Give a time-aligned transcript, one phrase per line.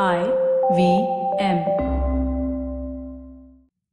[0.00, 0.22] I
[0.76, 0.78] V
[1.40, 1.58] M.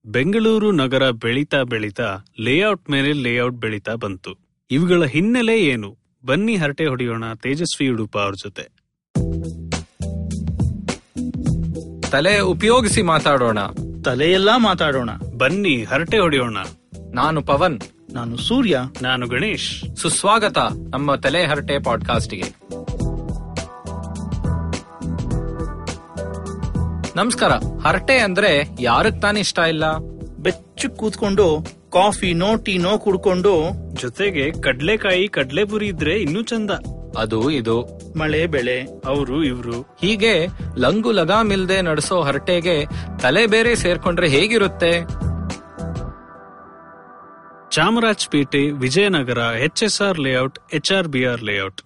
[0.06, 4.36] Bengaluru ನಗರ ಬೆಳೀತಾ ಬೆಳೀತಾ ಲೇಔಟ್ ಮೇಲೆ ಲೇಔಟ್ ಬೆಳೀತಾ ಬಂತು.
[4.72, 5.98] ಇವುಗಳ ಹಿನ್ನೆಲೆ ಏನು?
[6.26, 8.64] ಬನ್ನಿ ಹರಟೆ ಹೊಡೆಯೋಣ ತೇಜಸ್ವಿ ಉಡುಪ ಅವ್ರ ಜೊತೆ.
[12.12, 13.60] ತಲೆ ಉಪಯೋಗಿಸಿ ಮಾತಾಡೋಣ.
[14.06, 15.10] ತಲೆಯೆಲ್ಲಾ ಮಾತಾಡೋಣ.
[15.38, 16.58] ಬನ್ನಿ ಹರಟೆ ಹೊಡೆಯೋಣ.
[17.14, 17.80] ನಾನು ಪವನ್.
[18.14, 18.80] ನಾನು ಸೂರ್ಯ.
[19.02, 19.96] ನಾನು ಗಣೇಶ್.
[19.96, 20.58] ಸುಸ್ವಾಗತ
[20.90, 22.44] ನಮ್ಮ ತಲೆ ಹರಟೆ ಪಾಡ್ಕಾಸ್ಟ್ಗೆ
[27.16, 27.52] ನಮಸ್ಕಾರ.
[27.88, 29.98] ಹರಟೆ ಅಂದ್ರೆ ಯಾರಕ್ ತಾನೇ ಇಷ್ಟ ಇಲ್ಲ?
[30.40, 36.72] ಬೆಚ್ಚು ಕೂತ್ಕೊಂಡು ಕಾಫಿ ನೋ ಟೀ ನೋ ಕುಡ್ಕೊಂಡು ಜೊತೆಗೆ ಕಡ್ಲೆಕಾಯಿ ಕಡ್ಲೆಪುರಿ ಇದ್ರೆ ಇನ್ನೂ ಚಂದ.
[37.18, 37.82] ಅದು ಇದು.
[38.18, 39.82] ಮಳೆ ಬೆಳೆ ಅವರು ಇವ್ರು.
[39.82, 42.86] ಹೀಗೆ ಲಂಗು ಲಗಾಮಿಲ್ದೆ ನಡೆಸೋ ಹರಟೆಗೆ
[43.22, 45.02] ತಲೆ ಬೇರೆ ಸೇರ್ಕೊಂಡ್ರೆ ಹೇಗಿರುತ್ತೆ?
[47.72, 51.82] Chamarajpet Vijayanagar H S R layout H R B R layout.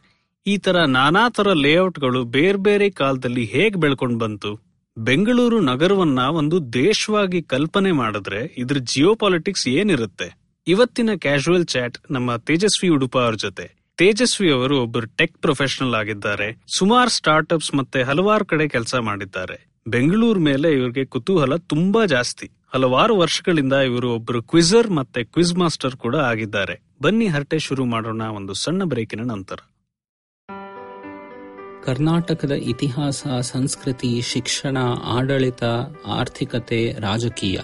[0.48, 4.65] ಈ ತರ ನಾನಾ ತರ ಲೇಔಟ್ಗಳು ಬೇರೆ ಬೇರೆ ಕಾಲದಲ್ಲಿ ಹೇಗ್ ಬೆಳ್ಕೊಂಡ್ ಬಂತು?
[4.98, 10.38] ಬೆಂಗಳೂರು ನಗರವನ್ನ ಒಂದು ದೇಶವಾಗಿ ಕಲ್ಪನೆ ಮಾಡಿದ್ರೆ ಇದ್ರ ಜಿಯೋ ಪಾಲಿಟಿಕ್ಸ್ ಏನಿರುತ್ತೆ?
[10.68, 13.76] ಇವತ್ತಿನ ಕ್ಯಾಶುವಲ್ ಚಾಟ್ ನಮ್ಮ ತೇಜಸ್ವಿ ಉಡುಪ ಅವ್ರ ಜೊತೆ.
[13.98, 16.62] ತೇಜಸ್ವಿ ಅವರು ಒಬ್ಬರು ಟೆಕ್ ಪ್ರೊಫೆಷನಲ್ ಆಗಿದ್ದಾರೆ.
[16.78, 19.82] ಸುಮಾರು ಸ್ಟಾರ್ಟ್ಅಪ್ಸ್ ಮತ್ತೆ ಹಲವಾರು ಕಡೆ ಕೆಲಸ ಮಾಡಿದ್ದಾರೆ.
[19.88, 22.52] ಬೆಂಗಳೂರು ಮೇಲೆ ಇವರಿಗೆ ಕುತೂಹಲ ತುಂಬಾ ಜಾಸ್ತಿ.
[22.74, 26.82] ಹಲವಾರು ವರ್ಷಗಳಿಂದ ಇವರು ಒಬ್ಬರು ಕ್ವಿಜರ್ ಮತ್ತೆ ಕ್ವಿಜ್ ಮಾಸ್ಟರ್ ಕೂಡ ಆಗಿದ್ದಾರೆ.
[27.02, 29.56] ಬನ್ನಿ ಹರಟೆ ಶುರು ಮಾಡೋಣ ಒಂದು ಸಣ್ಣ ಬ್ರೇಕಿನ ನಂತರ.
[31.86, 35.64] ಕರ್ನಾಟಕದ ಇತಿಹಾಸ, ಸಂಸ್ಕೃತಿ, ಶಿಕ್ಷಣ, ಆಡಳಿತ,
[36.08, 37.60] ಆರ್ಥಿಕತೆ, ರಾಜಕೀಯ.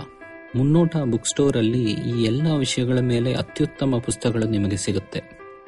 [0.56, 5.22] ಮುನ್ನೋಟ ಬುಕ್ ಸ್ಟೋರ್ ಅಲ್ಲಿ ಈ ಎಲ್ಲ ವಿಷಯಗಳ ಮೇಲೆ ಅತ್ಯುತ್ತಮ ಪುಸ್ತಕಗಳು ನಿಮಗೆ ಸಿಗುತ್ತೆ.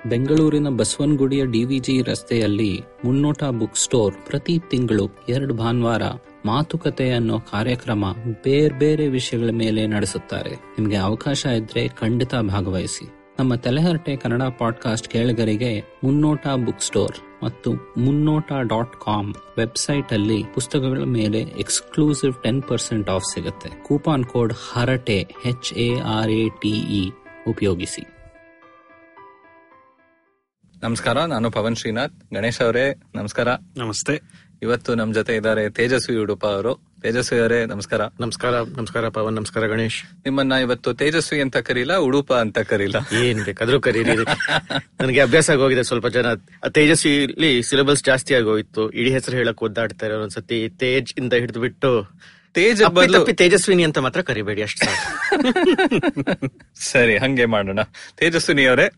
[0.09, 6.01] ಬೆಂಗಳೂರಿನ ಬಸವನಗುಡಿಯ ಡಿವಿಜಿ ರಸ್ತೆಯಲ್ಲಿ ಮುನ್ನೋಟ ಬುಕ್ ಸ್ಟೋರ್ ಪ್ರತಿ ತಿಂಗಳು ಎರಡು ಭಾನುವಾರ
[6.45, 8.05] ಮಾತುಕತೆ ಅನ್ನೋ ಕಾರ್ಯಕ್ರಮ
[8.43, 10.49] ಬೇರೆ ಬೇರೆ ವಿಷಯಗಳ ಮೇಲೆ ನಡೆಸುತ್ತಾರೆ.
[10.49, 13.09] ನಿಮಗೆ ಅವಕಾಶ ಇದ್ರೆ ಖಂಡಿತ ಭಾಗವಹಿಸಿ.
[13.39, 17.32] ನಮ್ಮ ತಲೆಹರಟೆ ಕನ್ನಡ ಪಾಡ್ಕಾಸ್ಟ್ ಕೇಳಿಗರಿಗೆ ಮುನ್ನೋಟ ಬುಕ್ ಸ್ಟೋರ್.
[17.43, 23.69] ಮತ್ತು ಮುನ್ನೋಟ ಡಾಟ್ ಕಾಮ್ ವೆಬ್ಸೈಟ್ ಅಲ್ಲಿ ಪುಸ್ತಕಗಳ ಮೇಲೆ ಎಕ್ಸ್ಕ್ಲೂಸಿವ್ ಟೆನ್ ಪರ್ಸೆಂಟ್ ಆಫ್ ಸಿಗುತ್ತೆ.
[23.83, 27.09] ಕೂಪಾನ್ ಕೋಡ್ ಹರಟೆ H A R A T E
[27.47, 28.01] ಉಪಯೋಗಿಸಿ.
[30.83, 32.33] ನಮಸ್ಕಾರ ನಾನು ಪವನ್ ಶ್ರೀನಾಥ್.
[32.33, 33.47] ಗಣೇಶ್ ಅವರೇ ನಮಸ್ಕಾರ.
[33.77, 34.21] ನಮಸ್ತೆ.
[34.61, 36.92] ಇವತ್ತು ನಮ್ ಜೊತೆ ಇದ್ದಾರೆ ತೇಜಸ್ವಿ ಉಡುಪ ಅವರು.
[37.03, 38.01] ತೇಜಸ್ವಿ ಅವರೇ ನಮಸ್ಕಾರ.
[38.19, 40.03] ನಮಸ್ಕಾರ ನಮಸ್ಕಾರ ಪವನ್ ನಮಸ್ಕಾರ ಗಣೇಶ್.
[40.03, 42.95] ನಿಮ್ಮನ್ನ ಇವತ್ತು ತೇಜಸ್ವಿ ಅಂತ ಕರೀಲ ಉಡುಪ ಅಂತ ಕರೀಲ?
[43.23, 44.15] ಏನ್ ಬೇಕಾದ್ರೂ ಕರೀರಿ.
[45.01, 46.33] ನನಗೆ ಅಭ್ಯಾಸ ಆಗೋಗಿದೆ ಸ್ವಲ್ಪ ಜನ.
[46.69, 48.89] ತೇಜಸ್ವಿಲಿ ಸಿಲೆಬಸ್ ಜಾಸ್ತಿ ಆಗೋಯ್ತು.
[48.89, 51.91] ಇಡೀ ಹೆಸರು ಹೇಳಕ್ ಒದ್ದಾಡ್ತಾರೆ ಒಂದ್ಸತಿ ತೇಜ್ ಇಂದ ಹಿಡಿದು ಬಿಟ್ಟು
[52.55, 52.81] ತೇಜ್
[53.13, 54.89] ತಪ್ಪಿ ತೇಜಸ್ವಿನಿ ಅಂತ ಮಾತ್ರ ಕರಿಬೇಡಿ ಅಷ್ಟೇ
[56.91, 57.79] ಸರಿ ಹಂಗೆ ಮಾಡೋಣ.
[58.17, 58.87] ತೇಜಸ್ವಿನಿ ಅವರೇ.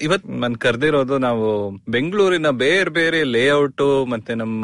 [0.00, 1.46] ಇವತ್ ನನ್ ಕರ್ದಿರೋದು ನಾವು
[1.88, 4.62] ಬೆಂಗಳೂರಿನ ಬೇರೆ ಬೇರೆ ಲೇಔಟ್ ಮತ್ತೆ ನಮ್ಮ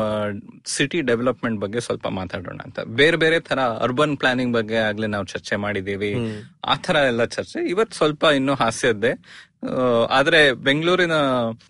[0.66, 2.78] ಸಿಟಿ ಡೆವಲಪ್ಮೆಂಟ್ ಬಗ್ಗೆ ಸ್ವಲ್ಪ ಮಾತಾಡೋಣ ಅಂತ.
[3.00, 6.10] ಬೇರೆ ಬೇರೆ ತರ ಅರ್ಬನ್ ಪ್ಲಾನಿಂಗ್ ಬಗ್ಗೆ ಆಗ್ಲೇ ನಾವು ಚರ್ಚೆ ಮಾಡಿದೀವಿ
[6.64, 7.60] ಆ ತರ ಎಲ್ಲ ಚರ್ಚೆ.
[7.70, 9.12] ಇವತ್ ಸ್ವಲ್ಪ ಇನ್ನು ಹಾಸ್ಯದ್ದೇ.
[10.08, 11.12] ಆದ್ರೆ ಬೆಂಗಳೂರಿನ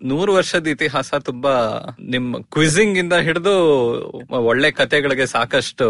[0.03, 1.53] ನೂರು ವರ್ಷದ ಇತಿಹಾಸ ತುಂಬಾ
[1.99, 3.55] ನಿಮ್ ಕ್ವಿಜಿಂಗ್ ಇಂದ ಹಿಡಿದು
[4.29, 5.87] ಒಳ್ಳೆ ಕತೆಗಳಿಗೆ ಸಾಕಷ್ಟು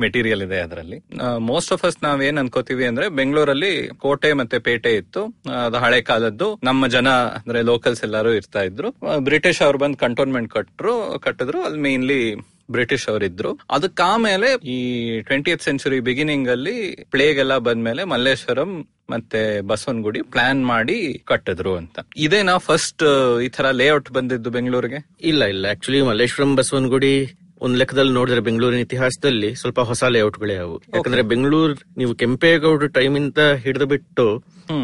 [0.00, 0.98] ಮೆಟೀರಿಯಲ್ ಇದೆ ಅದರಲ್ಲಿ.
[1.38, 5.24] ಮೋಸ್ಟ್ ಆಫ್ ಅಸ್ ನಾವ್ ಏನ್ ಅನ್ಕೋತೀವಿ ಅಂದ್ರೆ ಬೆಂಗಳೂರಲ್ಲಿ ಕೋಟೆ ಮತ್ತೆ ಪೇಟೆ ಇತ್ತು.
[5.64, 6.60] ಅದು ಹಳೆ ಕಾಲದ್ದು.
[6.62, 8.90] ನಮ್ಮ ಜನ ಅಂದ್ರೆ ಲೋಕಲ್ಸ್ ಎಲ್ಲಾರು ಇರ್ತಾ ಇದ್ರು.
[9.18, 11.62] ಬ್ರಿಟಿಷ್ ಅವ್ರು ಬಂದು ಕಂಟೋನ್ಮೆಂಟ್ ಕಟ್ರು, ಕಟ್ಟಿದ್ರು.
[11.64, 12.34] ಅಲ್ಲಿ ಮೇನ್ಲಿ
[12.70, 13.50] ಬ್ರಿಟಿಷ್ ಅವರಿದ್ರು.
[13.70, 14.78] ಅದಕ್ಕಾಮೇಲೆ ಈ
[15.20, 16.76] ಟ್ವೆಂಟಿಯತ್ ಸೆಂಚುರಿ ಬಿಗಿನಿಂಗ್ ಅಲ್ಲಿ
[17.10, 18.72] ಪ್ಲೇಗ್ ಎಲ್ಲ ಬಂದ್ಮೇಲೆ ಮಲ್ಲೇಶ್ವರಂ
[19.10, 20.96] ಮತ್ತೆ ಬಸವನಗುಡಿ ಪ್ಲಾನ್ ಮಾಡಿ
[21.26, 21.98] ಕಟ್ಟಿದ್ರು ಅಂತ.
[22.16, 23.04] ಇದೇನಾ ಫಸ್ಟ್
[23.44, 25.06] ಈ ತರ ಲೇಔಟ್ ಬಂದಿದ್ದು ಬೆಂಗಳೂರಿಗೆ?
[25.20, 25.66] ಇಲ್ಲ ಇಲ್ಲ.
[25.66, 27.12] ಆಕ್ಚುಲಿ ಮಲ್ಲೇಶ್ವರಂ ಬಸವನಗುಡಿ
[27.60, 30.82] ಒಂದ್ ಲೆಕ್ಕದಲ್ಲಿ ನೋಡಿದ್ರೆ ಬೆಂಗಳೂರಿನ ಇತಿಹಾಸದಲ್ಲಿ ಸ್ವಲ್ಪ ಹೊಸ ಲೇಔಟ್ಗಳೇ ಅವು.
[30.94, 34.26] ಯಾಕಂದ್ರೆ ಬೆಂಗಳೂರು ನೀವು ಕೆಂಪೇಗೌಡ ಟೈಮ್ ಇಂದ ಹಿಡಿದು ಬಿಟ್ಟು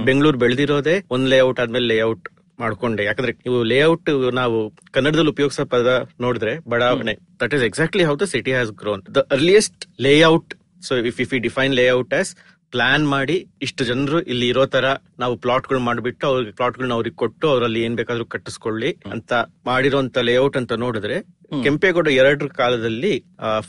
[0.05, 2.29] ಬೆಂಗಳೂರು ಬೆಳೆದಿರೋದೇ ಒಂದ್ ಲೇಔಟ್ ಆದ್ಮೇಲೆ ಲೇಔಟ್
[2.59, 3.03] ಮಾಡ್ಕೊಂಡೆ.
[3.09, 4.11] ಯಾಕಂದ್ರೆ ನೀವು ಲೇಔಟ್
[4.41, 4.59] ನಾವು
[4.97, 5.89] ಕನ್ನಡದಲ್ಲಿ ಉಪಯೋಗಿಸೋ ಪದ
[6.25, 7.15] ನೋಡಿದ್ರೆ ಬಡಾವಣೆ.
[7.43, 10.53] That is exactly how the city has grown the earliest layout
[10.89, 12.33] so if if you define layout as
[12.73, 13.35] plan ಮಾಡಿ
[13.67, 14.87] ಇಷ್ಟು ಜನರು ಇಲ್ಲಿ ಇರೋ ತರ
[15.23, 19.33] ನಾವು ಪ್ಲಾಟ್ಗಳು ಮಾಡಿಬಿಟ್ಟು ಅವ್ರಿಗೆ ಪ್ಲಾಟ್ಗಳನ್ನ ಅವ್ರಿಗೆ ಕೊಟ್ಟು ಅವರಲ್ಲಿ ಏನ್ ಬೇಕಾದ್ರೂ ಕಟ್ಟಿಸ್ಕೊಳ್ಳಿ ಅಂತ
[19.67, 21.17] ಮಾಡಿರೋಂತ ಲೇಔಟ್ ಅಂತ ನೋಡಿದ್ರೆ
[21.63, 23.13] ಕೆಂಪೇಗೌಡ ಎರಡರ ಕಾಲದಲ್ಲಿ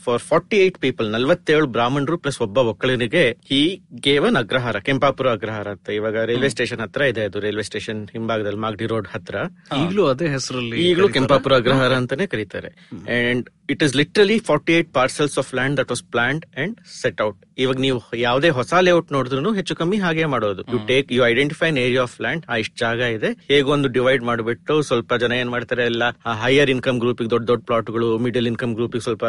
[0.04, 3.62] ಫಾರ್ ಫಾರ್ಟಿ ಏಟ್ ಪೀಪಲ್ ನಲ್ವತ್ತೇಳು ಬ್ರಾಹ್ಮಣರು ಪ್ಲಸ್ ಒಬ್ಬ ಒಕ್ಕಲಿನಿಗೆ ಈ
[4.00, 8.86] ಗೇವನ್ ಅಗ್ರಹಾರ ಕೆಂಪಾಪುರ ಅಗ್ರಹಾರ ಅಂತ ಇವಾಗ ರೈಲ್ವೆ ಸ್ಟೇಷನ್ ಹತ್ರ ಇದೆ ಅದು ರೈಲ್ವೆ ಸ್ಟೇಷನ್ ಹಿಂಭಾಗದಲ್ಲಿ ಮಾಗಡಿ
[8.86, 9.36] ರೋಡ್ ಹತ್ರ.
[9.82, 12.70] ಈಗಲೂ ಅದೇ ಹೆಸರಲ್ಲಿ ಈಗಲೂ ಕೆಂಪಾಪುರ ಅಗ್ರಹಾರ ಅಂತಾನೆ ಕರೀತಾರೆ.
[13.18, 17.38] And it is literally forty eight parcels of land that was planned and set out
[17.64, 20.62] ಇವಾಗ ನೀವು ಯಾವುದೇ ಹೊಸ ಲೇಔಟ್ ನೋಡಿದ್ರು ಹೆಚ್ಚು ಕಮ್ಮಿ ಹಾಗೆ ಮಾಡೋದು.
[20.72, 23.30] You take you identify area of land ಆ ಇಷ್ಟು ಜಾಗ ಇದೆ.
[23.52, 26.04] ಹೇಗೊಂದು ಡಿವೈಡ್ ಮಾಡಿಬಿಟ್ಟು ಸ್ವಲ್ಪ ಜನ ಏನ್ ಮಾಡ್ತಾರೆ ಎಲ್ಲ
[26.44, 29.26] ಹೈಯರ್ ಇನ್ಕಮ್ ಗ್ರೂಪ್ ದೊಡ್ಡ ದೊಡ್ಡ ಪ್ಲಾಟ್ಗಳು ಮಿಡಲ್ ಇನ್ಕಮ್ ಗ್ರೂಪ್ ಸ್ವಲ್ಪ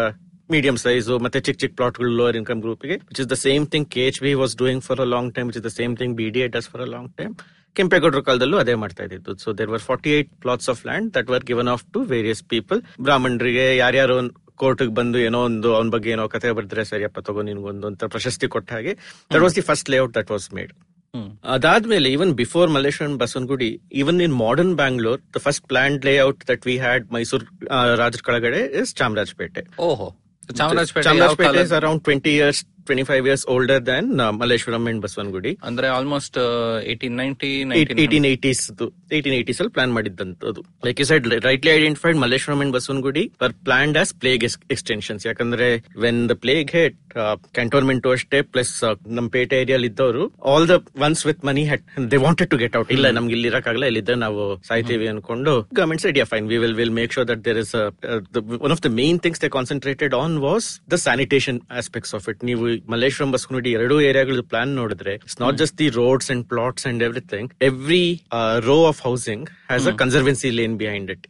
[0.54, 4.04] ಮೀಡಿಯಂ ಸೈಜ್ ಮತ್ತೆ ಚಿಕ್ಕ ಚಿಕ್ಕ ಪ್ಲಾಟ್ಗಳು lower income ಗ್ರೂಪ್ಗೆ which is the same thing K
[4.10, 6.44] H B was doing for a long time which is the same thing B D
[6.72, 7.34] for a long time
[7.78, 9.34] ಕೆಂಪೇಗೌಡರ ಕಾಲದಲ್ಲೂ ಅದೇ ಮಾಡ್ತಾ ಇದ್ದಿದ್ದು.
[9.38, 12.80] So there were forty eight plots of land that were given off to various people
[13.06, 14.18] ಬ್ರಾಹ್ಮಣರಿಗೆ ಯಾರ್ಯಾರು
[14.60, 18.70] ಕೋರ್ಟ್ಗೆ ಬಂದು ಏನೋ ಒಂದು ಅವನ ಬಗ್ಗೆ ಏನೋ ಕಥೆ ಬರೆದ್ರೆ ಸರಿಯಪ್ಪ ತಗೋ ನಿನ್ಗೊಂದು ಅಂತ ಪ್ರಶಸ್ತಿ ಕೊಟ್ಟ
[18.76, 18.94] ಹಾಗೆ
[19.32, 20.72] that was the first layout that was made
[21.54, 23.70] ಅದಾದ್ಮೇಲೆ even before Malleshwaram Basavanagudi
[24.00, 27.46] even in modern Bangalore the first plan layout that we had Mysore
[28.02, 30.08] ರಾಜರ ಕೆಳಗಡೆ ಇಸ್ ಚಾಮರಾಜಪೇಟೆ ಓಹೋ.
[30.50, 35.90] Chamarajpet Chamarajpet is around twenty years twenty five years older than Malleshwaram and Basavanagudi ಅಂದ್ರೆ
[35.98, 36.38] almost
[36.94, 37.52] eighteen ninety
[38.06, 38.64] eighteen eighties
[39.18, 43.98] eighteen eighties ಅಲ್ಲಿ plan ಮಾಡಿದ್ದಂತದ್ದು like you said rightly identified Malleshwaram and Basavanagudi were planned
[43.98, 45.70] as plague extensions ಯಾಕಂದ್ರೆ
[46.06, 46.98] when the plague hit
[47.56, 48.74] cantonment ಅಷ್ಟೇ plus
[49.18, 50.76] ನಮ್ ಪೇಟೆ ಏರಿಯಲ್ಲಿ ಇದ್ದವರು all the
[51.06, 54.42] ones with money had they wanted to get out ಇಲ್ಲ ನಮ್ಗೆ ಇಲ್ಲಿ ಇರಕ್ಕಾಗಲ್ಲ ಇಲ್ಲಿದ್ದ ನಾವು
[54.70, 57.74] ಸಾಯ್ತೀವಿ ಅನ್ಕೊಂಡು government side yeah fine we will will make sure that there is
[58.62, 62.66] one of the main things they concentrated on was the sanitation aspects of it ನೀವು
[62.94, 67.50] ಮಲ್ಲೇಶ್ವರಂ ಬಸ್ಕುನಡಿ ಎರಡೂ ಏರಿಯಾಗಳ ಪ್ಲಾನ್ ನೋಡಿದ್ರೆ it's not just the roads and plots and everything
[67.62, 68.06] every
[68.66, 71.26] row of housing has a conservancy lane behind it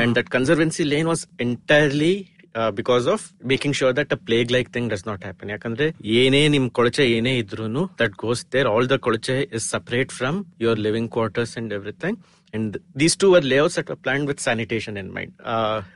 [0.00, 4.12] and that conservancy lane was entirely lane was entirely uh, because of making sure that
[4.12, 5.46] a plague like thing does not happen.
[5.54, 5.86] ಯಾಕಂದ್ರೆ
[6.20, 7.66] ಏನೇ ನಿಮ್ ಕೊಳಚೆ ಏನೇ ಇದ್ರು
[8.02, 12.18] that goes there all the ಕೊಳಚೆ is separate from your living quarters and everything
[12.56, 15.34] and these two were layouts at plan with sanitation in mind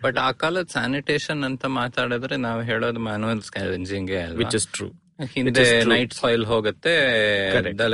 [0.02, 4.88] but ಆ ಕಾಲದ sanitation ಅಂತ ಮಾತಾಡಿದ್ರೆ ನಾವು ಹೇಳೋದು manual scavenging which is true
[5.32, 6.92] ಹಿಂದೆ night soil ಹೋಗುತ್ತೆ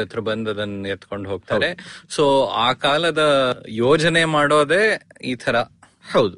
[0.01, 1.71] ಹತ್ರ ಬಂದು ಅದನ್ನ ಎತ್ಕೊಂಡು ಹೋಗ್ತಾರೆ.
[2.09, 3.23] ಸೊ ಆ ಕಾಲದ
[3.69, 4.83] ಯೋಜನೆ ಮಾಡೋದೇ
[5.25, 5.57] ಈ ತರ
[6.13, 6.37] ಹೌದು.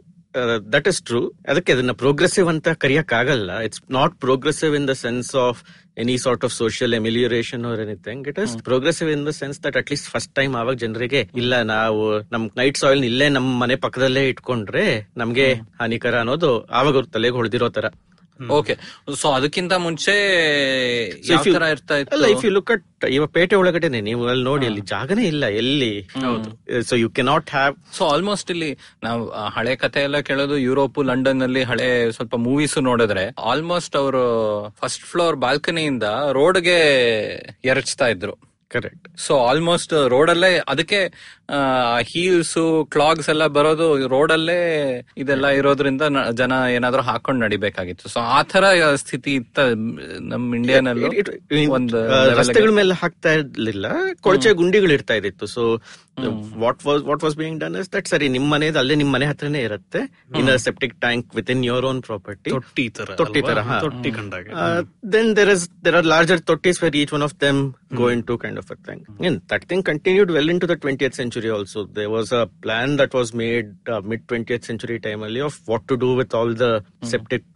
[0.72, 5.34] ದಟ್ ಇಸ್ ಟ್ರೂ ಅದಕ್ಕೆ ಅದನ್ನ ಪ್ರೋಗ್ರೆಸಿವ್ ಅಂತ ಕರಿಯಕ್ ಆಗಲ್ಲ it's not progressive in the sense
[5.34, 5.60] of
[5.98, 9.90] any sort of social amelioration or anything it is progressive in the sense that at
[9.90, 12.02] least first time ಆವಾಗ ಜನರಿಗೆ ಇಲ್ಲ ನಾವು
[12.32, 14.84] ನಮ್ ನೈಟ್ ಸಾಯಿಲ್ ಇಲ್ಲೇ ನಮ್ ಮನೆ ಪಕ್ಕದಲ್ಲೇ ಇಟ್ಕೊಂಡ್ರೆ
[15.16, 15.48] ನಮ್ಗೆ
[15.80, 17.88] ಹಾನಿಕರ ಅನ್ನೋದು ಆವಾಗ ಅವ್ರ ತಲೆಗೆ ಹೊಡೆದಿರೋ ತರ
[18.40, 18.74] ಓಕೆ
[19.14, 20.12] ಸೊ ಅದಕ್ಕಿಂತ ಮುಂಚೆ
[21.70, 25.22] ಇರ್ತಾ ಅಲ್ಲ ಇಫ್ ಇತ್ತು ಯು ಲುಕ್ ಅಟ್ ಇವಾಗ ಪೇಟೆ ಒಳಗಡೆನೆ ನೀವು ಅಲ್ಲಿ ನೋಡಿ ಅಲ್ಲಿ ಜಾಗನೇ
[25.22, 26.08] ಇಲ್ಲ ಎಲ್ಲಿ?
[26.82, 32.10] So you cannot have so almost ಇಲ್ಲಿ ನಾವು ಹಳೆ ಕಥೆ ಎಲ್ಲ ಕೇಳೋದು ಯುರೋಪ್ ಲಂಡನ್ನಲ್ಲಿ ಹಳೆ
[32.12, 34.22] ಸ್ವಲ್ಪ ಮೂವೀಸ್ ನೋಡಿದ್ರೆ ಆಲ್ಮೋಸ್ಟ್ ಅವರು
[34.80, 36.02] ಫಸ್ಟ್ ಫ್ಲೋರ್ ಬಾಲ್ಕನಿಯಿಂದ
[36.32, 36.78] ರೋಡ್ಗೆ
[37.64, 38.48] ಎರಚ್ತಾ ಇದ್ರು.
[38.70, 39.94] ಕರೆಕ್ಟ್ ಸೊ ಆಲ್ಮೋಸ್ಟ್
[40.30, 40.98] ಅಲ್ಲೇ ಅದಕ್ಕೆ
[42.10, 42.56] ಹೀಲ್ಸ್
[42.94, 43.84] ಕ್ಲಾಗ್ಸ್ ಎಲ್ಲ ಬರೋದು
[44.14, 44.58] ರೋಡಲ್ಲೇ
[45.22, 46.02] ಇದೆಲ್ಲ ಇರೋದ್ರಿಂದ
[46.40, 48.06] ಜನ ಏನಾದ್ರೂ ಹಾಕೊಂಡ್ ನಡಿಬೇಕಾಗಿತ್ತು.
[48.14, 48.64] ಸೊ ಆ ತರ
[49.02, 49.58] ಸ್ಥಿತಿ ಇತ್ತ
[50.32, 51.08] ನಮ್ ಇಂಡಿಯಾನಲ್ಲಿ
[51.78, 52.00] ಒಂದು.
[52.40, 53.86] ರಸ್ತೆಗಳ ಮೇಲೆ ಹಾಕ್ತಾ ಇರ್ಲಿಲ್ಲ.
[54.26, 55.64] ಕೊಳಚೆ ಗುಂಡಿಗಳು ಇರ್ತಾ ಇದಿತ್ತು so
[56.62, 59.60] what was what was being done is that ಸರಿ ನಿಮ್ ಮನೆ ಅಲ್ಲೇ ನಿಮ್ ಮನೆ ಹತ್ರನೇ
[59.68, 60.00] ಇರುತ್ತೆ.
[60.40, 64.46] In septic tank with in your own property ತೊಟ್ಟಿ ತರ ತೊಟ್ಟಿ ತರ ತೊಟ್ಟಿ ಕಂಡಾಗ.
[65.16, 67.60] Then there is there are larger ತೊಟ್ಟಿಸ್ where each one of them
[68.02, 69.04] go into kind of a thing
[69.54, 73.34] that thing continued well into the twentieth century also they was a plan that was
[73.34, 73.70] made
[74.04, 76.68] mid twentieth century time ಅಲ್ಲಿ of what to do with all the
[77.14, 77.52] septic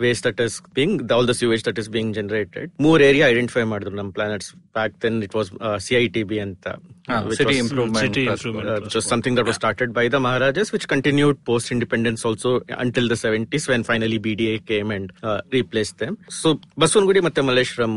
[0.00, 3.94] waste that is being all the sewage that is being generated ಮೂರ್ area identify ಮಾಡಿದ್ರು
[3.98, 5.50] ನಮ್ಮ planners back then it was
[5.84, 6.66] C I T B ಅಂತ
[7.10, 8.40] ಹಾ, which city was- improvement City trust.
[8.40, 8.68] improvement.
[8.68, 12.50] uh, which was something that was started by the Maharajas, which continued post independence also
[12.78, 16.16] until the 70s when finally BDA came and uh, replaced them.
[16.40, 16.50] So
[16.82, 17.94] Basavanagudi ಮತ್ತೆ ಮಲ್ಲೇಶ್ವರಂ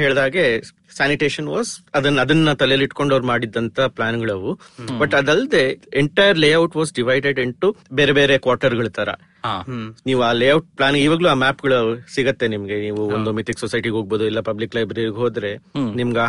[0.00, 0.46] ಹೇಳಿದಾಗೆ
[0.90, 4.50] sanitation was ಅದನ್ನ ಅದನ್ನ ತಲೆಯಲ್ಲಿ ಇಟ್ಕೊಂಡು ಅವ್ರು ಮಾಡಿದ್ದಂತ ಪ್ಲಾನ್ಗಳವು.
[4.98, 9.10] But ಅದಲ್ಲದೆ entire layout was divided into ಬೇರೆ ಬೇರೆ ಕ್ವಾರ್ಟರ್ಗಳ ತರ.
[9.44, 9.54] ಹಾ.
[10.06, 11.78] ನೀವು ಆ ಲೇಔಟ್ ಪ್ಲಾನ್ ಇವಾಗ್ಲೂ ಆ ಮ್ಯಾಪ್ಗಳು
[12.14, 12.76] ಸಿಗತ್ತೆ ನಿಮ್ಗೆ.
[12.80, 15.52] ನೀವು ಒಂದು ಮಿಥಿಕ್ ಸೊಸೈಟಿಗೆ ಹೋಗ್ಬೋದು ಇಲ್ಲ ಪಬ್ಲಿಕ್ ಲೈಬ್ರರಿಗೆ ಹೋದ್ರೆ
[15.94, 16.20] ನಿಮ್ಗೆ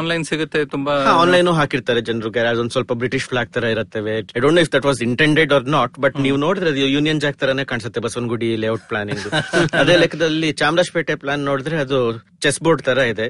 [0.00, 2.30] ಆನ್ಲೈನ್ ಸಿಗುತ್ತೆ ತುಂಬಾ ಆನ್ಲೈನ್ ಹಾಕಿರ್ತಾರೆ ಜನರು.
[2.60, 4.00] ಒಂದ್ ಸ್ವಲ್ಪ ಬ್ರಿಟಿಷ್ ಫ್ಲಾಗ್ ತರ ಇರುತ್ತೆ
[4.36, 7.38] I don't know if that was intended or not but ನೀವು ನೋಡಿದ್ರೆ ಅದು ಯೂನಿಯನ್ ಜಾಕ್
[7.38, 9.26] ತರನೇ ಕಾಣಿಸುತ್ತೆ ಬಸವನಗುಡಿ ಲೇಔಟ್ ಪ್ಲಾನಿಂಗ್
[9.82, 11.98] ಅದೇ ಲೆಕ್ಕದಲ್ಲಿ ಚಾಮರಾಜಪೇಟೆ ಪ್ಲಾನ್ ನೋಡಿದ್ರೆ ಅದು
[12.40, 13.26] ಚೆಸ್ ಬೋರ್ಡ್ ತರ ಇದೆ.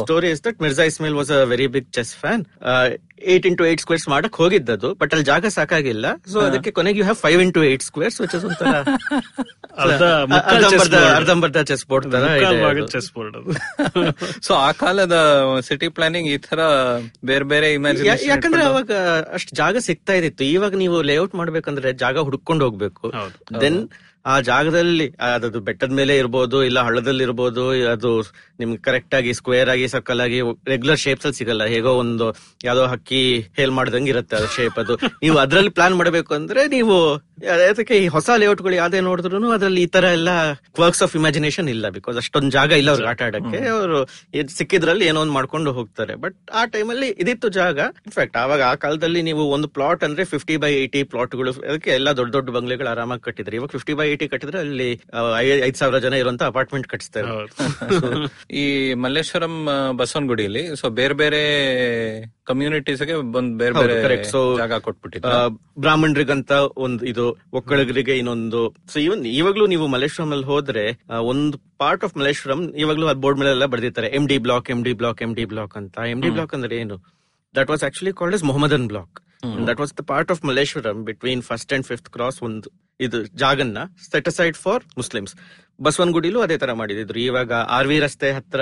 [0.00, 2.44] Story is that Mirza Ismail was a very big chess fan
[3.34, 6.06] eight into eight squares ಮಾಡಕ್ ಹೋಗಿದ್ದದು ಬಟ್ ಅಲ್ಲಿ ಜಾಗ ಸಾಕಾಗಿಲ್ಲ.
[6.32, 8.66] ಸೊ ಅದಕ್ಕೆ ಕೊನೆಗೆ you have five into eight squares which is ಒಂಥರ
[10.72, 10.82] chess
[11.18, 12.26] ಅರ್ಧಂಬರ್ಧ ಚೆಸ್ ಬೋರ್ಡ್ ತರ.
[12.92, 13.36] ಚೆಸ್ ಬೋರ್ಡ್
[14.46, 15.16] ಸೊ ಆ ಕಾಲದ
[15.68, 16.60] ಸಿಟಿ ಪ್ಲಾನಿಂಗ್ ಈ ತರ
[17.30, 18.92] ಬೇರೆ ಬೇರೆ ಇಮ್ಯಾಜಿನ್ ಯಾಕಂದ್ರೆ ಅವಾಗ
[19.36, 20.44] ಅಷ್ಟು ಜಾಗ ಸಿಗ್ತಾ ಇದಿತ್ತು.
[20.56, 23.06] ಇವಾಗ ನೀವು ಲೇಔಟ್ ಮಾಡ್ಬೇಕಂದ್ರೆ ಜಾಗ ಹುಡ್ಕೊಂಡು ಹೋಗ್ಬೇಕು.
[23.62, 23.80] ದೆನ್
[24.26, 27.64] ಆ ಜಾಗದಲ್ಲಿ ಅದು ಬೆಟ್ಟದ ಮೇಲೆ ಇರ್ಬೋದು, ಇಲ್ಲ ಹಳ್ಳದಲ್ಲಿ ಇರ್ಬೋದು,
[27.94, 28.10] ಅದು
[28.60, 31.64] ನಿಮ್ಗೆ ಕರೆಕ್ಟ್ ಆಗಿ ಸ್ಕ್ವೇರ್ ಆಗಿ ಸರ್ಕಲ್ ಆಗಿ ರೆಗ್ಯುಲರ್ ಶೇಪ್ಸ್ ಅಲ್ಲಿ ಸಿಗಲ್ಲ.
[31.64, 32.26] ಹೇಗೋ ಒಂದು,
[32.64, 33.22] ಯಾವ್ದೋ ಹಕ್ಕಿ
[33.58, 34.96] ಹೇಲ್ ಮಾಡ್ದಂಗೆ ಇರುತ್ತೆ ಅದು ಶೇಪ್ ಅದು.
[35.22, 36.96] ನೀವು ಅದ್ರಲ್ಲಿ ಪ್ಲಾನ್ ಮಾಡಬೇಕು ಅಂದ್ರೆ ನೀವು
[37.68, 40.30] ಅದಕ್ಕೆ ಈ ಹೊಸ ಲೇಔಟ್ಗಳು ಯಾವ್ದೇ ನೋಡಿದ್ರು ಅದ್ರಲ್ಲಿ ಈ ತರ ಎಲ್ಲ
[40.82, 43.60] ವರ್ಕ್ಸ್ ಆಫ್ ಇಮ್ಯಾಜಿನೇಷನ್ ಇಲ್ಲ ಬಿಕಾಸ್ ಅಷ್ಟೊಂದು ಜಾಗ ಇಲ್ಲ ಅವ್ರಿಗೆ ಆಟ ಆಡಕ್ಕೆ.
[43.74, 43.98] ಅವರು
[44.58, 46.14] ಸಿಕ್ಕಿದ್ರಲ್ಲಿ ಏನೋ ಒಂದು ಮಾಡ್ಕೊಂಡು ಹೋಗ್ತಾರೆ.
[46.24, 50.72] ಬಟ್ ಆ ಟೈಮಲ್ಲಿ ಇದಿತ್ತು ಜಾಗ ಇನ್ಫ್ಯಾಕ್ಟ್ ಆವಾಗ ಆ ಕಾಲದಲ್ಲಿ ನೀವು ಒಂದು ಪ್ಲಾಟ್ ಅಂದ್ರೆ ಫಿಫ್ಟಿ ಬೈ
[50.82, 53.56] ಏಯ್ಟಿ ಪ್ಲಾಟ್ಗಳು ಅದಕ್ಕೆ ಎಲ್ಲ ದೊಡ್ಡ ದೊಡ್ಡ ಬಂಗ್ಲೆಗಳು ಆರಾಮಾಗಿ ಕಟ್ಟಿದ್ರೆ.
[53.60, 54.90] ಇವಾಗ ಫಿಫ್ಟಿ ಬೈ ಏಟಿ ಕಟ್ಟಿದ್ರೆ ಅಲ್ಲಿ
[55.68, 57.30] ಐದ್ ಸಾವಿರ ಜನ ಇರುವಂತ ಅಪಾರ್ಟ್ಮೆಂಟ್ ಕಟ್ಟಿಸ್ತಾರೆ
[58.60, 58.64] ಈ
[59.02, 59.54] ಮಲ್ಲೇಶ್ವರಂ
[60.00, 61.42] ಬಸವನಗುಡಿಯಲ್ಲಿ ಸೊ ಬೇರೆ ಬೇರೆ
[62.48, 64.16] ಕಮ್ಯುನಿಟೀಸ್ಗೆ ಒಂದ್ ಬೇರೆ ಬೇರೆ
[64.60, 65.38] ಜಾಗ ಕೊಟ್ಬಿಟ್ಟಿದ್ರು.
[65.84, 66.52] ಬ್ರಾಹ್ಮಣರಿಗಂತ
[66.86, 67.24] ಒಂದು ಇದು
[67.60, 68.60] ಒಕ್ಕಳಿಗರಿಗೆ ಇನ್ನೊಂದು
[68.92, 70.84] ಸೊ ಇವನ್ ಇವಾಗ್ಲೂ ನೀವು ಮಲ್ಲೇಶ್ವರಂ ಅಲ್ಲಿ ಹೋದ್ರೆ
[71.32, 74.10] ಒಂದು ಪಾರ್ಟ್ ಆಫ್ ಮಲ್ಲೇಶ್ವರಂ ಇವಾಗ್ಲೂ ಅದ್ ಬೋರ್ಡ್ ಮೇಲೆ ಎಲ್ಲ ಬರ್ದಿರ್ತಾರೆ.
[74.20, 75.96] M D block M D block M D block ಅಂತ.
[76.14, 76.98] ಎಂ ಡಿ ಬ್ಲಾಕ್ ಅಂದ್ರೆ ಏನು?
[77.54, 79.18] That was actually called as Mohammedan block
[79.68, 82.68] that was the part of Malleshwaram between first and fifth cross ಒಂದು
[83.00, 83.78] ಇದು ಜಾಗನ್ನ
[84.12, 85.32] set aside for Muslims
[85.78, 88.60] ಬಸವನಗುಡಿಲೂ ಅದೇ ತರ ಮಾಡಿದ್ರು ಇವಾಗ ಆರ್ ವಿ ರಸ್ತೆ ಹತ್ರ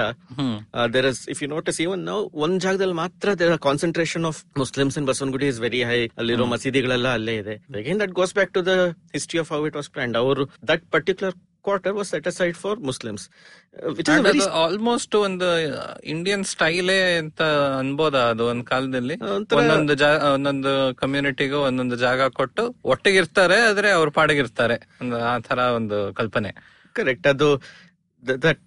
[0.95, 2.05] there is if you notice even
[2.45, 7.37] ಒಂದ್ ಜಾಗದಲ್ಲಿ ಮಾತ್ರ there concentration of Muslims in Basavanagudi is very high ಅಲ್ಲಿರೋ ಮಸೀದಿಗಳೆಲ್ಲ ಅಲ್ಲೇ
[7.43, 7.57] ಇದೆ.
[7.81, 8.75] Again that goes back to the
[9.13, 13.25] history of how it was planned ಅವರು that particular quarter was set aside for Muslims
[14.63, 15.49] almost ಒಂದು
[16.05, 17.41] Indian ಸ್ಟೈಲೇ ಅಂತ
[17.79, 19.17] ಅನ್ಬೋದ ಅದು ಒಂದ್ ಕಾಲದಲ್ಲಿ?
[19.57, 19.95] ಒಂದೊಂದು
[20.35, 24.79] ಒಂದೊಂದು ಕಮ್ಯುನಿಟಿಗೂ ಒಂದೊಂದು ಜಾಗ ಕೊಟ್ಟು ಒಟ್ಟಿಗಿರ್ತಾರೆ ಆದ್ರೆ ಅವ್ರ ಪಾಡಿಗಿರ್ತಾರೆ.
[25.01, 26.53] ಒಂದು ಆ ತರ ಒಂದು ಕಲ್ಪನೆ.
[26.97, 27.27] ಕರೆಕ್ಟ್.
[27.27, 27.49] ಅದು
[28.43, 28.61] ದಟ್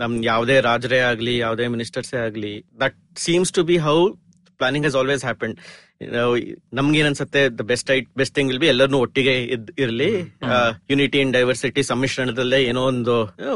[0.00, 3.98] ನಮ್ ಯಾವುದೇ ರಾಜರೇ ಆಗ್ಲಿ ಯಾವುದೇ ಮಿನಿಸ್ಟರ್ಸೇ ಆಗ್ಲಿ that seems to be how
[4.60, 5.54] planning has always happen
[6.72, 9.34] ನಮ್ಗೆ ಅನ್ಸುತ್ತೆ the best I'd best thing will be ಎಲ್ಲರನ್ನೂ ಒಟ್ಟಿಗೆ
[9.84, 10.10] ಇರ್ಲಿ
[10.90, 13.14] ಯುನಿಟಿ ಇನ್ ಡೈವರ್ಸಿಟಿ ಸಮ್ಮಿಶ್ರಣದಲ್ಲೇ ಏನೋ ಒಂದು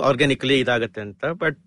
[0.09, 1.23] ಆರ್ಗ್ಯಾನಿಕ್ಲಿ ಇದಾಗತ್ತೆ ಅಂತ.
[1.43, 1.61] But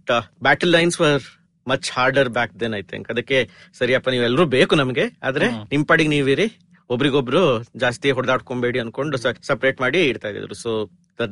[0.44, 1.24] battle lines were
[1.68, 3.38] much harder back then I think ಅದಕ್ಕೆ
[3.80, 6.48] ಸರಿಯಪ್ಪ ನೀವೆಲ್ಲರೂ ಬೇಕು ನಮಗೆ ಆದ್ರೆ ನಿಮ್ ಪಾಡಿಗೆ ನೀವಿರಿ
[6.90, 7.42] ಒಬ್ರಿಗೊಬ್ರು
[7.78, 9.18] ಜಾಸ್ತಿ ಹೊಡೆದಾಡ್ಕೊಂಬೇಡಿ ಅನ್ಕೊಂಡು
[9.52, 10.72] ಸಪರೇಟ್ ಮಾಡಿ ಇಡ್ತಾ ಇದ್ರು so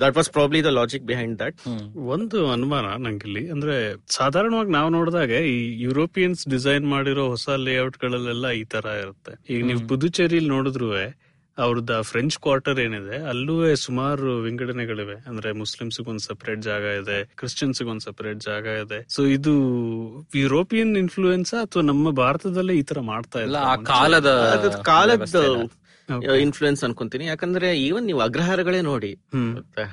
[0.01, 1.57] that was probably the logic behind that
[2.13, 3.43] ಒಂದು ಅನುಮಾನ ನಂಗಿಲ್ಲಿ.
[3.50, 3.75] ಅಂದ್ರೆ
[4.17, 9.33] ಸಾಧಾರಣವಾಗಿ ನಾವು ನೋಡಿದಾಗ ಈ ಯುರೋಪಿಯನ್ಸ್ ಡಿಸೈನ್ ಮಾಡಿರೋ ಹೊಸ ಲೇಔಟ್ ಗಳಲ್ಲೆಲ್ಲ ಈ ತರ ಇರುತ್ತೆ.
[9.53, 10.89] ಈಗ ನೀವು ಪುದುಚೇರಿಲಿ ನೋಡಿದ್ರು
[11.57, 18.01] ಅವ್ರದ್ದು ಫ್ರೆಂಚ್ ಕ್ವಾರ್ಟರ್ ಏನಿದೆ ಅಲ್ಲೂ ಸುಮಾರು ವಿಂಗಡಣೆಗಳಿವೆ ಅಂದ್ರೆ ಮುಸ್ಲಿಮ್ಸ್ ಒಂದ್ ಸಪರೇಟ್ ಜಾಗ ಇದೆ ಕ್ರಿಶ್ಚಿಯನ್ಸ್ ಒಂದ್
[18.01, 19.05] ಸಪರೇಟ್ ಜಾಗ ಇದೆ.
[19.10, 19.53] ಸೊ ಇದು
[20.36, 24.27] ಯುರೋಪಿಯನ್ ಇನ್ಫ್ಲೂಯೆನ್ಸ್ ಅಥವಾ ನಮ್ಮ ಭಾರತದಲ್ಲೇ ಈ ತರ ಮಾಡ್ತಾ ಇಲ್ಲ ಆ ಕಾಲದ
[24.81, 25.36] ಕಾಲದ.
[26.41, 27.25] ಇನ್ಫ್ಲೂಯೆನ್ಸ್ ಅನ್ಕೊಂತೀನಿ.
[27.25, 29.12] ಯಾಕಂದ್ರೆ ಈವನ್ ನೀವು ಅಗ್ರಹಾರಗಳೇ ನೋಡಿ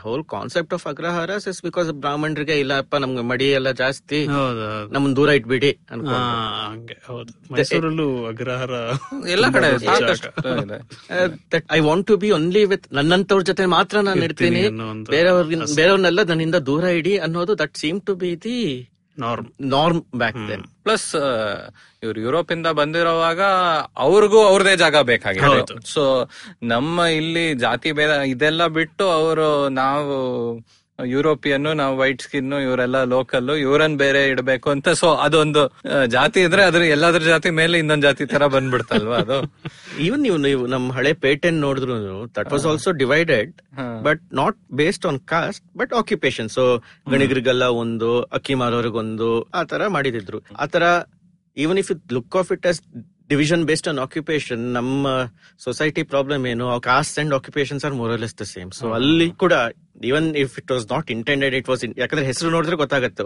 [0.03, 4.21] whole concept of agrahara is because ಬ್ರಾಹ್ಮಣರಿಗೆ ಇಲ್ಲಪ್ಪ ನಮ್ಗೆ ಮಡಿ ಎಲ್ಲ ಜಾಸ್ತಿ
[4.93, 5.71] ನಮ್ಮನ್ ದೂರ ಇಟ್ಬಿಡಿ
[8.31, 8.73] ಅಗ್ರಹಾರ
[9.29, 9.71] ಎಲ್ಲ ಕಡೆ
[11.73, 14.63] I want to be only with ನನ್ನಂತವ್ರ ಜೊತೆ ಮಾತ್ರ ನಾನು ಇಡ್ತೀನಿ.
[15.11, 15.43] ಬೇರೆಯವ್ರ
[15.77, 18.59] ಬೇರೆಯವ್ರನ್ನೆಲ್ಲ ನನ್ನಿಂದ ದೂರ ಇಡಿ ಅನ್ನೋದು that seem to be the
[19.21, 21.09] norm norm back then plus
[22.03, 23.41] ಇವ್ರು ಯುರೋಪ್ ಇಂದ ಬಂದಿರೋವಾಗ
[23.97, 25.75] ಅವ್ರಿಗೂ ಅವ್ರದೇ ಜಾಗ ಬೇಕಾಗಿತ್ತು.
[25.95, 26.03] ಸೊ
[26.63, 30.15] ನಮ್ಮ ಇಲ್ಲಿ ಜಾತಿ ಭೇದ ಇದೆಲ್ಲ ಬಿಟ್ಟು ಅವರು ನಾವು
[31.05, 34.89] ಯುರೋಪಿಯನ್ ನಾವು ವೈಟ್ ಸ್ಕಿನ್ ಇವರೆಲ್ಲ ಲೋಕಲ್ ಇವರನ್ನ ಬೇರೆ ಇಡಬೇಕು ಅಂತ.
[35.01, 35.63] ಸೊ ಅದೊಂದು
[36.07, 39.39] ಜಾತಿ ಇದ್ರೆ ಅದ್ರ ಎಲ್ಲಾದ್ರ ಜಾತಿ ಮೇಲೆ ಇನ್ನೊಂದ್ ಜಾತಿ ತರ ಬಂದ್ಬಿಡ್ತಲ್ವಾ ಅದು?
[40.07, 41.97] ಈವನ್ ನೀವು ನೀವು ನಮ್ ಹಳೆ ಪೇಟೆನ್ ನೋಡಿದ್ರು
[42.39, 43.53] that was also divided
[44.03, 46.65] but not based on caste but occupation so
[47.11, 50.41] ಗಣಿಗರಿಗೆಲ್ಲ ಒಂದು ಅಕ್ಕಿ ಮಾರೋರಿಗೊಂದು ಆ ತರ ಮಾಡಿದಿದ್ರು.
[50.59, 50.85] ಆ ತರ
[51.57, 52.81] even if it look of it as
[53.31, 55.09] division based on occupation ನಮ್ಮ
[55.65, 59.55] ಸೊಸೈಟಿ ಪ್ರಾಬ್ಲಮ್ ಏನು caste and occupations are more or less the same so ಅಲ್ಲಿ ಕೂಡ
[60.05, 63.23] even if it was not intended it was ಯಾಕಂದ್ರೆ ಹೆಸರು ನೋಡಿದ್ರೆ ಗೊತ್ತಾಗುತ್ತೆ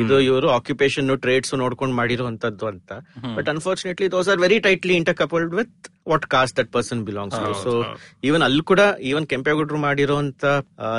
[0.00, 2.92] ಇದು ಇವರು ಆಕ್ಯುಪೇಷನ್ ಟ್ರೇಡ್ಸ್ ನೋಡ್ಕೊಂಡು ಮಾಡಿರುವಂತದ್ದು ಅಂತ.
[3.36, 7.54] But unfortunately those are very tightly inter coupled with what caste that person belongs to
[7.62, 7.84] so
[8.24, 10.44] even ಅಲ್ಲಿ ಕೂಡ ಈವನ್ ಕೆಂಪೇಗೌಡರು ಮಾಡಿರುವಂತ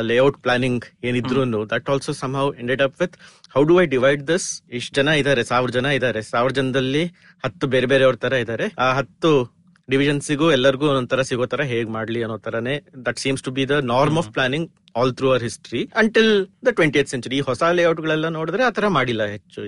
[0.01, 3.17] ಲೇಔಟ್ ಪ್ಲಾನಿಂಗ್ ಏನಿದ್ರು that also somehow ended up with
[3.55, 6.21] how do I divide this ಇಷ್ಟು ಜನ ಇದಾರೆ ಸಾವಿರ ಜನ ಇದಾರೆ.
[6.21, 7.05] ಸಾವಿರ ಜನದಲ್ಲಿ
[7.45, 8.73] ಹತ್ತು ಬೇರೆ ಬೇರೆಯವ್ರ ತರ ಇದಾರೆ.
[8.79, 9.56] ಆ ಹತ್ತು
[9.89, 14.17] ಡಿವಿಷನ್ಸಿಗೂ ಎಲ್ಲರಿಗೂ ಒಂಥರ ಸಿಗೋ ತರ ಹೇಗ್ ಮಾಡ್ಲಿ ಅನ್ನೋ ತರನೇ that seems to be the norm
[14.17, 18.63] of planning all through our history until the twenty century ಈ ಹೊಸ ಲೇಔಟ್ ಗಳೆಲ್ಲ ನೋಡಿದ್ರೆ
[18.63, 19.61] ಆತರ ತರ ಮಾಡಿಲ್ಲ ಹೆಚ್ಚು.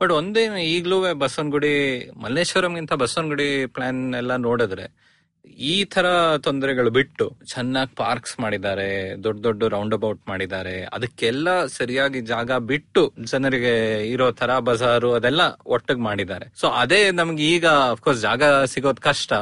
[0.00, 1.72] ಬಟ್ ಒಂದೇನು ಈಗ್ಲೂ ಬಸವನಗುಡಿ,
[2.22, 4.86] ಮಲ್ಲೇಶ್ವರಂಗಿಂತ ಬಸವನಗುಡಿ ಪ್ಲಾನ್ ಎಲ್ಲ ನೋಡಿದ್ರೆ
[5.70, 6.06] ಈ ತರ
[6.46, 8.88] ತೊಂದರೆಗಳು ಬಿಟ್ಟು ಚೆನ್ನಾಗಿ ಪಾರ್ಕ್ಸ್ ಮಾಡಿದ್ದಾರೆ
[9.24, 13.74] ದೊಡ್ಡ ದೊಡ್ಡ ರೌಂಡ್ ಅಬೌಟ್ ಮಾಡಿದ್ದಾರೆ ಅದಕ್ಕೆಲ್ಲ ಸರಿಯಾಗಿ ಜಾಗ ಬಿಟ್ಟು ಜನರಿಗೆ
[14.14, 16.46] ಇರೋ ತರ ಬಜಾರು ಅದೆಲ್ಲ ಒಟ್ಟಿಗೆ ಮಾಡಿದ್ದಾರೆ.
[16.60, 18.42] ಸೊ ಅದೇ ನಮ್ಗೆ ಈಗ ಅಫ್ಕೋರ್ಸ್ ಜಾಗ
[18.74, 19.32] ಸಿಗೋದ್ ಕಷ್ಟ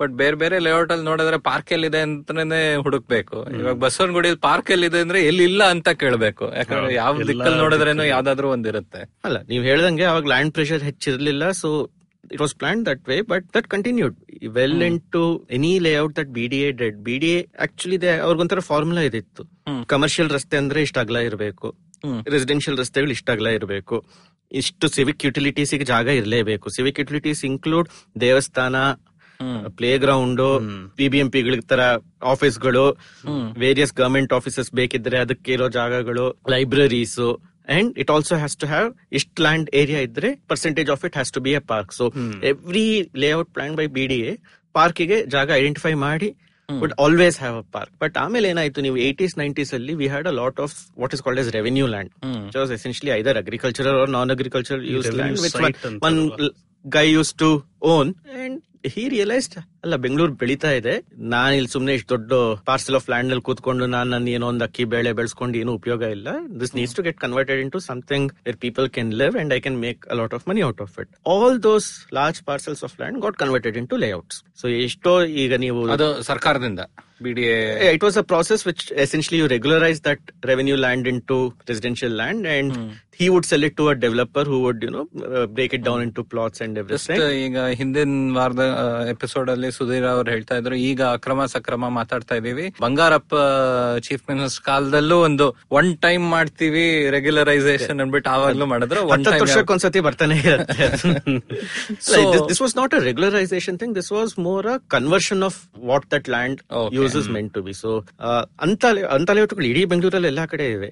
[0.00, 3.38] ಬಟ್ ಬೇರೆ ಬೇರೆ ಲೇಔಟ್ ಅಲ್ಲಿ ನೋಡಿದ್ರೆ ಪಾರ್ಕ್ ಎಲ್ಲಿದೆ ಅಂತಾನೆ ಹುಡುಕ್ಬೇಕು.
[3.60, 6.46] ಇವಾಗ ಬಸವನಗುಡಿ ಪಾರ್ಕ್ ಎಲ್ಲಿದೆ ಅಂದ್ರೆ ಎಲ್ಲಿ ಇಲ್ಲ ಅಂತ ಕೇಳ್ಬೇಕು.
[6.58, 9.02] ಯಾಕಂದ್ರೆ ಯಾವ ದಿಕ್ಕಲ್ಲಿ ನೋಡಿದ್ರೇನು ಯಾವ್ದಾದ್ರು ಒಂದಿರುತ್ತೆ.
[9.28, 11.70] ಅಲ್ಲ ನೀವ್ ಹೇಳ್ದಂಗೆ ಅವಾಗ land pressure ಹೆಚ್ಚಿರ್ಲಿಲ್ಲ so
[12.34, 14.16] it was plan that way but that continued
[14.48, 19.00] well into any layout that B D A did B D A actually ಅವ್ರಿಗೊಂಥರ formula
[19.00, 19.44] ಇದಿತ್ತು.
[19.86, 21.74] ಕಮರ್ಷಿಯಲ್ ರಸ್ತೆ ಅಂದ್ರೆ ಇಷ್ಟ ಅಗಲ ಇರಬೇಕು.
[22.30, 24.04] ರೆಸಿಡೆನ್ಷಿಯಲ್ ರಸ್ತೆಗಳು ಇಷ್ಟ ಅಗಲ ಇರಬೇಕು.
[24.52, 26.70] ಇಷ್ಟು ಸಿವಿಕ್ ಯುಟಿಲಿಟೀಸ್ ಜಾಗ ಇರಲೇಬೇಕು.
[26.70, 27.88] ಸಿವಿಕ್ ಯುಟಿಲಿಟೀಸ್ ಇನ್ಕ್ಲೂಡ್
[28.20, 28.76] ದೇವಸ್ಥಾನ
[29.68, 30.40] ಪ್ಲೇ ಗ್ರೌಂಡ್
[30.96, 31.08] ಪಿ
[31.68, 31.80] ತರ
[32.22, 32.98] ಆಫೀಸ್ಗಳು
[33.58, 39.40] ವೇರಿಯಸ್ ಗವರ್ಮೆಂಟ್ ಆಫೀಸಸ್ ಬೇಕಿದ್ರೆ ಅದಕ್ಕೆ ಇರೋ ಜಾಗಗಳು libraries and it also has to have ಇಷ್ಟ್
[39.40, 42.06] ಲ್ಯಾಂಡ್ ಏರಿಯಾ ಇದ್ರೆ percentage of it has to be a park so
[42.50, 42.86] every
[43.24, 44.34] layout plan by B D A
[44.74, 46.30] ಪಾರ್ಕಿಗೆ ಜಾಗ identify ಮಾಡಿ
[46.68, 50.36] would always have a park but ಆಮೇಲೆ ಏನಾಯ್ತು ನೀವು eighties nineties ಅಲ್ಲಿ we had a
[50.36, 52.10] lot of what is called as revenue land
[52.56, 55.40] was essentially either agricultural or non agriculture use land
[56.08, 56.18] one?
[56.84, 57.50] Guy use to
[57.90, 58.10] own
[58.42, 58.58] and
[58.92, 60.94] he realised ಅಲ್ಲ ಬೆಂಗಳೂರು ಬೆಳೀತಾ ಇದೆ.
[61.34, 62.32] ನಾನು ಇಲ್ಲಿ ಸುಮ್ನೆ ಇಷ್ಟು ದೊಡ್ಡ
[62.68, 66.28] ಪಾರ್ಸಲ್ ಆಫ್ ಲ್ಯಾಂಡ್ನಲ್ಲಿ ಕೂತ್ಕೊಂಡು ನಾನು ನನ್ನ ಏನೋ ಒಂದು ಅಕ್ಕಿ ಬೇಳೆ ಬೆಳೆಸ್ಕೊಂಡು ಏನು ಉಪಯೋಗ ಇಲ್ಲ.
[66.60, 70.00] This needs to get converted into something where people can live and I can make
[70.14, 71.88] a lot of money out of it all those
[72.20, 76.80] large parcels of land got converted into layouts so ಎಷ್ಟೋ ಈಗ ನೀವು ಅದು ಸರ್ಕಾರದಿಂದ
[77.30, 80.20] it was it was a process which essentially you regularize that
[80.50, 81.36] revenue land into
[81.70, 82.70] residential land and
[83.20, 86.00] he would sell it to a developer who would, you know, uh, break it down
[86.06, 87.20] into plots and just everything.
[87.44, 88.64] ಈಗ ಹಿಂದಿನ ವಾರದ
[89.14, 90.74] episode ಅಲ್ಲಿ ಸುಧೀರ್ ಅವ್ರು ಹೇಳ್ತಾ ಇದ್ರು.
[90.90, 93.34] ಈಗ ಅಕ್ರಮ ಸಕ್ರಮ ಮಾತಾಡ್ತಾ ಇದೀವಿ ಬಂಗಾರಪ್ಪ
[94.06, 95.46] ಚೀಫ್ ಮಿನಿಸ್ಟರ್ ಕಾಲದಲ್ಲೂ ಒಂದು
[95.78, 96.84] ಒನ್ ಟೈಮ್ ಮಾಡ್ತೀವಿ
[97.16, 99.02] ರೆಗ್ಯುಲರೈಸೇಷನ್ ಅನ್ಬಿಟ್ಟು ಆವಾಗ್ಲೂ ಮಾಡಿದ್ರು.
[99.14, 100.38] ಒನ್ ಟೈಮ್ ವರ್ಷಕ್ಕೊಂದ್ಸತಿ ಬರ್ತಾನೆ
[102.50, 105.60] this was not a regularisation thing this was more a conversion of
[105.90, 106.60] what that land.
[106.98, 107.92] Uses meant to be so
[108.66, 108.84] ಅಂತ
[109.18, 110.90] ಅಂತ ಲೇಔಟ್ಗಳು ಇಡೀ ಬೆಂಗಳೂರಲ್ಲಿ ಎಲ್ಲಾ ಕಡೆ ಇವೆ.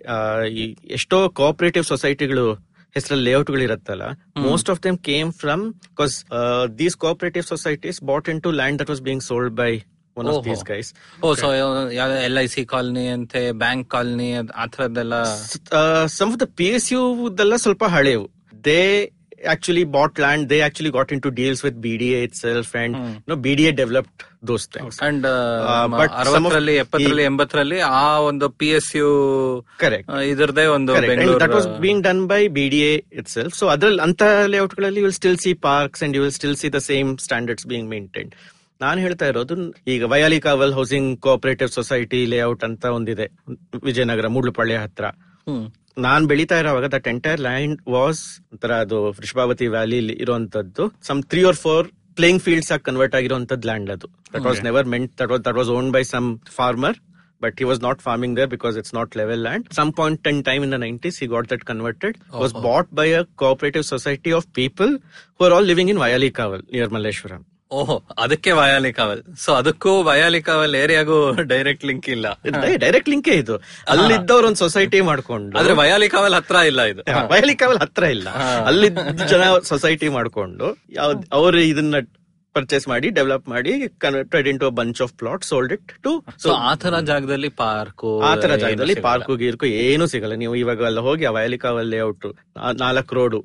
[0.98, 2.48] ಎಷ್ಟೋ ಕೋಆಪರೇಟಿವ್ ಸೊಸೈಟಿಗಳು
[2.96, 4.04] ಹೆಸರಲ್ಲಿ ಲೇಔಟ್ಗಳು ಇರುತ್ತಲ್ಲ
[4.48, 6.16] most of them came from because
[6.78, 9.70] these cooperative societies bought into land that was being sold by
[10.16, 10.44] one of ಓಹೋ.
[10.48, 10.88] These guys
[11.24, 11.48] oh so
[12.26, 14.28] L I C colony ಅಂತೆ ಬ್ಯಾಂಕ್ ಕಾಲನಿ
[14.62, 15.14] ಆ ಥರದ್ದೆಲ್ಲ?
[16.16, 17.02] Some of the P S U
[17.40, 18.26] ದೆಲ್ಲ ಸ್ವಲ್ಪ ಹಳೆವು.
[18.68, 18.82] They
[19.46, 23.08] actually bought land, they actually got into deals with BDA itself, and mm.
[23.08, 23.76] you self and no those things.
[23.76, 29.08] Developed those things and but some of- ಅರವತ್ತರಲ್ಲಿ ಎಪ್ಪತ್ತರಲ್ಲಿ ಎಂಬತ್ತರಲ್ಲಿ ಆ ಒಂದು P S U
[29.76, 31.20] correct ಇದರದೇ ಒಂದು Correct.
[31.20, 33.54] And that was being done by BDA itself.
[33.54, 36.84] So ಅದ್ರಲ್ಲಿ ಅಂತ ಲೇಔಟ್ಗಳಲ್ಲಿ you will still see parks and you will still see the
[36.92, 38.34] same standards being maintained.
[38.80, 43.28] ನಾನು ಹೇಳ್ತಾ ಇರೋದು ಈಗ Vyali Kaval housing cooperative society layout ಅಂತ ಒಂದಿದೆ
[43.84, 45.04] ವಿಜಯನಗರ ಮೂಡ್ಲುಪಳ್ಳಿ ಹತ್ರ.
[46.06, 51.58] ನಾನ್ ಬೆಳೀತಾ ಇರೋವಾಗ ದಟ್ ಎಂಟೈರ್ ಲ್ಯಾಂಡ್ ವಾಸ್ ಒಂಥರ ಅದು ವೃಷಭಾವತಿ ವ್ಯಾಲಿ ಇರುವಂತದ್ದು some three or
[51.66, 51.86] four
[52.20, 55.70] playing fields ಆಗಿ ಕನ್ವರ್ಟ್ ಆಗಿರುವಂತದ್ದು ಲ್ಯಾಂಡ್ ಅದು that was never meant that was that was
[55.80, 56.28] own by some
[56.60, 56.98] farmer
[57.40, 59.66] but he was not farming there because it's not level land.
[59.72, 62.18] Some point in time in the 90s, he got that converted.
[62.32, 64.90] Was bought by a cooperative society of people
[65.36, 67.44] who are all living in Vayali Kaval near Malleshwaram.
[67.70, 67.94] ಓಹೋ
[68.24, 71.16] ಅದಕ್ಕೆ ವಯಾಲಿ ಕಾವಲ್ so ಅದಕ್ಕೂ ವಯಾಲಿ ಕಾವಲ್ ಏರಿಯಾಗೂ
[71.50, 72.26] direct link ಇಲ್ಲ.
[72.84, 73.56] Direct ಲಿಂಕೇ ಇದು.
[73.94, 75.52] ಅಲ್ಲಿದ್ದವ್ರು ಒಂದು society ಮಾಡ್ಕೊಂಡು.
[75.60, 77.02] ಆದ್ರೆ ವಯಾಲಿ ಕಾವಲ್ ಹತ್ರ ಇಲ್ಲ ಇದು.
[77.32, 78.28] ವಯಾಲಿ ಕಾವಲ್ ಹತ್ರ ಇಲ್ಲ.
[78.70, 80.68] ಅಲ್ಲಿದ್ದ ಜನ ಸೊಸೈಟಿ ಮಾಡ್ಕೊಂಡು
[81.00, 82.00] ಯಾವ್ದು ಅವ್ರು ಇದನ್ನ
[82.54, 83.72] ಪರ್ಚೇಸ್ ಮಾಡಿ ಡೆವಲಪ್ ಮಾಡಿ
[84.04, 86.12] converted into bunch of plot sold it to
[86.44, 90.36] so ಆ ತರ ಜಾಗದಲ್ಲಿ ಪಾರ್ಕು ಆ ತರ ಜಾಗದಲ್ಲಿ ಪಾರ್ಕು ಗೀರ್ಕು ಏನು ಸಿಗಲ್ಲ.
[90.44, 92.26] ನೀವು ಇವಾಗ ಎಲ್ಲ ಹೋಗಿ ಆ ವಯಲಿಕಾವಲ್ ಲೇಔಟ್
[92.84, 93.40] ನಾಲ್ಕು ರೋಡು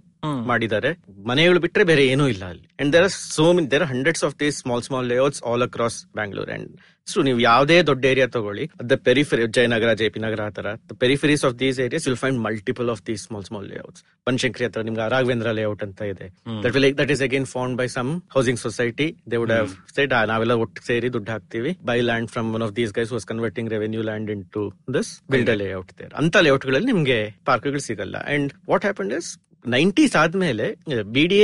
[0.52, 0.92] ಮಾಡಿದ್ದಾರೆ.
[1.30, 2.66] ಮನೆಗಳು ಬಿಟ್ರೆ ಬೇರೆ ಏನೂ ಇಲ್ಲ ಅಲ್ಲಿ.
[2.82, 6.52] And there are some in there hundreds of these small small layouts all across Bangalore
[6.56, 6.70] and
[7.08, 8.66] so ನೀವು ಯಾವುದೇ ದೊಡ್ಡ ಏರಿಯಾ ತಗೊಳ್ಳಿ.
[8.92, 10.68] The periphery Jayanagar J P Nagar ಆ ತರ
[11.02, 15.08] peripheries of these areas will find multiple of these small small layouts Banashankari ಹತ್ರ ನಿಮ್ಗೆ
[15.14, 16.28] Raghavendra layout ಅಂತ ಇದೆ.
[16.66, 20.56] That will that is again found by some housing society they would have side ನಾವೆಲ್ಲ
[20.66, 21.74] ಒಟ್ಟು ಸೇರಿ ದುಡ್ಡು ಹಾಕ್ತಿವಿ.
[21.92, 24.64] By land from one of these guys was converting revenue land into
[24.98, 27.20] this build layout ಅಂತ ಲೇಔಟ್ಗಳಲ್ಲಿ ನಿಮ್ಗೆ
[27.52, 28.16] ಪಾರ್ಕ್ಗಳು ಸಿಗಲ್ಲ.
[28.36, 29.30] And what happen is
[29.76, 30.68] nineties ಆದ್ಮೇಲೆ
[31.16, 31.40] B D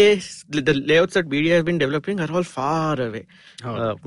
[0.92, 3.24] layouts at B D been developing are all far away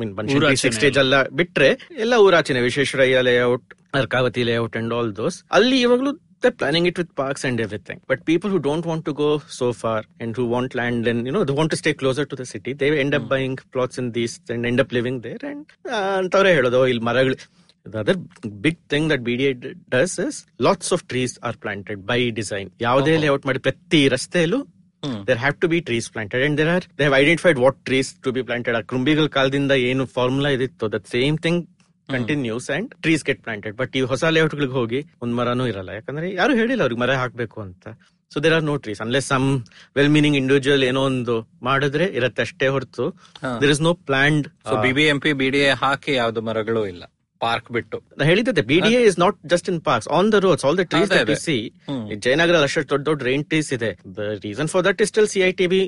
[0.01, 1.71] mean stage ಎಲ್ಲ ಬಿಟ್ರೆ
[2.05, 7.15] ಎಲ್ಲ ಊರಾಚೆನೆ Visvesvaraya layout Arkavathi layout and all those ಅಲ್ಲಿ ಇವಾಗಲೂ they're planning it with
[7.15, 8.01] parks and everything.
[8.07, 11.33] But people who don't want to go so far and who want land and you
[11.33, 14.11] know they want to stay closer to the city, they end up buying plots in
[14.13, 15.43] these and end up living there.
[15.51, 15.65] And
[16.19, 17.37] ಅಂತವ್ರೆ ಹೇಳೋದು ಇಲ್ಲಿ ಮರಗಳು
[17.87, 18.15] The other
[18.61, 19.51] big thing that BDA
[19.89, 22.69] does is lots of trees are planted by design.
[22.81, 24.61] ಯಾವುದೇ layout ಮಾಡಿ ಪ್ರತಿ ರಸ್ತೆಯಲ್ಲೂ
[25.29, 28.33] there have to be trees planted and there are they have identified what trees to
[28.37, 31.61] be planted ಆ ಕೃಂಬಿಗಳ ಕಾಲದಿಂದ ಏನು formula ಇದಿತ್ತು that same thing
[32.09, 36.55] continues and trees get planted but ಈ ಹೊಸ ಲೇಔಟ್ಗಳಿಗೆ ಹೋಗಿ ಒಂದ್ ಮರನೂ ಇರಲ್ಲ ಯಾಕಂದ್ರೆ ಯಾರು
[36.57, 37.85] ಹೇಳಿಲ್ಲ ಅವ್ರಿಗೆ ಮರ ಹಾಕ್ಬೇಕು ಅಂತ
[38.33, 39.49] so there are no trees unless some
[39.97, 43.07] well meaning individual ಏನೋ ಒಂದು ಮಾಡಿದ್ರೆ ಇರತ್ತೆ ಅಷ್ಟೇ ಹೊರತು
[43.61, 47.03] there is no planned so BBMP BDA ಹಾಕಿ ಯಾವ್ದು ಮರಗಳು ಇಲ್ಲ.
[47.45, 47.99] ಪಾರ್ಕ್ ಬಿಟ್ಟು.
[48.19, 51.11] ನಾ ಹೇಳಿದ್ದೆ B D is not just in parks on the roads all the trees
[51.17, 51.33] that.
[51.47, 51.57] See
[52.27, 53.91] Jayanagar ಅಷ್ಟು ದೊಡ್ಡ ದೊಡ್ಡ ರೈನ್ ಟ್ರೀಸ್ ಇದೆ.
[54.19, 55.83] The reason for that is still C I T B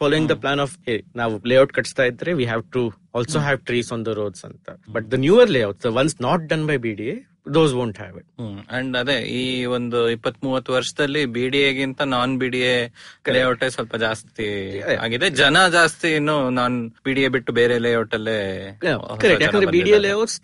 [0.00, 0.74] following the plan of
[1.20, 2.82] ನಾವು layout ಕಟ್ಸ್ತಾ ಇದ್ರೆ we have to
[3.18, 4.68] also have trees on the roads ಅಂತ.
[4.94, 7.08] But the newer layout ones not done by B D
[7.46, 8.28] those won't have it
[8.78, 9.42] and ಅದೇ ಈ
[9.76, 12.74] ಒಂದು ಇಪ್ಪತ್ ಮೂವತ್ತು ವರ್ಷದಲ್ಲಿ ಬಿಡಿಎಗಿಂತ ನಾನ್ ಬಿಡಿಎ
[13.36, 14.48] ಲೇಔಟ್ ಸ್ವಲ್ಪ ಜಾಸ್ತಿ
[15.04, 15.26] ಆಗಿದೆ.
[15.40, 16.76] ಜನ ಜಾಸ್ತಿ ಇನ್ನು ನಾನ್
[17.06, 18.38] ಬಿಡಿಎ ಬಿಟ್ಟು ಬೇರೆ ಲೇಔಟ್ ಅಲ್ಲೇ
[19.22, 20.02] ಕರೆಕ್ಟ್ ಯಾಕಂದ್ರೆ ಬಿ ಡಿ ಎ ಬಂದಿದ್ದಾರೆ.
[20.06, 20.38] Layouts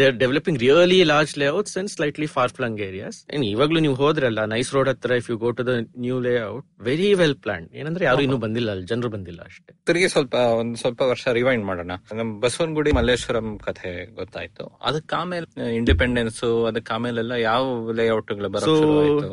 [0.00, 4.72] there developing really large layouts and slightly far flung areas and ಇವಾಗ್ಲೂ ನೀವು ಹೋದ್ರಲ್ಲ ನೈಸ್
[4.76, 5.74] ರೋಡ್ ಹತ್ರ if you go to the
[6.06, 9.70] new layout very well plan ಏನಂದ್ರೆ ಯಾರು ಇನ್ನೂ ಬಂದಿಲ್ಲ ಅಲ್ಲಿ ಜನರು ಬಂದಿಲ್ಲ ಅಷ್ಟೇ.
[9.88, 11.92] ತಿರುಗಿ ಸ್ವಲ್ಪ ಒಂದ್ ಸ್ವಲ್ಪ ವರ್ಷ ರಿವೈಂಡ್ ಮಾಡೋಣ.
[12.20, 14.66] ನಮ್ ಬಸವನಗುಡಿ ಮಲ್ಲೇಶ್ವರಂ ಕಥೆ ಗೊತ್ತಾಯ್ತು.
[14.90, 15.46] ಅದಕ್ಕೆ ಆಮೇಲೆ
[15.80, 18.74] ಇಂಡಿಪೆಂಡೆನ್ಸ್ ಅದಕ್ಕೆ ಆಮೇಲೆಲ್ಲ ಯಾವ ಲೇಔಟ್ಗಳು ಸೊ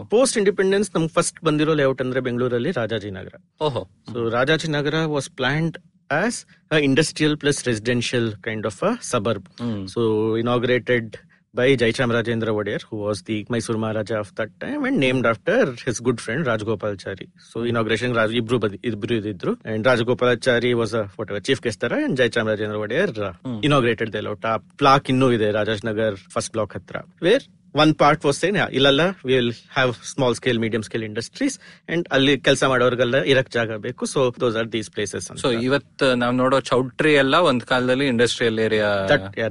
[0.09, 3.35] ಪೋಸ್ಟ್ ಇಂಡಿಪೆಂಡೆನ್ಸ್ ನಮ್ಗೆ ಫಸ್ಟ್ ಬಂದಿರೋ ಲೇಔಟ್ ಅಂದ್ರೆ ಬೆಂಗಳೂರಲ್ಲಿ ರಾಜಾಜಿನಗರ.
[3.61, 3.87] ಓಹೋ.
[4.13, 5.77] So Rajajinagar was plant
[6.11, 6.45] as
[6.81, 9.47] industrial plus residential kind of a suburb
[9.87, 10.01] so
[10.37, 11.17] inaugurated
[11.57, 15.99] by Jaichamarajendra Wadiyar, who was the Mysore Maharaja of that time and named after his
[16.07, 17.27] good friend Rajgopalachari.
[17.49, 18.57] So inauguration Raj Ibru
[18.89, 24.43] Ibru and Rajgopalachari was a whatever chief guest and Jaichamarajendra Wadiyar uh, inaugurated the lot.
[24.81, 27.45] plaque ಇನ್ನೂ ಇದೆ Rajashnagar first block hatra where
[27.77, 31.55] one part was ಏನ್ ಇಲ್ಲಲ್ಲ will have small scale medium scale industries
[31.89, 34.03] and ಅಲ್ಲಿ ಕೆಲಸ ಮಾಡೋರ್ಗೆಲ್ಲ ಇರಕ್ ಜಾಗ ಬೇಕು.
[34.07, 38.89] So those are these places so ಇವತ್ ನಾವ್ ನೋಡೋ ಚೌಟ್ರಿ ಎಲ್ಲ ಒಂದ್ ಕಾಲದಲ್ಲಿ industrial area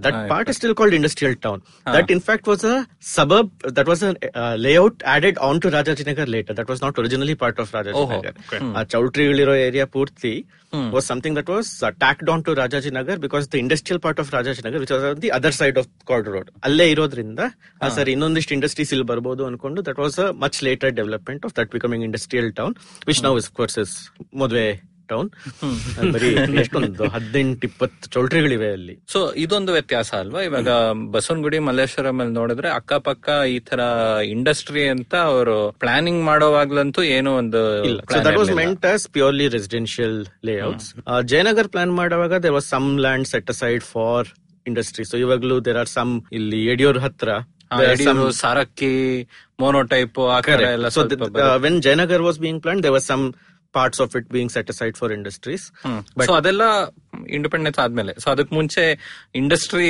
[0.06, 1.62] that part still called industrial town
[1.96, 2.76] that in fact was a
[3.14, 4.04] suburb that was
[4.66, 8.36] layout added on to Rajajinagar later that was not originally part of Rajajinagar
[8.74, 10.34] ಆ ಚೌಟ್ರಿಗಳಿರೋ area ಪೂರ್ತಿ
[10.94, 11.68] was something that was
[12.00, 16.28] tacked on to Rajajinagar because the industrial part of Rajajinagar which the side of chord
[16.34, 17.40] road ಅಲ್ಲೇ ಇರೋದ್ರಿಂದ
[17.96, 22.06] ಸರಿ ಇನ್ನೊಂದಿಷ್ಟು industries ಇಲ್ಲಿ ಬರ್ಬೋದು ಅನ್ಕೊಂಡು that was a much later development of that becoming
[22.10, 22.76] industrial town
[23.10, 23.96] which now is course is
[24.42, 24.68] ಮದುವೆ
[25.10, 25.28] town
[26.14, 26.28] ಬರೀ
[26.60, 28.94] ಎಷ್ಟೊಂದು ಹದಿನೆಂಟು ಇಪ್ಪತ್ತು ಚೌಲ್ಟ್ರಿಗಳಿವೆ ಅಲ್ಲಿ.
[29.12, 30.40] ಸೊ ಇದೊಂದು ವ್ಯತ್ಯಾಸ ಅಲ್ವಾ?
[30.48, 30.68] ಇವಾಗ
[31.12, 33.80] ಬಸವನಗುಡಿ ಮಲ್ಲೇಶ್ವರಂ ಅಲ್ಲಿ ನೋಡಿದ್ರೆ ಅಕ್ಕಪಕ್ಕ ಈ ತರ
[34.32, 37.62] ಇಂಡಸ್ಟ್ರಿ ಅಂತ ಅವರು ಪ್ಲಾನಿಂಗ್ ಮಾಡೋವಾಗ್ಲಂತೂ ಏನೋ ಒಂದು.
[38.62, 40.18] Made as purely residential
[40.50, 40.88] layouts
[41.32, 44.28] Jayanagar plan ಮಾಡುವಾಗ there was some land set aside for
[44.66, 47.30] industry so ಇವಾಗಲೂ ದೇರ್ ಆರ್ ಸಮ್ ಇಲ್ಲಿ ಯಡಿಯೂರ್ ಹತ್ರ
[48.32, 48.92] Sarakki
[49.58, 50.92] monotype type Correct.
[50.92, 53.24] So the- uh, when Jayanagar was being planned, there was some
[53.74, 55.62] parts of it being set aside for industries.
[55.82, 55.98] Hmm.
[56.18, 56.62] But so ಅದೆಲ್ಲ
[57.36, 58.84] independence ಆದ್ಮೇಲೆ so ಅದಕ್ಕೆ ಮುಂಚೆ
[59.34, 59.88] industry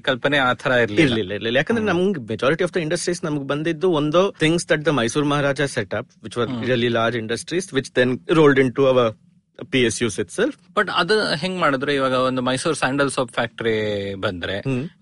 [0.00, 4.22] ಕಲ್ಪನೆ ಆ ತರ ಇರ್ಲಿಲ್ಲ ಇರ್ಲಿಲ್ಲ ಇರ್ಲಿಲ್ಲ ಯಾಕಂದ್ರೆ ನಮ್ಗೆ ಮೆಜಾರಿಟಿ ಆಫ್ ದ ಇಂಡಸ್ಟ್ರೀಸ್ ನಮ್ಗೆ ಬಂದಿದ್ದು ಒಂದು
[4.38, 8.60] things that the Mysuru Maharaja set up which were really large industries which then rolled
[8.72, 9.10] into our
[9.58, 11.12] PS Us itself but ಅದ
[11.42, 11.94] ಹೆಂಗ್ ಮಾಡಿದ್ರೆ?
[11.94, 13.76] ಇವಾಗ ಒಂದು ಮೈಸೂರು ಸ್ಯಾಂಡಲ್ ಸೋಪ್ ಫ್ಯಾಕ್ಟರಿ
[14.14, 14.56] ಬಂದ್ರೆ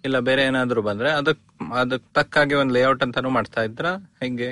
[0.05, 1.41] ಇಲ್ಲ ಬೇರೆ ಏನಾದ್ರು ಬಂದ್ರೆ ಅದಕ್
[1.77, 3.87] ಅದಕ್ ತಕ್ಕಾಗಿ ಒಂದ್ ಲೇಔಟ್ ಅಂತಾನು ಮಾಡ್ತಾ ಇದ್ರ?
[4.21, 4.51] ಹೆಂಗೆ?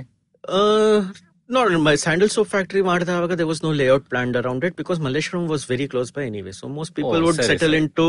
[1.48, 5.46] ನೋಡ್ ಮೈ ಸ್ಯಾಂಡಲ್ ಸೋಪ್ ಫ್ಯಾಕ್ಟರಿ ಮಾಡಿದಾಗ they was no layout plan around it because Malleswaram
[5.48, 8.06] was very close by anyway so most people would settle into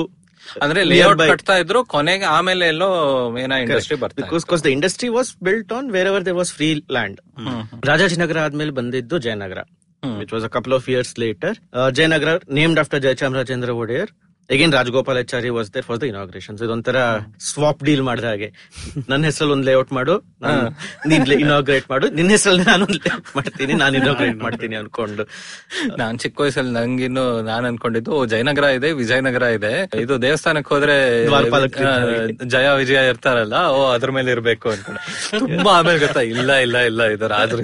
[0.61, 2.89] ಅಂದ್ರೆ ಲೇಔಟ್ ಕಟ್ತಾ ಇದ್ರು ಕೊನೆಗೆ ಆಮೇಲೆ ಎಲ್ಲೋ
[3.37, 7.19] ಏನ ಇಂಡಸ್ಟ್ರಿ ಬರ್ತದೆ because cause the industry was built on wherever there was free land
[7.85, 9.61] Rajajinagar ಆದ್ಮೇಲೆ ಬಂದಿದ್ದು Jayanagar.
[10.03, 11.55] Which was a couple of years later.
[11.71, 14.09] Uh, Jayanagar named after Jayachamrajendra Vodiyar.
[14.09, 16.97] Again, Rajgopal Rajagopalachari was there for the inauguration So ಇದೊಂಥರ
[17.41, 18.47] swap deal ಮಾಡಿದ ಹಾಗೆ.
[19.09, 23.95] ನನ್ನ ಹೆಸರಲ್ಲಿ ಒಂದು layout ಮಾಡು ನಾನ್- inaugurate ಮಾಡು ನಿನ್ನ ಹೆಸರಲ್ಲಿ ನಾನು ಒಂದು ಲೇಔಟ್ ಮಾಡ್ತೀನಿ ನಾನು
[23.97, 25.23] ಇನಾಗ್ರೇಟ್ ಮಾಡ್ತೀನಿ ಅನ್ಕೊಂಡು.
[25.97, 29.71] ನಾನ್ ಚಿಕ್ಕ ವಯಸ್ಸಲ್ಲಿ ನಂಗಿನ್ನು ನಾನ್ ಅನ್ಕೊಂಡಿದ್ದು ಜಯನಗರ ಇದೆ ವಿಜಯನಗರ ಇದೆ.
[30.03, 30.97] ಇದು ದೇವಸ್ಥಾನಕ್ಕೆ ಹೋದ್ರೆ
[32.55, 35.01] ಜಯ ವಿಜಯ ಇರ್ತಾರಲ್ಲ ಓ ಅದ್ರ ಮೇಲೆ ಇರ್ಬೇಕು ಅನ್ಕೊಂಡು.
[35.45, 37.49] ತುಂಬಾ ಆಮೇಲೆ ಗೊತ್ತಾ ಇಲ್ಲ ಇಲ್ಲ ಇಲ್ಲ ಇದು ರಾಜ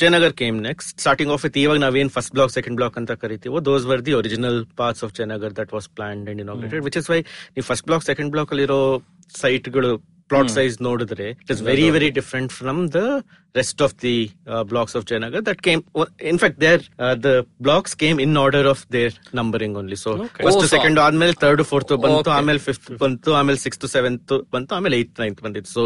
[0.00, 3.86] Jayanagar came next starting of it ಇವಾಗ ನಾವೇನ್ ಫಸ್ಟ್ ಬ್ಲಾಕ್ ಸೆಕೆಂಡ್ ಬ್ಲಾಕ್ ಅಂತ ಕರಿತೀವೋ those
[3.86, 7.20] were the original parts of Jayanagar that was planned and inaugurated which is why
[7.54, 8.80] ನೀವು ಫಸ್ಟ್ ಬ್ಲಾಕ್ ಸೆಕೆಂಡ್ ಬ್ಲಾಕ್ ಅಲ್ಲಿರೋ
[9.34, 9.92] ಸೈಟ್ಗಳು
[10.30, 13.02] ಪ್ಲಾಟ್ ಸೈಜ್ ನೋಡಿದ್ರೆ it is very very different from the
[13.54, 14.14] rest of the
[14.72, 15.80] blocks of Jayanagar that came
[16.32, 16.82] in fact there
[17.24, 17.30] the
[17.62, 22.30] blocks came in order of their numbering only so first second ಆದ್ಮೇಲೆ third fourth ಬಂತು.
[22.30, 25.72] ಆಮೇಲೆ fifth ಬಂತು ಆಮೇಲೆ sixth seventh ಬಂತು ಆಮೇಲೆ eighth ninth ಬಂದಿತ್ತು.
[25.72, 25.82] So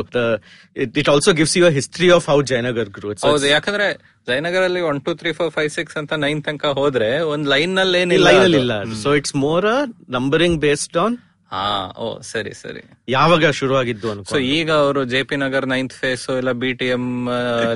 [1.01, 3.13] it also gives you history of how Jayanagar grow
[3.55, 3.87] ಯಾಕಂದ್ರೆ
[4.29, 8.27] ಜಯನಗರ್ ಅಲ್ಲಿ one two three four five six ಅಂತ ನೈನ್ ತನಕ ಹೋದ್ರೆ ಒಂದ್ ಲೈನ್ನಲ್ಲಿ ಏನಿಲ್ಲ
[8.31, 8.59] ಲೈನ್ ಅದು.
[8.63, 9.67] ಇಲ್ಲ so it's more
[10.11, 11.17] numbering based on
[11.55, 11.63] ಹಾ
[12.05, 12.83] ಓ ಸರಿ ಸರಿ.
[13.15, 17.05] ಯಾವಾಗ ಶುರುವಾಗಿದ್ದು ಸೊ ಈಗ ಅವರು J P Nagar ninth phase ಇಲ್ಲ B T M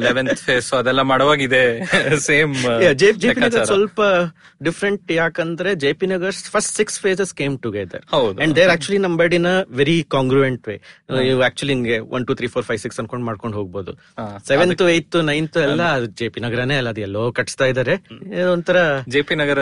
[0.05, 1.61] eleventh phase ಅದೆಲ್ಲ ಮಾಡುವಾಗಿದೆ.
[2.29, 2.55] ಸೇಮ್
[3.03, 4.01] ಜೆ ಪಿ ನಗರ್ ಸ್ವಲ್ಪ
[4.69, 8.37] ಡಿಫ್ರೆಂಟ್ ಯಾಕಂದ್ರೆ J P Nagar first six phases came together ಹೌದು.
[8.47, 10.77] And they're actually numbered in a very congruent way
[11.29, 13.95] ನೀವು actually ಹಿಂಗೆ one two three four five six ಅನ್ಕೊಂಡ್ ಮಾಡ್ಕೊಂಡು ಹೋಗ್ಬೋದು.
[14.51, 15.83] ಸೆವೆಂತ್ ಏತ್ ನೈನ್ತ್ ಎಲ್ಲ
[16.21, 17.97] J P ನಗರನೇ ಅಲ್ಲ ಅದು ಎಲ್ಲೋ ಕಟ್ಸ್ತಾ ಇದಾರೆ.
[18.55, 18.79] ಒಂಥರ
[19.15, 19.61] J P Nagar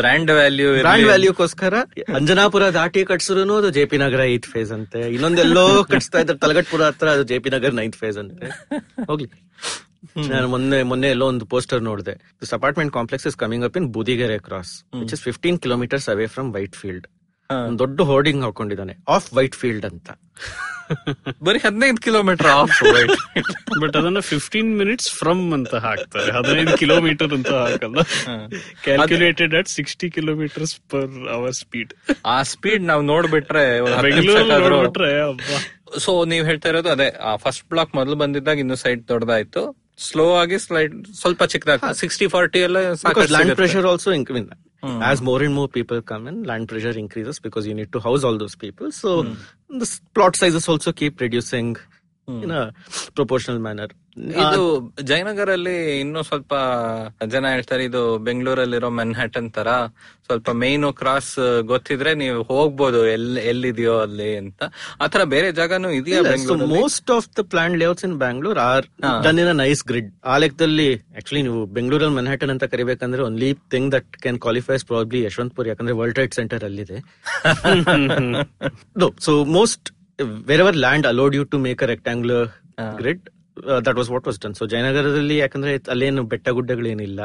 [0.00, 1.74] brand value brand ವ್ಯಾಲ್ಯೂಗೋಸ್ಕರ
[2.20, 5.00] Anjanapura ದಾಟಿ ಕಟ್ಸಿದ್ರು ಅದು J P Nagar eighth phase ಅಂತೆ.
[5.14, 8.48] ಇನ್ನೊಂದೆಲ್ಲೋ ಕಟ್ಸ್ತಾ ಇದ್ದಾರೆ ತಲಗಟ್ಪುರ ಹತ್ರ ಅದು J P Nagar ninth phase ಅಂತೆ.
[9.10, 9.28] ಹೋಗ್ಲಿ.
[10.30, 12.14] ನಾನು ಮೊನ್ನೆ ಮೊನ್ನೆ ಎಲ್ಲೋ ಒಂದು ಪೋಸ್ಟರ್ ನೋಡಿದೆ.
[12.42, 16.54] This apartment complex is coming up in Budigere cross which is fifteen kilometres away from
[16.76, 17.06] Whitefield
[17.82, 18.94] ದೊಡ್ಡ ಹೋರ್ಡಿಂಗ್ ಹಾಕೊಂಡಿದ್ದಾನೆ.
[19.14, 20.10] ಆಫ್ ವೈಟ್ ಫೀಲ್ಡ್ ಅಂತ.
[21.46, 22.76] ಬರೀ ಹದಿನೈದು ಕಿಲೋಮೀಟರ್ ಆಫ್
[23.82, 26.30] ಬಟ್ ಅದನ್ನ ಫಿಫ್ಟೀನ್ ಮಿನಿಟ್ಸ್ ಫ್ರಮ್ ಅಂತ ಹಾಕ್ತಾರೆ.
[26.36, 28.02] ಹದಿನೈದು ಕಿಲೋಮೀಟರ್ ಅಂತ ಹಾಕಲ್ಲ.
[28.86, 31.92] Calculated at sixty kilometres per hour speed
[32.34, 33.64] ಆ ಸ್ಪೀಡ್ ನಾವ್ ನೋಡ್ಬಿಟ್ರೆ
[34.76, 35.10] ನೋಡ್ಬಿಟ್ರೆ
[36.04, 39.62] ಸೊ ನೀವ್ ಹೇಳ್ತಾ ಇರೋದು ಅದೇ ಆ ಫಸ್ಟ್ ಬ್ಲಾಕ್ ಮೊದಲು ಬಂದಿದ್ದಾಗ ಇನ್ನು ಸೈಡ್ ದೊಡ್ಡದಾಯ್ತು.
[40.06, 42.78] ಸ್ಲೋ ಆಗಿ ಸ್ಲೈಡ್ ಸ್ವಲ್ಪ ಚಿಕ್ಕದಾಗ ಸಿಕ್ಸ್ಟಿ ಫಾರ್ಟಿ ಎಲ್ಲ
[43.36, 44.56] ಲ್ಯಾಂಡ್ ಪ್ರೆಷರ್ ಆಲ್ಸೋ ಸಿಗುತ್ತೆ.
[44.82, 45.02] Increases.
[45.02, 48.22] As more and more people come in, land pressure increases because you need to house
[48.22, 48.92] all those people.
[48.92, 49.36] So mm.
[49.68, 51.76] the plot sizes also keep reducing
[52.28, 52.42] mm.
[52.42, 52.72] in a
[53.14, 53.88] proportional manner.
[54.26, 54.62] ಇದು
[55.02, 56.54] ಜಯನಗರಲ್ಲಿ ಇನ್ನು ಸ್ವಲ್ಪ
[57.26, 59.68] ಜನ ಹೇಳ್ತಾರೆ ಇದು ಬೆಂಗಳೂರಲ್ಲಿರೋ ಮೆನ್ಹಾಟನ್ ತರ
[60.26, 64.62] ಸ್ವಲ್ಪ main cross ಗೊತ್ತಿದ್ರೆ ನೀವು ಹೋಗ್ಬೋದು ಎಲ್ಲಿ ಎಲ್ಲಿದೆಯೋ ಅಲ್ಲಿ ಅಂತ.
[65.00, 66.20] ಆತರ ಬೇರೆ ಜಾಗನೂ ಇದೆಯಾ
[66.66, 68.86] most of the most layouts in Bangalore are
[69.24, 74.16] done in are grid ಆ ಲೆಕ್ಕದಲ್ಲಿ ಆಕ್ಚುಲಿ ನೀವು ಬೆಂಗಳೂರಲ್ಲಿ ಮನ್ಹ್ಯಾಟನ್ ಅಂತ ಕರಿಬೇಕಂದ್ರೆ only thing that
[74.16, 76.98] can qualifies probably Yeshwanthpur ಯಾಕಂದ್ರೆ ವರ್ಲ್ಡ್ ಟ್ರೇಡ್ ಸೆಂಟರ್ ಅಲ್ಲಿದೆ.
[79.20, 79.92] So most
[80.60, 82.44] wherever land allowed you to make a rectangular
[82.98, 83.20] grid
[83.86, 87.20] that was what was done so ಜಯನಗರದಲ್ಲಿ ಯಾಕಂದ್ರೆ ಅಲ್ಲೇನು ಬೆಟ್ಟ ಗುಡ್ಡಗಳೇನಿಲ್ಲ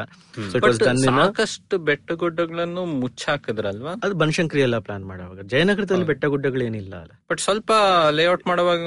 [0.50, 3.94] ಸೊ ಇಟ್ ವಾಸ್ ಡನ್ ಸಾಕಷ್ಟು ಬೆಟ್ಟ ಗುಡ್ಡಗಳನ್ನು ಮುಚ್ಚಾಕಿದ್ರಲ್ವಾ?
[4.02, 5.38] ಅದು ಬನಶಂಕರಿ ಎಲ್ಲ ಪ್ಲಾನ್ ಮಾಡುವಾಗ.
[5.46, 6.94] ಜಯನಗರದಲ್ಲಿ ಬೆಟ್ಟ ಗುಡ್ಡಗಳೇನಿಲ್ಲ
[7.30, 7.72] ಬಟ್ ಸ್ವಲ್ಪ
[8.10, 8.80] ಲೇಔಟ್ ಮಾಡುವಾಗ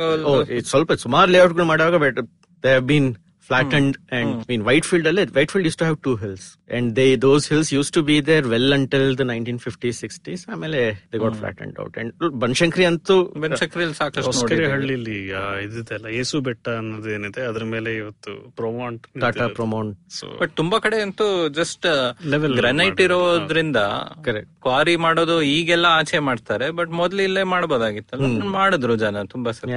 [0.65, 2.19] ಸ್ವಲ್ಪ ಸುಮಾರು ಲೇಔಟ್ಗಳು ಮಾಡುವಾಗ but
[2.63, 3.09] they have been
[3.49, 6.45] flattened and I mean Whitefield ಅಲ್ಲೇ Whitefield used to have two hills.
[6.69, 10.79] And they those hills used to be there well until the 1950s 60s ಆಮೇಲೆ
[11.11, 11.93] they got flattened out.
[12.01, 12.09] And
[12.43, 14.47] Banashankari ಅಂತೂ ಬೆನ್ಸಕ್ರಿಯಲ್ಲಿ ಸಾಕಷ್ಟು.
[14.73, 15.17] ಹಳ್ಳಿಲಿ
[15.65, 19.95] ಇದಿದೆಲ್ಲ ಏಸು ಬೆಟ್ಟ ಅನ್ನೋದೇನಿದೆ ಅದ್ರ ಮೇಲೆ ಇವತ್ತು ಪ್ರೊಮೋಂಟ್ Tata ಪ್ರೊಮೌಂಟ್
[20.41, 21.27] but ತುಂಬಾ ಕಡೆ ಅಂತೂ
[21.59, 21.87] ಜಸ್ಟ್
[22.33, 23.79] ಲೆವೆಲ್ ಗ್ರನೈಟ್ ಇರೋದ್ರಿಂದ
[24.27, 24.49] Correct.
[24.61, 28.25] ಕ್ವಾರಿ ಮಾಡೋದು ಈಗೆಲ್ಲ ಆಚೆ ಮಾಡ್ತಾರೆ ಬಟ್ ಮೊದ್ಲು ಇಲ್ಲೇ ಮಾಡಬಹುದಾಗಿತ್ತಲ್ಲ
[28.57, 29.73] ಮಾಡಿದ್ರು ಜನ ತುಂಬಾ ಸರಿ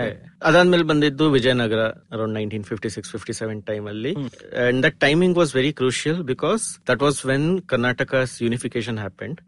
[0.48, 1.82] ಅದಾದ್ಮೇಲೆ ಬಂದಿದ್ದು Vijayanagar
[2.14, 4.12] around nineteen fifty six fifty seven time ಅಲ್ಲಿ.
[4.64, 9.38] And that timing was very crucial because that was when Karnataka unification happened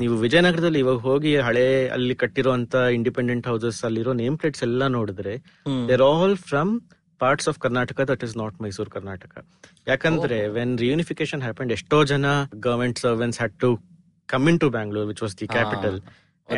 [0.00, 5.34] ನೀವು ವಿಜಯನಗರದಲ್ಲಿ ಇವಾಗ ಹೋಗಿ ಹಳೆ ಅಲ್ಲಿ ಕಟ್ಟಿರುವಂತ ಇಂಡಿಪೆಂಡೆಂಟ್ ಹೌಸಸ್ ಅಲ್ಲಿರೋ ನೇಮ್ ಪ್ಲೇಟ್ಸ್ ಎಲ್ಲ ನೋಡಿದ್ರೆ
[5.88, 6.72] they're all from
[7.20, 9.32] parts of Karnataka that is not Mysuru Karnataka
[9.86, 12.26] ಯಾಕಂದ್ರೆ ವೆನ್ ರಿಯೂನಿಫಿಕೇಶನ್ ಹ್ಯಾಪೆಂಡ್ ಎಷ್ಟೋ ಜನ
[12.66, 13.70] government servants had to
[14.28, 15.96] come into Bangalore which was the capital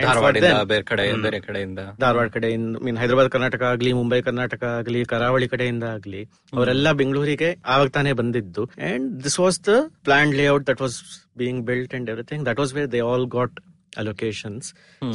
[0.04, 1.80] ಧಾರವಾಡದಿಂದ ಬೇರೆ ಕಡೆ ಬೇರೆ ಕಡೆಯಿಂದ.
[2.02, 6.22] ಧಾರವಾಡ ಕಡೆಯಿಂದ ಮೀನ್ ಹೈದರಾಬಾದ್ ಕರ್ನಾಟಕ ಆಗ್ಲಿ ಮುಂಬೈ ಕರ್ನಾಟಕ ಆಗ್ಲಿ ಕರಾವಳಿ ಕಡೆಯಿಂದ ಆಗ್ಲಿ
[6.58, 8.64] ಅವರೆಲ್ಲ ಬೆಂಗಳೂರಿಗೆ ಆವಾಗ ತಾನೇ ಬಂದಿದ್ದು.
[8.90, 9.74] And this was the
[10.08, 10.98] plan layout that was
[11.42, 13.56] being built and everything that was where they all got
[14.00, 14.66] allocations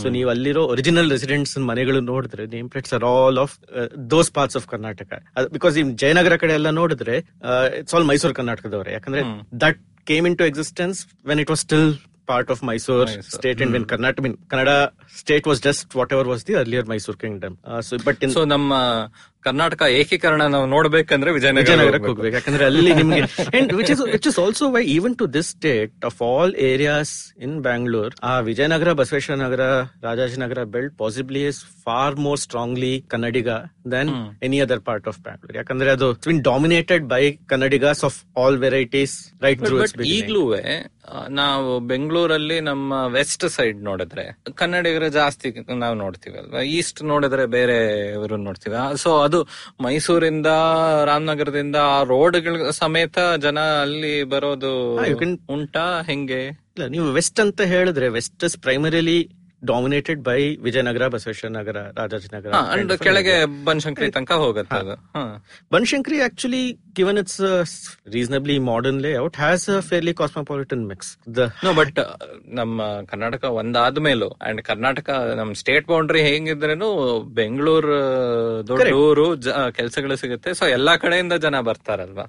[0.02, 3.54] so ನೀವು ಅಲ್ಲಿರೋ ಒರಿಜಿನಲ್ ರೆಸಿಡೆಂಟ್ಸ್ ಮನೆಗಳು ನೋಡಿದ್ರೆ name plates are all of
[4.14, 5.12] those parts of Karnataka.
[5.58, 7.16] Because ಈ ಜಯನಗರ ಕಡೆ ಎಲ್ಲ ನೋಡಿದ್ರೆ
[7.82, 8.92] it's all Mysuru ಕರ್ನಾಟಕದವರೇ.
[8.98, 9.24] ಯಾಕಂದ್ರೆ
[9.64, 9.80] that
[10.12, 11.00] came into existence
[11.32, 11.90] when it was still
[12.26, 16.44] part of Mysore state and when Karnataka, I mean, Kannada state was just whatever was
[16.44, 17.58] the earlier Mysore kingdom.
[17.64, 18.74] Uh, so, but in so, ನಮ್ಮ
[19.46, 22.36] ಕರ್ನಾಟಕ ಏಕೀಕರಣ ನಾವು ನೋಡ್ಬೇಕಂದ್ರೆ ವಿಜಯನಗರ ವಿಜಯನಗರಕ್ಕೆ ಹೋಗ್ಬೇಕು.
[22.38, 23.22] ಯಾಕಂದ್ರೆ ಅಲ್ಲಿ ನಿಮಗೆ
[23.80, 27.14] which is which is also why even to this state of all areas
[27.48, 29.62] in Bangalore ಆ Vijayanagar Basaveshwara Nagar
[30.08, 33.50] Rajajinagar belt possibly is far more strongly Kannadiga
[33.92, 34.12] than
[34.44, 39.64] any other part of Bangalore ಯಾಕಂದ್ರೆ ಅದು been dominated by Kannadigas of all varieties right
[40.16, 40.44] ಈಗ್ಲೂ
[41.30, 47.76] ನಾವು ಬೆಂಗಳೂರಲ್ಲಿ ನಮ್ಮ West side ನೋಡಿದ್ರೆ ಕನ್ನಡಿಗರ ಜಾಸ್ತಿ ನಾವು ನೋಡ್ತೀವಿ ಅಲ್ವಾ ಈಸ್ಟ್ ನೋಡಿದ್ರೆ ಬೇರೆ
[48.14, 48.76] ಇವರು ನೋಡ್ತೀವಿ?
[48.98, 49.35] ಸೊ ಅದು
[49.84, 50.50] ಮೈಸೂರಿಂದ
[51.06, 54.71] ರಾಮನಗರದಿಂದ ಆ ರೋಡ್ಗಳ ಸಮೇತ ಜನ ಅಲ್ಲಿ ಬರೋದು
[55.15, 56.02] can- ಉಂಟಾ?
[56.02, 56.41] ಹೆಂಗೆ?
[56.76, 59.19] ಇಲ್ಲ ನೀವು ವೆಸ್ಟ್ ಅಂತ ಹೇಳಿದ್ರೆ west is primarily
[59.71, 63.36] dominated by Vijayanagar Basaveshwara Nagar Rajajinagar and ಕೆಳಗೆ
[63.69, 64.82] ಬನ್ಶಂಕರಿ ತನಕ ಹೋಗುತ್ತೆ
[65.75, 66.63] Banashankari actually
[66.99, 67.41] given it's
[68.17, 69.36] reasonably modern lay reasonably modern layout,
[69.89, 70.99] fairly a mix cosmopolitan mix.
[71.38, 71.99] The no but
[72.60, 76.89] ನಮ್ಮ ಕರ್ನಾಟಕ ಒಂದಾದ್ಮೇಲೂ ಅಂಡ್ ಕರ್ನಾಟಕ ನಮ್ ಸ್ಟೇಟ್ ಬೌಂಡ್ರಿ ಹೆಂಗಿದ್ರೇನು
[77.39, 77.97] ಬೆಂಗಳೂರು
[78.67, 79.25] ದೊಡ್ಡ ಊರು
[79.71, 80.54] ಕೆಲಸಗಳು ಸಿಗುತ್ತೆ.
[80.54, 82.25] So ಎಲ್ಲಾ ಕಡೆಯಿಂದ ಜನ ಬರ್ತಾರಲ್ವಾ?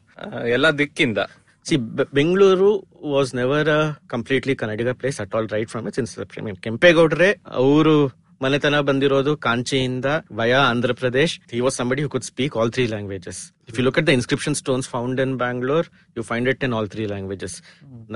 [0.57, 1.18] ಎಲ್ಲಾ ದಿಕ್ಕಿಂದ.
[1.67, 2.71] See, B- Bengaluru
[3.07, 6.43] was never a completely Kannadiga place at all, right from its inception.
[6.43, 7.29] I mean, ಕೆಂಪೇಗೌಡ್ರೆ
[7.63, 7.97] ಅವರು
[8.41, 13.39] ಮನೆತನ ಬಂದಿರೋದು ಕಾಂಚಿಯಿಂದ via Andhra Pradesh he was somebody who could speak all three languages
[13.71, 16.89] if you look at the inscription stones found in Bangalore you find it in all
[16.95, 17.57] three languages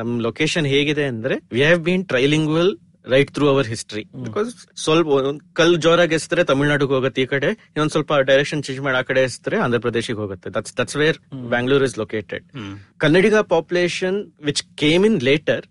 [0.01, 2.73] ನಮ್ location ಹೇಗಿದೆ ಅಂದ್ರೆ we have been trilingual
[3.05, 7.91] right through our history because ಸ್ವಲ್ಪ ಒಂದ್ ಕಲ್ ಜೋರಾಗಿ ಎಸ್ತಾರೆ ತಮಿಳ್ನಾಡಿಗೆ ಹೋಗುತ್ತೆ ಈ ಕಡೆ ಇನ್ನೊಂದ್
[7.91, 11.19] ಸ್ವಲ್ಪ ಡೈರೆಕ್ಷನ್ ಚೇಂಜ್ ಮಾಡಿ ಆ ಕಡೆ ಎಸ್ತಾರೆ ಆಂಧ್ರ ಪ್ರದೇಶಿಗೆ ಹೋಗುತ್ತೆ that's that's where
[11.51, 12.47] Bangalore is located
[12.99, 15.67] Kannadiga population which came in later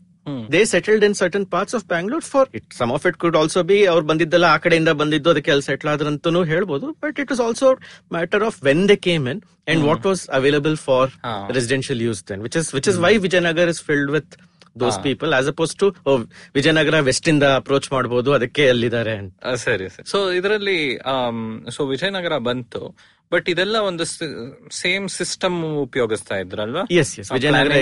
[0.51, 3.85] they settled in certain parts of Bangalore for it some of it could also be
[3.85, 6.87] ಅವ್ರು ಬಂದಿದ್ದೆಲ್ಲ ಆ ಕಡೆಯಿಂದ ಬಂದಿದ್ದು ಅದಕ್ಕೆ ಅಲ್ಲಿ ಸೆಟ್ಲ್ ಆದ್ರಂತೂ ಹೇಳ್ಬೋದು.
[7.03, 7.69] But it is also
[8.11, 11.09] matter of when they came in and what was available for
[11.51, 14.35] residential use then which is which is why Vijayanagar is filled with
[14.75, 15.87] those people as opposed to
[16.55, 19.15] Vijayanagar west ಇಂದ approach ಮಾಡಬಹುದು ಅದಕ್ಕೆ ಅಲ್ಲಿದ್ದಾರೆ
[19.57, 20.05] ಸರಿ ಸರಿ.
[20.05, 20.79] So ಇದರಲ್ಲಿ
[21.71, 22.81] so Vijayanagara ಬಂತು
[23.31, 24.03] but ಇದೆಲ್ಲ ಒಂದು
[24.71, 26.83] same system ಉಪಯೋಗಿಸ್ತಾ ಇದ್ರಲ್ವಾ?
[26.91, 27.75] Yes yes Vijayanagar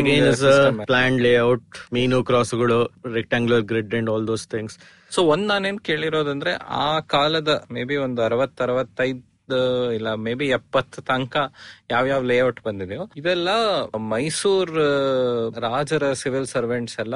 [0.86, 2.80] plan layout ಮೀನು ಕ್ರಾಸ್ಗಳು
[3.14, 4.76] rectangular grid and all those things
[5.12, 9.22] so ಒಂದ್ ನಾನೇನ್ ಕೇಳಿರೋದಂದ್ರೆ ಆ ಕಾಲದ ಮೇ ಬಿ ಒಂದು ಅರವತ್ ಅರವತ್ತೈದ್
[9.94, 11.38] ಇಲ್ಲ ಮೇ ಬಿ ಎಪ್ಪತ್ತು ತನಕ
[11.92, 13.50] ಯಾವ್ಯಾವ ಲೇಔಟ್ ಬಂದಿದೆಯೋ ಇದೆಲ್ಲ
[13.96, 14.72] ಮೈಸೂರ್
[15.60, 17.14] ರಾಜರ ಸಿವಿಲ್ ಸರ್ವೆಂಟ್ಸ್ ಎಲ್ಲ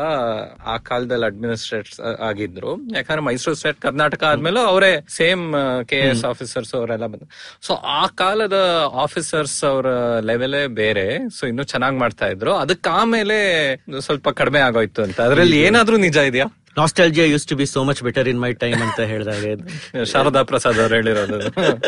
[0.65, 2.77] ಆ ಕಾಲದಲ್ಲಿ ಅಡ್ಮಿನಿಸ್ಟ್ರೇಟ್ಸ್ ಆಗಿದ್ರು.
[2.77, 5.55] ಯಾಕಂದ್ರೆ ಮೈಸೂರು ಸ್ಟೇಟ್ ಕರ್ನಾಟಕ ಆದ್ಮೇಲೆ ಅವರೇ ಸೇಮ್
[5.87, 7.29] ಕೆ ಎಸ್ ಆಫೀಸರ್ಸ್ ಅವರೆಲ್ಲ ಬಂದ್ರು.
[7.61, 8.53] ಸೊ ಆ ಕಾಲದ
[8.93, 11.29] ಆಫೀಸರ್ಸ್ ಅವರ ಲೆವೆಲೇ ಬೇರೆ.
[11.29, 12.55] ಸೊ ಇನ್ನು ಚೆನ್ನಾಗಿ ಮಾಡ್ತಾ ಇದ್ರು.
[12.55, 15.21] ಅದಕ್ಕೆ ಆಮೇಲೆ ಸ್ವಲ್ಪ ಕಡಿಮೆ ಆಗೋಯ್ತು ಅಂತ.
[15.21, 16.45] ಅದ್ರಲ್ಲಿ ಏನಾದ್ರೂ ನಿಜ ಇದೆಯಾ?
[16.77, 19.45] Nostalgia used to be so much better in my time ಅಂತ ಹೇಳಿದಾಗ.
[20.11, 21.39] ಶಾರದಾ ಪ್ರಸಾದ್ ಅವ್ರು ಹೇಳಿರೋದು.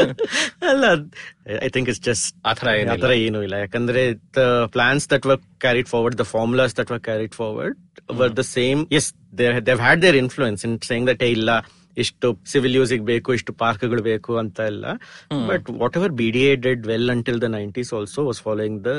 [0.72, 0.86] ಅಲ್ಲ
[1.64, 3.56] ಐ ಥಿಂಕ್ ಇಟ್ಸ್ ಜಸ್ಟ್ ಆತರ ತರ ಆತರ ಏನು ಇಲ್ಲ.
[3.56, 4.04] ಯಾಕಂದ್ರೆ
[4.38, 7.78] the plans that were carried forward the formulas that were carried forward
[8.14, 11.50] were the same as they've had their influence in saying that ಇಲ್ಲ
[11.98, 14.86] ಇಷ್ಟು ಸಿವಿಲ್ ಯೂಸಿಗೆ ಬೇಕು ಇಷ್ಟು ಪಾರ್ಕ್ಗಳು ಬೇಕು ಅಂತ ಎಲ್ಲ.
[15.48, 18.94] But whatever B D A did well until the nineties also was following the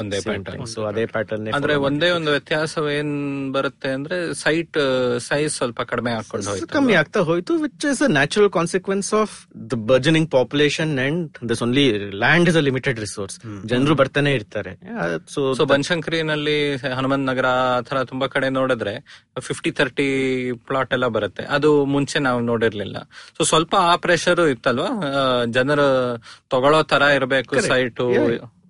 [0.00, 3.14] ಒಂದೇ pattern so ಅದೇ pattern ಅಂದ್ರೆ ಒಂದೇ ಒಂದು ವ್ಯತ್ಯಾಸ ಏನ್
[3.56, 4.78] ಬರುತ್ತೆ ಅಂದ್ರೆ ಸೈಟ್
[5.28, 9.34] ಸೈಜ್ ಸ್ವಲ್ಪ ಕಡಿಮೆ ಹಾಕೊಂಡು ಹೋಯ್ತು ಕಮ್ಮಿ ಆಗ್ತಾ ಹೋಯ್ತು which is a natural consequence of
[9.72, 11.86] the burgeoning population and this only
[12.24, 13.36] land is a limited resource
[13.72, 14.72] ಜನರು ಬರ್ತಾನೆ ಇರ್ತಾರೆ.
[15.34, 16.58] ಸೊ ಸೊ ಬನಶಂಕರಿನಲ್ಲಿ
[16.98, 18.94] ಹನುಮಂತ ನಗರ ಆತರ ತರ ತುಂಬಾ ಕಡೆ ನೋಡಿದ್ರೆ
[19.40, 20.06] ಫಿಫ್ಟಿ ತರ್ಟಿ
[20.68, 21.42] ಪ್ಲಾಟ್ ಎಲ್ಲ ಬರುತ್ತೆ.
[21.56, 22.96] ಅದು ಮುಂಚೆ ನಾವು ನೋಡಿರ್ಲಿಲ್ಲ.
[23.36, 24.90] ಸೊ ಸ್ವಲ್ಪ ಆ ಪ್ರೆಷರ್ ಇತ್ತಲ್ವಾ?
[25.58, 25.86] ಜನರು
[26.54, 28.06] ತಗೊಳ್ಳೋ ತರ ಇರಬೇಕು ಸೈಟು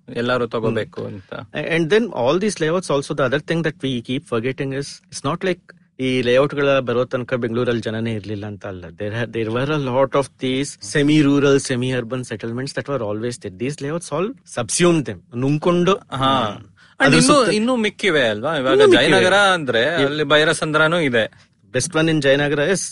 [0.07, 1.31] ಎಲ್ಲಾರು ತಗೋಬೇಕು ಅಂತ.
[1.75, 5.25] And then all these layouts also the other thing that we keep forgetting is it's
[5.29, 5.63] not like
[5.99, 8.85] ಈ ಲೇಔಟ್ಗಳ ಬರೋ ತನಕ ಬೆಂಗಳೂರಲ್ಲಿ ಜನನೇ ಇರ್ಲಿಲ್ಲ ಅಂತ ಅಲ್ಲ.
[8.99, 13.37] There there were a lot of these semi rural semi urban settlements that were always
[13.43, 16.31] there these layouts all subsume them ನುಂಕೊಂಡು ಹಾ
[16.99, 18.51] ಇನ್ನು ಇನ್ನು ಮಿಕ್ಕಿವೆ ಅಲ್ವಾ?
[18.59, 21.23] ಇವಾಗ ಜಯನಗರ ಅಂದ್ರೆ ಅಲ್ಲಿ ಬೈರಸಂದ್ರನೂ ಇದೆ.
[21.73, 22.87] Best one in Jayanagar is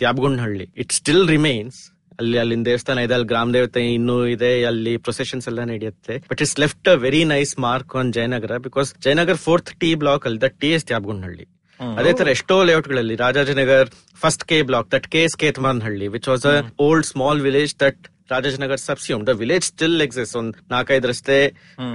[0.00, 1.80] Tyabgundahalli it still remains
[2.18, 6.14] ಅಲ್ಲಿ ಅಲ್ಲಿಂದ ದೇವಸ್ಥಾನ ಇದೆ ಅಲ್ಲಿ ಗ್ರಾಮ ದೇವತೆ ಇನ್ನೂ ಇದೆ ಅಲ್ಲಿ ಪ್ರೊಸೆಷನ್ಸ್ ಎಲ್ಲ ನಡೆಯುತ್ತೆ.
[6.30, 10.40] But it's left a very nice mark on Jayanagar because Jayanagar fourth T block ಅಲ್ಲಿ
[10.40, 11.46] ದಟ್ ಟಿ ಎಸ್ ತ್ಯಾಬ್ಗುಂಡಹಳ್ಳಿ
[11.80, 13.88] ಅದೇ ತರ ಎಷ್ಟೋ ಲೇಔಟ್ಗಳಲ್ಲಿ Rajajinagar
[14.20, 18.02] first K block that K S Kethamaranahalli which was a old small village that
[18.34, 21.38] Rajajinagar subsume the village still exist ಒಂದ್ ನಾಲ್ಕೈದು ರಸ್ತೆ.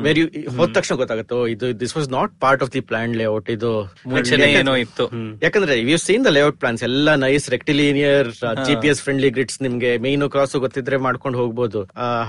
[0.06, 0.23] ಮೇರಿ
[0.58, 3.71] ಹೋದ ತಕ್ಷಣ ಗೊತ್ತಾಗುತ್ತೆ ಇದು this was not part of the plan layout ಇದು
[4.62, 5.08] ಏನೋ ಇತ್ತು.
[5.45, 8.30] ಯಾಕಂದ್ರೆ you seen the layout plans ಎಲ್ಲ nice rectilinear
[8.67, 11.82] G P S friendly grids ನಿಮ್ಗೆ ಮೇನ್ ಕ್ರಾಸ್ ಗೊತ್ತಿದ್ರೆ ಮಾಡ್ಕೊಂಡು ಹೋಗ್ಬೋದು.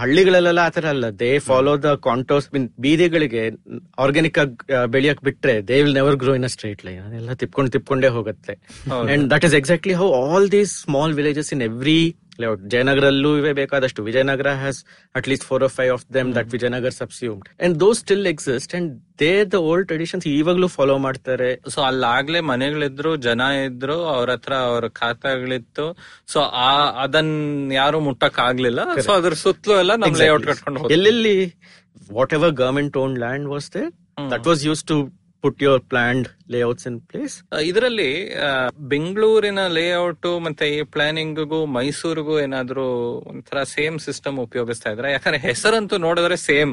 [0.03, 1.07] ಹಳ್ಳಿಗಳಲ್ಲೆಲ್ಲ ಆತರ ಅಲ್ಲ.
[1.23, 3.44] They follow the contours mean ಬೀದಿಗಳಿಗೆ
[4.05, 4.57] organic ಆಗಿ
[4.94, 8.55] ಬೆಳೆಯಕ್ ಬಿಟ್ರೆ they will never grow in a straight line ಎಲ್ಲ ತಿಪ್ಕೊಂಡು ತಿಪ್ಕೊಂಡೇ ಹೋಗುತ್ತೆ.
[9.12, 12.01] And that is exactly how all these small villages in every
[12.42, 14.01] layout ಜಯನಗರಲ್ಲೂ ಇವೆ ಬೇಕಾದಷ್ಟು.
[14.09, 14.79] Vijayanagar has
[15.18, 18.90] at least four or five of them that Vijayanagar subsumed and though still exist and
[19.22, 21.51] they the old traditions ಇವಾಗ್ಲೂ follow ಮಾಡ್ತಾರೆ.
[21.74, 25.87] So ಅಲ್ಲಾಗ್ಲೇ ಮನೆಗಳಿದ್ರು ಜನ ಇದ್ರು ಅವ್ರ ಹತ್ರ ಅವ್ರ ಖಾತಾಗಳಿತ್ತು.
[26.33, 26.70] ಸೊ ಆ
[27.05, 27.33] ಅದನ್
[27.81, 31.37] ಯಾರು ಮುಟ್ಟಕ್ ಆಗ್ಲಿಲ್ಲ ಸೊ ಅದ್ರ ಸುತ್ತಲೂ ಎಲ್ಲ ನಮ್ ಲೇಔಟ್ ಕಟ್ಕೊಂಡು ಎಲ್ಲೆಲ್ಲಿ
[32.38, 33.85] whatever government own land was they
[34.35, 34.96] that was used to
[35.44, 38.09] put your planned layouts in place ಇದರಲ್ಲಿ
[38.92, 42.87] ಬೆಂಗಳೂರಿನ ಲೇಔಟ್ ಮತ್ತೆ ಈ ಪ್ಲಾನಿಂಗ್ಗೂ ಮೈಸೂರಿಗೂ ಏನಾದ್ರೂ
[43.33, 46.72] ಒಂಥರ ಸೇಮ್ ಸಿಸ್ಟಮ್ ಉಪಯೋಗಿಸ್ತಾ ಇದ್ರೆ ಯಾಕಂದ್ರೆ ಹೆಸರಂತೂ ನೋಡಿದ್ರೆ ಸೇಮ್.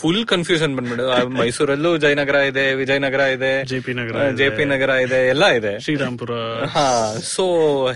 [0.00, 1.06] ಫುಲ್ ಕನ್ಫ್ಯೂಷನ್ ಬಂದ್ಬಿಡು.
[1.40, 5.72] ಮೈಸೂರಲ್ಲೂ ಜಯನಗರ ಇದೆ ವಿಜಯನಗರ ಇದೆ ಜೆಪಿ ನಗರ ಜೆಪಿ ನಗರ ಇದೆ ಎಲ್ಲ ಇದೆ.
[5.86, 6.32] ಶ್ರೀರಾಮ್ಪುರ.
[6.74, 6.86] ಹಾ
[7.32, 7.44] ಸೊ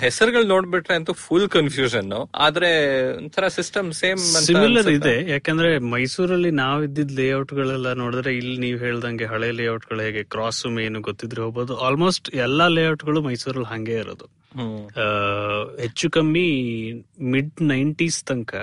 [0.05, 2.11] ಹೆಸರುಗಳು ನೋಡ್ಬಿಟ್ರೆ ಅಂತೂ ಫುಲ್ ಕನ್ಫ್ಯೂಷನ್
[2.47, 2.73] ಆದ್ರೆ
[3.19, 9.29] ಒಂಥರ ಸಿಸ್ಟಮ್ ಸೇಮ್ ಸಿಮಿಲರ್ ಇದೆ ಯಾಕಂದ್ರೆ ಮೈಸೂರಲ್ಲಿ ನಾವ್ ಇದ್ದಿದ್ ಲೇಔಟ್ ಗಳೆಲ್ಲ ನೋಡಿದ್ರೆ ಇಲ್ಲಿ ನೀವ್ ಹೇಳ್ದಂಗೆ
[9.35, 11.73] ಹಳೆ ಲೇಔಟ್ ಗಳು ಹೇಗೆ ಕ್ರಾಸ್ ಮೇನ್ ಗೊತ್ತಿದ್ರೆ ಹೋಗ್ಬೋದು.
[11.87, 14.29] ಆಲ್ಮೋಸ್ಟ್ ಎಲ್ಲಾ ಲೇಔಟ್ಗಳು ಮೈಸೂರಲ್ಲಿ ಹಂಗೆ ಇರೋದು.
[15.81, 16.49] ಹೆಚ್ಚು ಕಮ್ಮಿ
[17.33, 18.55] ಮಿಡ್ ನೈಂಟೀಸ್ ತನಕ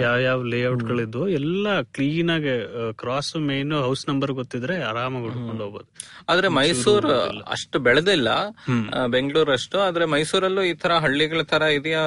[0.00, 2.52] ಯಾವ ಯಾವ ಲೇಔಟ್ ಗಳಿದ್ವು ಎಲ್ಲ ಕ್ಲೀನ್ ಆಗಿ
[2.98, 5.88] ಕ್ರಾಸ್ ಮೇನ್ ಹೌಸ್ ನಂಬರ್ ಗೊತ್ತಿದ್ರೆ ಆರಾಮಾಗಿ ಹುಡ್ಕೊಂಡು ಹೋಗ್ಬೋದು.
[6.28, 7.10] ಆದ್ರೆ ಮೈಸೂರು
[7.54, 8.28] ಅಷ್ಟು ಬೆಳೆದಿಲ್ಲ.
[9.06, 9.78] ಬೆಂಗಳೂರು ಅಷ್ಟು.
[9.78, 12.04] ಆದ್ರೆ ಮೈಸೂರಲ್ಲೂ ಈ ತರ ಹಳ್ಳಿಗಳ ತರ ಇದೆಯಾ?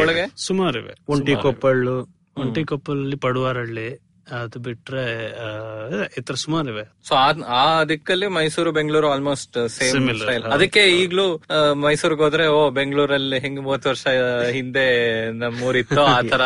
[0.00, 0.26] ಒಳಗೆ?
[0.46, 1.96] ಸುಮಾರು ಇವೆ ಒಂಟಿ ಕೊಪ್ಪಳು
[2.36, 3.88] ಒಂಟಿಕೊಪ್ಪಲಲ್ಲಿ ಪಡುವಾರಹಳ್ಳಿ
[4.26, 5.02] ಅದು ಬಿಟ್ರೆ
[6.18, 6.82] ಇತರ ಇದೆ, ಸುಮಾರು ಇವೆ.
[7.08, 10.08] ಸೊ ಆ ದಿಕ್ಕಲ್ಲಿ ಮೈಸೂರು ಬೆಂಗಳೂರು ಆಲ್ಮೋಸ್ಟ್ ಸೇಮ್
[10.52, 11.26] ಅದಕ್ಕೆ ಈಗ್ಲೂ
[11.74, 14.06] ಮೈಸೂರಿಗೆ ಹೋದ್ರೆ ಓ ಬೆಂಗಳೂರಲ್ಲಿ ಹೆಂಗ್ ಮೂವತ್ ವರ್ಷ
[14.50, 14.86] ಹಿಂದೆ
[15.32, 16.42] ನಮ್ಮೂರಿತ್ತು ಆ ತರ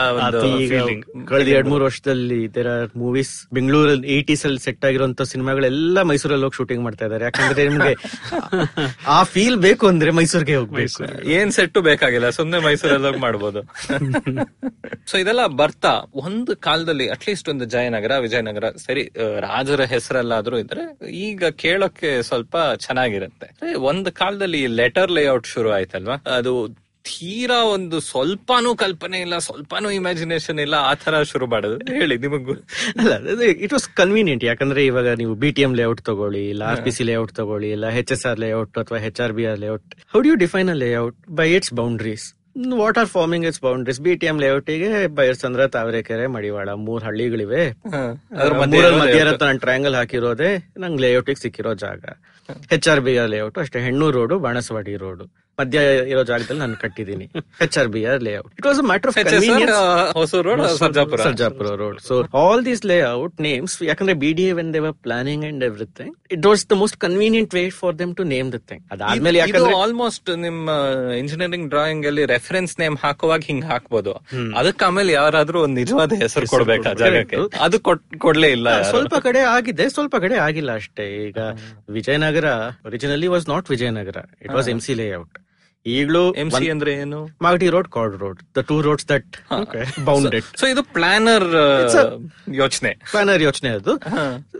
[1.28, 6.56] ಕಳೆದ ಎರಡ್ ಮೂರು ವರ್ಷದಲ್ಲಿ ದೇರ್ ಆರ್ ಮೂವೀಸ್ ಬೆಂಗಳೂರಲ್ಲಿ ಏಟೀಸ್ ಅಲ್ಲಿ ಸೆಟ್ ಆಗಿರುವಂತ ಸಿನಿಮಾಗಳೆಲ್ಲ ಮೈಸೂರಲ್ಲಿ ಹೋಗಿ
[6.56, 7.24] ಶೂಟಿಂಗ್ ಮಾಡ್ತಾ ಇದಾರೆ.
[7.24, 7.94] ಯಾಕಂದ್ರೆ ನಿಮ್ಗೆ
[9.06, 11.02] ಆ ಫೀಲ್ ಬೇಕು ಅಂದ್ರೆ ಮೈಸೂರಿಗೆ ಹೋಗ್ಬೇಕು.
[11.24, 13.62] ಏನ್ ಸೆಟ್ಟು ಬೇಕಾಗಿಲ್ಲ ಸುಮ್ನೆ ಮೈಸೂರಲ್ಲಿ ಹೋಗಿ ಮಾಡ್ಬೋದು.
[15.10, 19.04] ಸೊ ಇದೆಲ್ಲ ಬರ್ತಾ ಒಂದು ಕಾಲದಲ್ಲಿ ಅಟ್ಲೀಸ್ಟ್ ಒಂದು ಜಯನಗರ ವಿಜಯನಗರ ಸರಿ
[19.46, 20.84] ರಾಜರ ಹೆಸರಲ್ಲಾದ್ರೂ ಇದ್ರೆ
[21.28, 22.56] ಈಗ ಕೇಳೋಕೆ ಸ್ವಲ್ಪ
[22.86, 23.48] ಚೆನ್ನಾಗಿರುತ್ತೆ.
[23.90, 26.16] ಒಂದ್ ಒಂದು ಕಾಲದಲ್ಲಿ ಲೆಟರ್ ಲೇಔಟ್ ಶುರು ಆಯ್ತಲ್ವಾ?
[26.36, 26.52] ಅದು
[27.08, 31.76] ತೀರಾ ಒಂದು ಸ್ವಲ್ಪನೂ ಕಲ್ಪನೆ ಇಲ್ಲ ಸ್ವಲ್ಪನೂ ಇಮ್ಯಾಜಿನೇಷನ್ ಇಲ್ಲ ಆ ತರ ಶುರು ಮಾಡೋದು.
[31.98, 32.54] ಹೇಳಿ ನಿಮಗೂ.
[33.00, 33.12] ಅಲ್ಲ
[33.64, 37.04] ಇಟ್ ವಾಸ್ ಕನ್ವೀನಿಯಂಟ್ ಯಾಕಂದ್ರೆ ಇವಾಗ ನೀವು ಬಿ ಟಿ ಎಂ ಲೇಔಟ್ ತಗೊಳ್ಳಿ ಇಲ್ಲ ಆರ್ ಪಿ ಸಿ
[37.10, 40.30] ಲೇಔಟ್ ತಗೊಳ್ಳಿ ಇಲ್ಲ ಎಚ್ ಎಸ್ ಆರ್ ಲೇಔಟ್ ಅಥವಾ H R B R layout how do
[40.32, 42.26] you define a layout by its boundaries
[42.68, 47.70] what are forming its boundaries B T M ಲೇಔಟಿಗೆ Byrasandra Tavarekere ಮಡಿವಾಳ ಮೂರ್ ಹಳ್ಳಿಗಳಿವೆ.
[48.60, 52.04] ಮಧ್ಯ ನಾನು triangle ಹಾಕಿರೋದೇ ನಂಗೆ ಲೇಔಟಿಗೆ ಸಿಕ್ಕಿರೋ ಜಾಗ.
[52.72, 53.80] ಎಚ್ ಆರ್ ಬಿ ಲೇಔಟ್ ಅಷ್ಟೇ.
[53.80, 55.78] ಹೆಣ್ಣೂರು ರೋಡು ಬಾಣಸವಾಡಿ ರೋಡು ಮಧ್ಯ
[56.12, 57.26] ಇರೋ ಜಾಗದಲ್ಲಿ ನಾನು ಕಟ್ಟಿದ್ದೀನಿ.
[57.66, 59.18] H R B R layout it was a matter of
[60.82, 65.44] Sarjapur Sarjapur road so all these layout names ಯಾಕಂದ್ರೆ B D N when they were planning
[65.50, 69.40] and everything it was the most convenient way for them to name the thing ಅದಾದ್ಮೇಲೆ
[69.42, 70.70] ಯಾಕಂದ್ರೆ almost ನಿಮ್ಮ
[71.22, 74.14] engineering drawing ಅಲ್ಲಿ reference name ಹಾಕುವಾಗ ಹಿಂಗ್ ಹಾಕ್ಬೋದು.
[74.60, 77.38] ಅದಕ್ಕೆ ಆಮೇಲೆ ಯಾರಾದ್ರೂ ಒಂದು ನಿಜವಾದ ಹೆಸರು ಕೊಡ್ಬೇಕು ಜಾಗಕ್ಕೆ?
[77.66, 77.76] ಅದು
[78.24, 81.06] ಕೊಡ್ಲೇ ಇಲ್ಲ ಸ್ವಲ್ಪ ಕಡೆ ಆಗಿದೆ ಸ್ವಲ್ಪ ಕಡೆ ಆಗಿಲ್ಲ ಅಷ್ಟೇ.
[81.28, 81.38] ಈಗ
[81.96, 82.48] Vijayanagar
[82.88, 84.18] originally was not Vijayanagar.
[84.44, 85.36] It was M C layout
[85.86, 87.18] ಈಗಲೂ ಎಂ ಸಿ ಅಂದ್ರೆ ಏನು?
[87.40, 89.36] Magadi road chord road the two roads that
[90.04, 91.46] bounded so ಇದು ಪ್ಲಾನರ್
[92.58, 92.90] ಯೋಚನೆ.
[93.12, 93.92] ಪ್ಲಾನರ್ ಯೋಚನೆ ಅದು.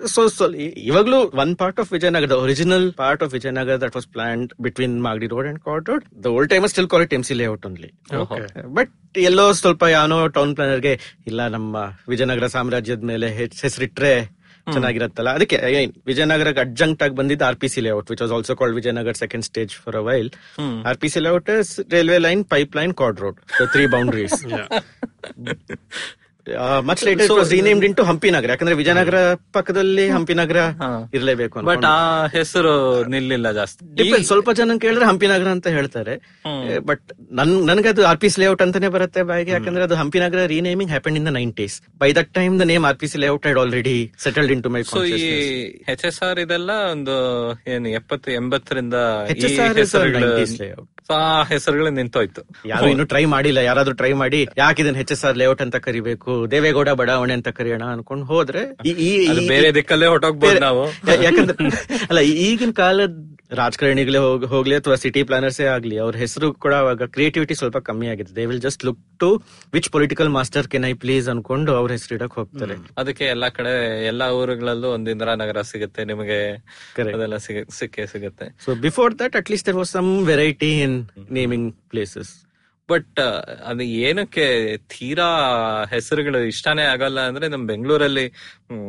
[0.07, 0.45] ಸೊ ಸೊ
[0.85, 5.49] ಇವಾಗ್ಲೂ one part of Vijayanagar original part of Vijayanagar that was plan between Magadi road
[5.49, 7.91] and chord road the old time still call it M C layout only
[8.79, 8.93] but
[9.25, 10.95] ಎಲ್ಲೋ ಸ್ವಲ್ಪ ಯಾವನೋ town ಪ್ಲಾನರ್ಗೆ
[11.27, 11.77] ಇಲ್ಲ ನಮ್ಮ
[12.09, 13.29] ವಿಜಯನಗರ ಸಾಮ್ರಾಜ್ಯದ ಮೇಲೆ
[13.63, 14.15] ಹೆಸರಿಟ್ರೆ
[14.67, 15.31] ಚೆನ್ನಾಗಿರತ್ತಲ್ಲ?
[15.39, 19.19] ಅದಕ್ಕೆ ಏನ್ ವಿಜಯನಗರಕ್ಕೆ adjunct ಆಗಿ ಬಂದಿದ್ದ R P C layout which was also called Vijayanagar
[19.23, 20.31] second stage for a while
[20.91, 21.51] R P C layout
[21.97, 23.39] railway line pipe line chord road
[23.75, 24.39] three boundaries
[26.89, 29.19] much later was renamed into Hampi Nagar ಯಾಕಂದ್ರೆ ವಿಜಯನಗರ
[29.57, 30.59] ಪಕ್ಕದಲ್ಲಿ ಹಂಪಿ ನಗರ
[31.17, 31.99] ಇರಲೇಬೇಕು but ಆ
[32.37, 32.73] ಹೆಸರು
[33.15, 33.83] ನಿಲ್ಲಿಲ್ಲ ಜಾಸ್ತಿ.
[34.31, 36.15] ಸ್ವಲ್ಪ ಜನ ಕೇಳಿದ್ರೆ ಹಂಪಿ ನಗರ ಅಂತ ಹೇಳ್ತಾರೆ.
[36.89, 37.05] ಬಟ್
[37.39, 39.53] ನನ್ ನನಗೆ ಅದು ಆರ್ ಪಿ ಸಿ ಲೇಔಟ್ ಅಂತಾನೆ ಬರುತ್ತೆ ಬಾಯಿಗೆ.
[39.57, 42.99] ಯಾಕಂದ್ರೆ ಅದು Hampi Nagar renaming happen in the nineties by that time the name R
[43.03, 45.21] P C layout had already settled in to my so ಈ
[45.95, 47.17] ಎಚ್ ಎಸ್ ಆರ್ ಇದೆಲ್ಲ ಒಂದು
[47.75, 48.95] ಏನು ಎಪ್ಪತ್ತು ಎಂಬತ್ತರಿಂದ
[49.37, 49.39] ಈ
[49.85, 51.41] ಎಸ್ ಆರ್ a ಹೆಸರುಗಳು 90s layout.
[51.41, 52.43] ಆ ಹೆಸರುಗಳು ನಿಂತೋಯ್ತು.
[52.67, 53.59] ಯಾರು ಇನ್ನು ಟ್ರೈ ಮಾಡಿಲ್ಲ.
[53.59, 57.83] ಯಾರಾದ್ರೂ ಟ್ರೈ ಮಾಡಿ ಯಾಕೆ ಇದನ್ನ ಎಚ್ ಎಸ್ ಆರ್ ಲೇಔಟ್ ಅಂತ ಕರಿಬೇಕು ದೇವೇಗೌಡ ಬಡಾವಣೆ ಅಂತ ಕರೆಯೋಣ
[57.85, 61.13] ಅನ್ಕೊಂಡು ಹೋದ್ರೆ ಈ- ಬೇರೆ ದಿಕ್ಕಲ್ಲೇ ಹೊಟ್ಟೋಗ್ಬೋದು ನಾವು.
[61.23, 61.69] ಯಾಕಂದ್ರೆ
[62.11, 67.55] ಅಲ್ಲ ಈಗಿನ ಕಾಲದ ರಾಜಕಾರಣಿಗಳೇ ಹೋಗ್- ಹೋಗ್ಲಿ ಅಥವಾ ಸಿಟಿ ಪ್ಲಾನರ್ಸೇ ಆಗ್ಲಿ ಅವ್ರ ಹೆಸರು ಕೂಡ ಅವಾಗ ಕ್ರಿಯೇಟಿವಿಟಿ
[67.55, 69.43] ಸ್ವಲ್ಪ ಕಮ್ಮಿ ಆಗಿದೆ they will just look to
[69.73, 72.75] which political master can I please ಅನ್ಕೊಂಡು ಅವ್ರ ಹೆಸರು ಇಡಕ್ ಹೋಗ್ತಾರೆ.
[72.99, 76.65] ಅದಕ್ಕೆ ಎಲ್ಲಾ ಕಡೆ ಎಲ್ಲಾ ಊರುಗಳಲ್ಲೂ ಒಂದು ಇಂದಿರಾನಗರ ಸಿಗುತ್ತೆ ನಿಮಗೆ.
[77.71, 78.57] ಸಿಕ್ಕೇ ಸಿಗುತ್ತೆ.
[78.65, 81.00] So before that at least there was some variety in
[81.31, 82.51] naming places
[82.91, 83.21] but
[83.67, 85.27] ಅದು ಏನಕ್ಕೆ ತೀರಾ
[85.91, 88.33] ಹೆಸರುಗಳು ಇಷ್ಟಾನೇ ಆಗಲ್ಲ ಅಂದ್ರೆ ನಮ್ ಬೆಂಗಳೂರಲ್ಲಿ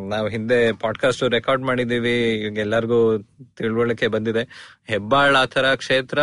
[0.10, 3.18] ನಾವ್ ಹಿಂದೆ ಪಾಡ್ಕಾಸ್ಟ್ ರೆಕಾರ್ಡ್ ಮಾಡಿದೀವಿ ಈಗ ಎಲ್ಲರಿಗೂ
[3.58, 4.74] ತಿಳುವಳಿಕೆ ಬಂದಿದೆ.
[4.86, 6.20] ಹೆಬ್ಬಾಳ್ ಆ ತರ ಕ್ಷೇತ್ರ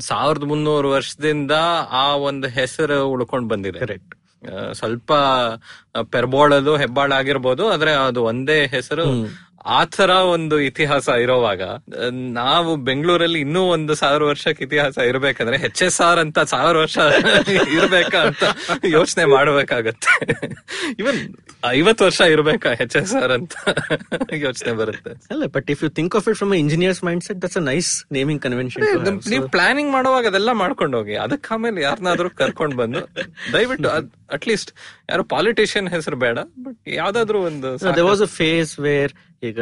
[0.00, 1.50] ಸಾವಿರದ ಮುನ್ನೂರು ವರ್ಷದಿಂದ
[1.90, 3.78] ಆ ಒಂದು ಹೆಸರು ಉಳ್ಕೊಂಡ್ ಬಂದಿದೆ.
[3.78, 4.14] ಕರೆಕ್ಟ್
[4.72, 5.12] ಸ್ವಲ್ಪ
[6.10, 9.04] ಪೆರ್ಬೋಳದು ಹೆಬ್ಬಾಳ್ ಆಗಿರ್ಬೋದು ಆದ್ರೆ ಅದು ಒಂದೇ ಹೆಸರು
[9.64, 11.62] ಆ ತರ ಒಂದು ಇತಿಹಾಸ ಇರೋವಾಗ
[12.32, 16.98] ನಾವು ಬೆಂಗಳೂರಲ್ಲಿ ಇನ್ನೂ ಒಂದು ಸಾವಿರ ವರ್ಷಕ್ಕೆ ಇತಿಹಾಸ ಇರಬೇಕಂದ್ರೆ ಹೆಚ್ ಎಸ್ ಆರ್ ಅಂತ ಸಾವಿರ ವರ್ಷ
[17.76, 18.44] ಇರ್ಬೇಕಾ ಅಂತ
[18.96, 20.12] ಯೋಚನೆ ಮಾಡ್ಬೇಕಾಗತ್ತೆ.
[20.98, 21.20] ಇವನ್
[21.66, 23.54] ಐವತ್ ವರ್ಷ ಇರ್ಬೇಕಾ ಹೆಚ್ ಎಸ್ ಆರ್ ಅಂತ
[24.46, 25.14] ಯೋಚನೆ ಬರುತ್ತೆ.
[25.30, 28.84] ಅಲ್ಲ but if you think of it from engineers mindset that's a nice naming convention
[29.30, 33.02] ನೀವು ಪ್ಲಾನಿಂಗ್ ಮಾಡುವಾಗ ಅದೆಲ್ಲ ಮಾಡ್ಕೊಂಡು ಹೋಗಿ ಅದಕ್ಕೆ ಆಮೇಲೆ ಯಾರನ್ನಾದ್ರೂ ಕರ್ಕೊಂಡು ಬಂದು
[33.52, 33.90] ದಯವಿಟ್ಟು
[34.30, 34.70] ಅಟ್ಲೀಸ್ಟ್
[35.08, 39.60] ಯಾರು ಪಾಲಿಟಿಷಿಯನ್ ಹೆಸರು ಬೇಡ ಬಟ್ ಯಾವ್ದಾದ್ರು ಒಂದು ದೇ ವಾಸ್ ಫೇಸ್ ವೇರ್ ಈಗ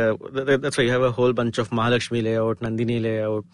[1.12, 3.46] whole bunch of Mahalakshmi layout Nandini layout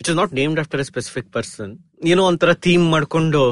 [0.00, 1.72] it is not named after specific person
[2.04, 3.42] ಏನೋ ಒಂಥರ ಥೀಮ್ ಮಾಡ್ಕೊಂಡು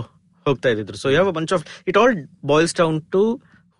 [0.47, 3.23] ಹೋಗ್ತಾ ಇದ್ರು ಸೊ ಯಾವ bunch of it all boils down to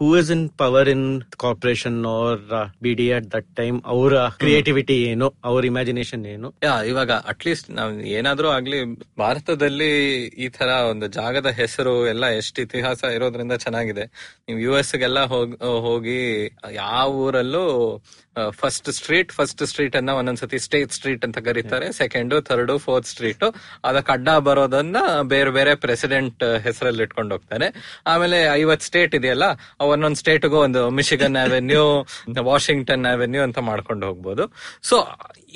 [0.01, 5.35] who is in power in corporation or B D at that time ಅವರ creativity ಏನು
[5.45, 6.55] ಅವ್ರ imagination ಏನು?
[6.87, 8.85] ಇವಾಗ ಅಟ್ಲೀಸ್ಟ್ ನಾವ್ ಏನಾದ್ರೂ ಆಗ್ಲಿ
[9.19, 14.03] ಭಾರತದಲ್ಲಿ ಈ ತರ ಒಂದು ಜಾಗದ ಹೆಸರು ಎಲ್ಲ ಎಷ್ಟು ಇತಿಹಾಸ ಇರೋದ್ರಿಂದ ಚೆನ್ನಾಗಿದೆ.
[14.49, 18.03] ನೀವು ಯು ಎಸ್ ಗೆಲ್ಲ ಹೋಗ್- ಯಾವ ಊರಲ್ಲೂ
[18.51, 21.93] ಫಸ್ಟ್ ಸ್ಟ್ರೀಟ್ ಫಸ್ಟ್ ಸ್ಟ್ರೀಟ್ ಅನ್ನ ಒಂದೊಂದ್ಸತಿ ಸ್ಟೇಟ್ ಸ್ಟ್ರೀಟ್ ಅಂತ ಕರೀತಾರೆ.
[21.93, 23.45] ಸೆಕೆಂಡ್ ಥರ್ಡ್ ಫೋರ್ತ್ ಸ್ಟ್ರೀಟ್
[23.85, 27.99] ಅದಕ್ಕೆ ಕಡ್ಡ ಬರೋದನ್ನ ಬೇರೆ ಬೇರೆ ಪ್ರೆಸಿಡೆಂಟ್ ಹೆಸರಲ್ಲಿ ಇಟ್ಕೊಂಡು ಹೋಗ್ತಾರೆ.
[28.07, 29.43] ಆಮೇಲೆ ಐವತ್ ಸ್ಟೇಟ್ ಇದೆಯಲ್ಲ
[29.87, 32.07] ಒಂದೊಂದ್ ಸ್ಟೇಟ್ಗೂ ಒಂದು ಮಿಶಿಗನ್ ಅವೆನ್ಯೂ
[32.41, 34.53] ವಾಷಿಂಗ್ಟನ್ ಅವೆನ್ಯೂ ಅಂತ ಮಾಡ್ಕೊಂಡು ಹೋಗ್ಬೋದು.
[34.83, 34.97] ಸೊ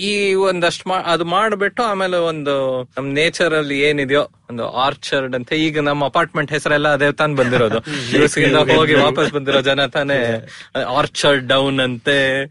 [0.00, 5.80] ಈ ಒಂದಷ್ಟು ಮಾ ಅದು ಮಾಡ್ಬಿಟ್ಟು ಆಮೇಲೆ ಒಂದು ನಮ್ ನೇಚರ್ ಅಲ್ಲಿ ಏನಿದೆಯೋ ಒಂದು ಆರ್ಚರ್ಡ್ ಅಂತ ಈಗ
[5.80, 7.78] ನಮ್ಮ ಅಪಾರ್ಟ್ಮೆಂಟ್ ಹೆಸರೆಲ್ಲ ಅದೇ ತಾನು ಬಂದಿರೋದು.
[8.76, 10.48] ಹೋಗಿ ವಾಪಸ್ ಬಂದಿರೋ ಜನ ತಾನೇ
[10.86, 12.44] ಆರ್ಚರ್ಡ್ ಡೌನ್ ಅಂತೆ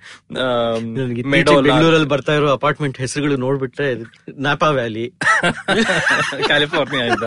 [1.31, 3.87] ಬೆಂಗಳೂರಲ್ಲಿ ಬರ್ತಾ ಇರೋ ಅಪಾರ್ಟ್ಮೆಂಟ್ ಹೆಸರುಗಳು ನೋಡ್ಬಿಟ್ರೆ
[4.37, 5.13] ನಾಪಾ ವ್ಯಾಲಿ
[6.47, 7.23] ಕ್ಯಾಲಿಫೋರ್ನಿಯಾ ಇಂದ.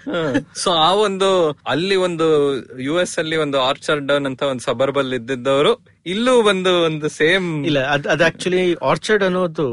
[0.54, 2.26] ಸೊ ಆ ಒಂದು ಅಲ್ಲಿ ಒಂದು
[2.80, 7.78] ಯು ಎಸ್ ಅಲ್ಲಿ ಒಂದು ಆರ್ಚರ್ಡ್ ಡೌನ್ ಅಂತ ಒಂದು ಸಬರ್ಬಲ್ ಇದ್ದಿದ್ದವರು ಇಲ್ಲೂ ಒಂದು ಒಂದು ಸೇಮ್ ಇಲ್ಲ
[7.86, 9.66] ಅದ್ ಅದ್ ಆಕ್ಚುಲಿ ಆರ್ಚರ್ಡ್ ಅನ್ನೋದು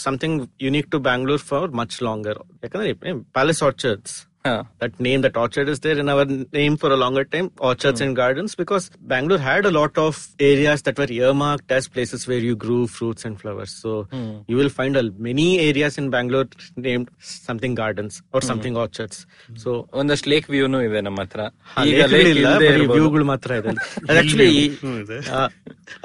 [0.00, 2.92] something unique to Bangalore for much longer ಯಾಕಂದ್ರೆ
[3.32, 4.14] palace orchards
[4.44, 8.14] that name that orchard is there in our name for a longer time orchards and
[8.14, 12.54] gardens because bangalore had a lot of areas that were earmarked as places where you
[12.54, 13.92] grew fruits and flowers so
[14.46, 16.46] you will find a, many areas in bangalore
[16.78, 17.08] named
[17.46, 19.18] something gardens or something orchards
[19.56, 20.18] so on the
[20.54, 21.40] ವ್ಯೂನು ಇದೆ ನಮ್ಮ ಹತ್ರ
[21.72, 23.72] ಹಾ, lake view, no, even ವ್ಯೂಗಳು ಮಾತ್ರ ಇದೆ
[24.14, 24.48] actually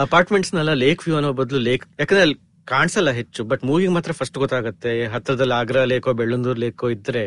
[0.06, 2.38] apartments ನೆಲ್ಲ lake view ಅನ್ನೋ ಬದಲು ಲೇಕ್ ಯಾಕಂದ್ರೆ ಅಲ್ಲಿ
[2.70, 4.92] ಕಾಣಿಸಲ್ಲ ಹೆಚ್ಚು ಬಟ್ ಮೂವಿಗೆ ಮಾತ್ರ ಫಸ್ಟ್ ಗೊತ್ತಾಗತ್ತೆ.
[5.14, 7.24] ಹತ್ರದಲ್ಲಿ ಆಗ್ರಾ ಲೇಕೋ ಬೆಳ್ಳಂದೂರ್ ಲೇಕೋ ಇದ್ರೆ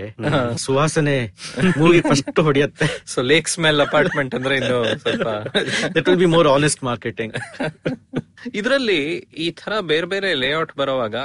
[0.64, 1.16] ಸುವಾಸನೆ
[1.78, 2.88] ಮೂವಿ ಫಸ್ಟ್ ಹೊಡಿಯತ್ತೆ.
[3.14, 5.28] ಸೊ ಲೇಕ್ ಸ್ಮೆಲ್ ಅಪಾರ್ಟ್ಮೆಂಟ್ ಅಂದ್ರೆ ಇನ್ನು ಸ್ವಲ್ಪ
[5.96, 7.34] that will be more honest marketing
[8.60, 9.00] ಇದರಲ್ಲಿ
[9.44, 11.16] ಈ ತರ ಬೇರೆ ಬೇರೆ ಲೇಔಟ್ ಬರುವಾಗ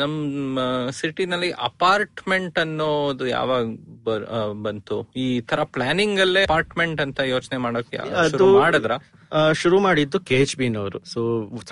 [0.00, 0.58] ನಮ್ಮ
[0.98, 3.64] ಸಿಟಿನಲ್ಲಿ ಅಪಾರ್ಟ್ಮೆಂಟ್ ಅನ್ನೋದು ಯಾವಾಗ
[4.66, 4.98] ಬಂತು?
[5.24, 7.98] ಈ ತರ ಪ್ಲಾನಿಂಗ್ ಅಲ್ಲೇ ಅಪಾರ್ಟ್ಮೆಂಟ್ ಅಂತ ಯೋಚನೆ ಮಾಡೋಕೆ
[8.60, 8.92] ಮಾಡಿದ್ರ?
[9.62, 11.00] ಶುರು ಮಾಡಿದ್ದು ಕೆ ಎಚ್ ಬಿ ನವರು.
[11.12, 11.20] ಸೊ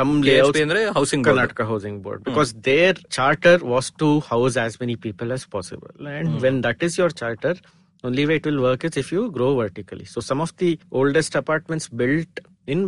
[0.01, 1.25] ಸಮ್ ಲೇಔಟ್ ಅಂದ್ರೆ housing.
[1.31, 6.37] Karnataka housing board because their charter was to house as many people as possible and
[6.47, 7.59] when that is your charter
[8.05, 10.05] only way it will work is if you grow vertically.
[10.05, 10.69] So some of the
[10.99, 12.35] oldest apartments built
[12.69, 12.81] in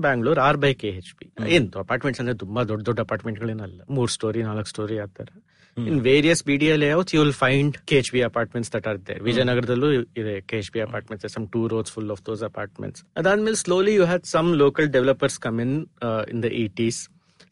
[0.59, 1.27] by K H P.
[1.51, 5.29] ಎಂತ apartments ಅಂದ್ರೆ ತುಂಬಾ ದೊಡ್ಡ ದೊಡ್ಡ ಅಪಾರ್ಟ್ಮೆಂಟ್ಗಳೇನಲ್ಲ ಮೂರ್ story ನಾಲ್ಕು story ಆತರ
[5.77, 8.99] in various B D L layouts you will find K H B apartments that are
[9.09, 9.89] there ವಿಜಯನಗರದಲ್ಲೂ
[10.21, 14.05] ಇದೆ K H B apartments some two roads full of those apartments ಅದಾದ್ಮೇಲೆ slowly you
[14.05, 15.75] had some local developers come in
[16.31, 17.01] in the eighties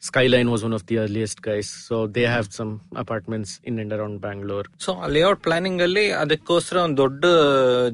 [0.01, 1.67] Skyline was one of the earliest guys.
[1.87, 4.67] So they have some apartments in and around Bangalore.
[4.85, 7.23] So layout planning ಅಲ್ಲಿ ಅದಕ್ಕೋಸ್ಕರ ಒಂದ್ ದೊಡ್ಡ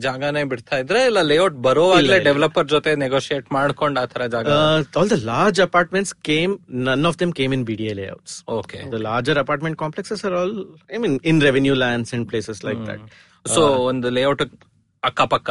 [0.06, 5.10] ಜಾಗನೇ ಬಿಡ್ತಾ ಇದ್ರೆ ಇಲ್ಲ layout ಬರೋವಾಗ್ಲೇ developer ಜೊತೆ ನೆಗೋಶಿಯೇಟ್ ಮಾಡ್ಕೊಂಡ್ ಆ ತರ ಜಾಗ Uh, all
[5.16, 6.54] the large apartments came,
[6.90, 8.36] none of them came in BDA layouts.
[8.60, 10.54] Okay The larger apartment complexes are all,
[10.96, 13.02] I mean, in revenue lands and places like that.
[13.46, 14.46] So ಒಂದು layout
[15.10, 15.50] ಅಕ್ಕಪಕ್ಕ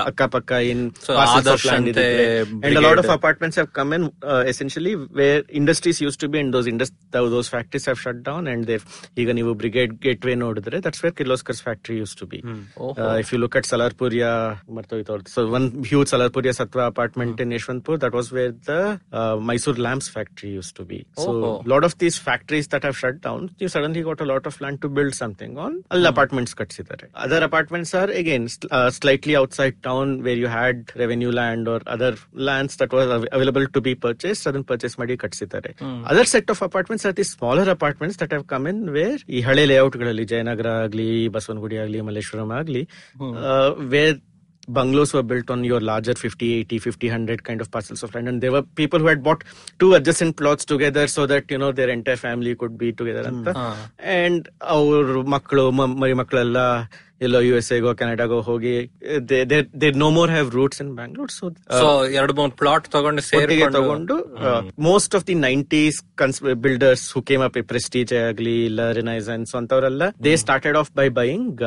[1.76, 2.06] ante ಇದ್ರೆ.
[2.66, 4.02] and a lot of apartments have come in
[4.32, 6.94] uh, essentially where industries used to be and those indus-
[7.34, 8.86] those factories have shut down and they've
[9.22, 12.40] ಈಗ ನೀವು brigade gateway ನೋಡಿದ್ರೆ that's where Kirloskar factory used to be
[13.02, 14.30] uh, if you look at Salarpuria
[14.76, 15.30] ಮರ್ತೋಯ್ತು ಅವ್ರ್ದು.
[15.36, 18.80] so one huge Salarpuria Satwa apartment in Yeshwantpur that was where the
[19.20, 21.54] uh, Mysore lamps factory used to be so Oh.
[21.66, 24.78] lot of these factories that have shut down you suddenly got a lot of land
[24.80, 29.76] to build something on all apartments ಕಟ್ಸಿದ್ದಾರೆ other apartments are again sl- uh, slightly outside
[29.88, 32.12] town where you had revenue land or other
[32.48, 35.72] lands that was av- available to be purchased ಅದನ್ನ purchase ಮಾಡಿ ಕಟ್ಸಿದ್ದಾರೆ
[36.12, 39.64] other set of apartments are the smaller apartments that have come in where ಈ ಹಳೆ
[39.72, 42.84] ಲೇಔಟ್ಗಳಲ್ಲಿ ಜಯನಗರ ಆಗ್ಲಿ ಬಸವನಗುಡಿ ಆಗ್ಲಿ ಮಲ್ಲೇಶ್ವರಂ ಆಗ್ಲಿ
[43.48, 44.14] uh, where
[44.76, 48.28] bungalows were built on your larger 50 80 50 100 kind of parcels of land
[48.28, 49.42] and there were people who had bought
[49.80, 53.48] two adjacent plots together so that you know their entire family could be together mm.
[54.20, 54.42] and
[54.74, 55.00] our
[55.34, 55.64] ಮಕ್ಕಳು
[56.02, 56.58] mari ಮಕ್ಕಳೆಲ್ಲ
[57.20, 58.72] ಎಲ್ಲೋ U S ಎಗೋ ಕೆನಡಾಗೋ ಹೋಗಿ
[59.82, 61.30] they no more have roots in Bangalore
[61.80, 61.88] so
[62.18, 64.16] ಎರಡು ಮೂರು plot ತಗೊಂಡು ಸೇರಿಗೆ ತಗೊಂಡು
[64.88, 65.98] most of the nineties
[66.66, 71.64] builders who came up Prestige ಆಗ್ಲಿ ಇಲ್ಲ Renaissance ಅಂತವರೆಲ್ಲ they started off by buying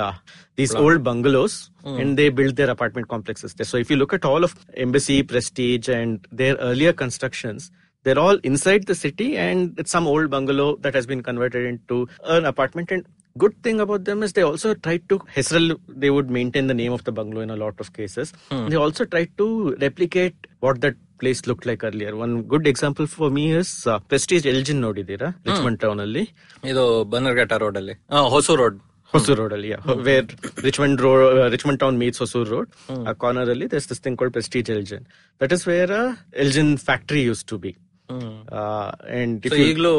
[0.58, 1.58] these old bungalows
[2.00, 4.56] and they build their apartment complexes so if you look at all of
[4.88, 7.66] Embassy Prestige and their earlier constructions
[8.06, 11.96] they're all inside the city and it's some old bungalow that has been converted into
[12.36, 13.04] an apartment and
[13.38, 15.68] good thing about them is they also tried to Hesrel.
[16.04, 18.28] they would maintain the name of the bungalow in a lot of cases
[18.72, 19.48] they also tried to
[19.82, 20.36] replicate
[20.66, 24.78] what that place looked like earlier one good example for me is uh, prestige elgin
[24.86, 26.24] ನೋಡಿದೀರಾ Richmond town ಅಲ್ಲಿ
[26.72, 26.84] ಇದು
[27.14, 27.96] Bannerghatta road ಅಲ್ಲಿ
[28.36, 28.78] Hosur road
[29.14, 29.70] Hosur road ಅಲ್ಲಿ
[30.08, 30.28] where
[30.68, 31.22] Richmond road
[31.54, 32.70] Richmond town meets Hosur road
[33.10, 35.06] ಆ corner ಅಲ್ಲಿ this this thing called Prestige Elgin
[35.42, 35.94] that is where
[36.46, 37.72] Elgin factory used to be
[38.10, 39.94] and so ಈಗಲೂ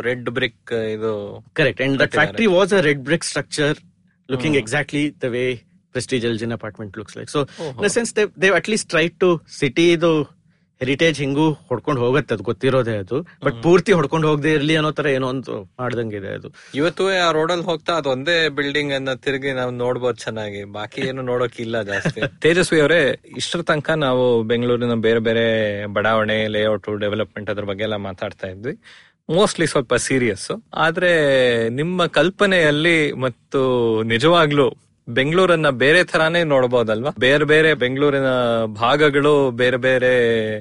[0.00, 1.12] red brick ಇದು
[1.54, 1.80] Correct.
[1.80, 3.74] And the factory was a red brick structure
[4.28, 5.48] looking exactly the way
[5.94, 7.28] Prestige Elgin apartment looks like.
[7.28, 7.46] So,
[7.78, 10.12] in a sense, they've, they've at least tried to city ಇದು
[10.80, 13.16] heritage ಹಿಂಗೂ ಹೊಡ್ಕೊಂಡು ಹೋಗತ್ತೆ ಅದು ಗೊತ್ತಿರೋದೇ ಅದು.
[13.44, 16.48] But ಪೂರ್ತಿ ಹೊಡ್ಕೊಂಡು ಹೋಗದೆ ಇರ್ಲಿ ಅನ್ನೋ ತರ ಏನೋ ಒಂದು ಮಾಡ್ದಂಗಿದೆ ಅದು.
[16.74, 20.64] ಇವತ್ತು ಆ ರೋಡಲ್ಲಿ ಹೋಗ್ತಾ ಅದು ಒಂದೇ ಬಿಲ್ಡಿಂಗ್ ಅನ್ನ ತಿರುಗಿ ನಾವು ನೋಡ್ಬೋದು ಚೆನ್ನಾಗಿ.
[20.72, 22.20] ಬಾಕಿ ಏನು ನೋಡೋಕೆ ಇಲ್ಲ ಜಾಸ್ತಿ.
[22.42, 23.00] ತೇಜಸ್ವಿ ಅವರೇ
[23.36, 25.46] ಇಷ್ಟರ ತನಕ ನಾವು ಬೆಂಗಳೂರಿನ ಬೇರೆ ಬೇರೆ
[25.92, 28.74] ಬಡಾವಣೆ ಲೇಔಟ್ ಡೆವಲಪ್ಮೆಂಟ್ ಅದ್ರ ಬಗ್ಗೆ ಎಲ್ಲ ಮಾತಾಡ್ತಾ ಇದ್ವಿ.
[29.28, 31.10] ಮೋಸ್ಟ್ಲಿ ಸ್ವಲ್ಪ ಸೀರಿಯಸ್ ಆದ್ರೆ
[31.70, 33.60] ನಿಮ್ಮ ಕಲ್ಪನೆಯಲ್ಲಿ ಮತ್ತು
[34.04, 34.68] ನಿಜವಾಗ್ಲೂ
[35.08, 38.30] ಬೆಂಗಳೂರನ್ನ ಬೇರೆ ತರಾನೇ ನೋಡಬಹುದಲ್ವಾ ಬೇರೆ ಬೇರೆ ಬೆಂಗಳೂರಿನ
[38.74, 40.12] ಭಾಗಗಳು ಬೇರೆ ಬೇರೆ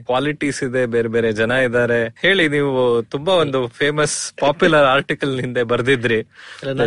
[0.01, 2.07] ಕ್ವಾಲಿಟೀಸ್ ಇದೆ ಬೇರೆ ಬೇರೆ ಜನ ಇದ್ದಾರೆ.
[2.21, 6.19] ಹೇಳಿ ನೀವು ತುಂಬಾ ಒಂದು ಫೇಮಸ್ ಪಾಪ್ಯುಲರ್ ಆರ್ಟಿಕಲ್ ಹಿಂದೆ ಬರ್ದಿದ್ರಿ.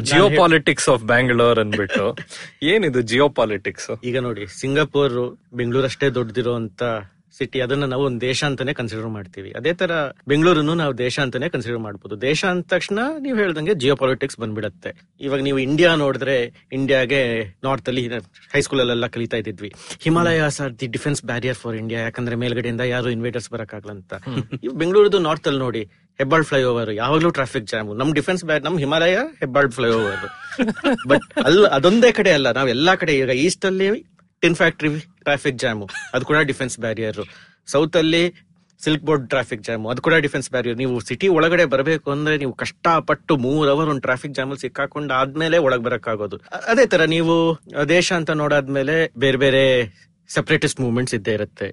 [0.01, 2.17] ಜಿಯೋ ಪಾಲಿಟಿಕ್ಸ್ ಆಫ್ ಬ್ಯಾಂಗ್ಳೂರ್ ಅನ್ಬಿಟ್ಟು
[2.63, 6.83] ಏನಿದು ಜಿಯೋ ಪಾಲಿಟಿಕ್ಸ್ ಈಗ ನೋಡಿ ಸಿಂಗಾಪುರ್ ಬೆಂಗಳೂರಷ್ಟೇ ದೊಡ್ಡದಿರೋ ಅಂತ
[7.35, 9.51] ಸಿಟಿ ಅದನ್ನ ನಾವು ಒಂದು ದೇಶ ಅಂತಾನೆ ಕನ್ಸಿಡರ್ ಮಾಡ್ತೀವಿ.
[9.59, 9.93] ಅದೇ ತರ
[10.31, 14.91] ಬೆಂಗಳೂರನ್ನು ನಾವು ದೇಶ ಅಂತಾನೆ ಕನ್ಸಿಡರ್ ಮಾಡಬಹುದು ದೇಶ ಅಂದ ತಕ್ಷಣ ನೀವು ಹೇಳ್ದಂಗೆ ಜಿಯೋ ಪಾಲಿಟಿಕ್ಸ್ ಬಂದ್ಬಿಡತ್ತೆ.
[15.27, 16.37] ಇವಾಗ ನೀವು ಇಂಡಿಯಾ ನೋಡಿದ್ರೆ
[16.79, 17.21] ಇಂಡಿಯಾಗೆ
[17.67, 18.05] ನಾರ್ತ್ ಅಲ್ಲಿ
[18.55, 19.71] ಹೈಸ್ಕೂಲ್ ಅಲ್ಲೆಲ್ಲ ಕಲಿತಾ ಇದ್ವಿ
[20.07, 24.13] Himalayas are the defence barrier for India ಯಾಕಂದ್ರೆ ಮೇಲ್ಗಡೆಯಿಂದ ಯಾರು ಇನ್ವೇಟರ್ಸ್ ಬರಕ್ಕಾಗಲ್ಲ ಅಂತ.
[24.67, 25.83] ಇವ್ ಬೆಂಗಳೂರದು ನಾರ್ತ್ ಅಲ್ಲಿ ನೋಡಿ
[26.19, 30.25] ಹೆಬ್ಬಾಳ್ ಫ್ಲೈಓವರ್ ಯಾವಾಗ್ಲೂ ಟ್ರಾಫಿಕ್ ಜಾಮ್ ನಮ್ ಡಿಫೆನ್ಸ್ ಬ್ಯಾರ್ ನಮ್ ಹಿಮಾಲಯ ಹೆಬ್ಬಾಳ್ ಫ್ಲೈಓವರ್
[31.11, 33.87] ಬಟ್ ಅಲ್ಲ ಅದೊಂದೇ ಕಡೆ ಅಲ್ಲ ನಾವ್ ಎಲ್ಲಾ ಕಡೆ ಈಗ ಈಸ್ಟ್ ಅಲ್ಲಿ
[34.43, 34.91] ಟಿನ್ ಫ್ಯಾಕ್ಟ್ರಿ
[35.25, 37.21] ಟ್ರಾಫಿಕ್ ಜಾಮು ಅದು ಕೂಡ ಡಿಫೆನ್ಸ್ ಬ್ಯಾರಿಯರ್
[37.67, 38.23] ಸೌತ್ ಅಲ್ಲಿ
[38.81, 43.37] ಸಿಲ್ಕ್ ಬೋರ್ಡ್ ಟ್ರಾಫಿಕ್ ಜಾಮ್ ಅದು ಕೂಡ ಡಿಫೆನ್ಸ್ ಬ್ಯಾರಿಯರ್ ನೀವು ಸಿಟಿ ಒಳಗಡೆ ಬರಬೇಕು ಅಂದ್ರೆ ನೀವು ಕಷ್ಟಪಟ್ಟು
[43.37, 46.37] ಮೂರ್ ಅವರ್ ಒಂದು ಟ್ರಾಫಿಕ್ ಜಾಮ್ ಅಲ್ಲಿ ಸಿಕ್ಕಾಕೊಂಡು ಆದ್ಮೇಲೆ ಒಳಗ್ ಬರಕ್ಕಾಗೋದು.
[46.73, 47.35] ಅದೇ ತರ ನೀವು
[47.89, 49.63] ದೇಶ ಅಂತ ನೋಡಾದ್ಮೇಲೆ ಬೇರೆ ಬೇರೆ
[50.31, 51.69] ಸೆಪರೇಟಿಸ್ಟ್ ಮೂವ್ಮೆಂಟ್ಸ್ ಇದ್ದೇ ಇರುತ್ತೆ.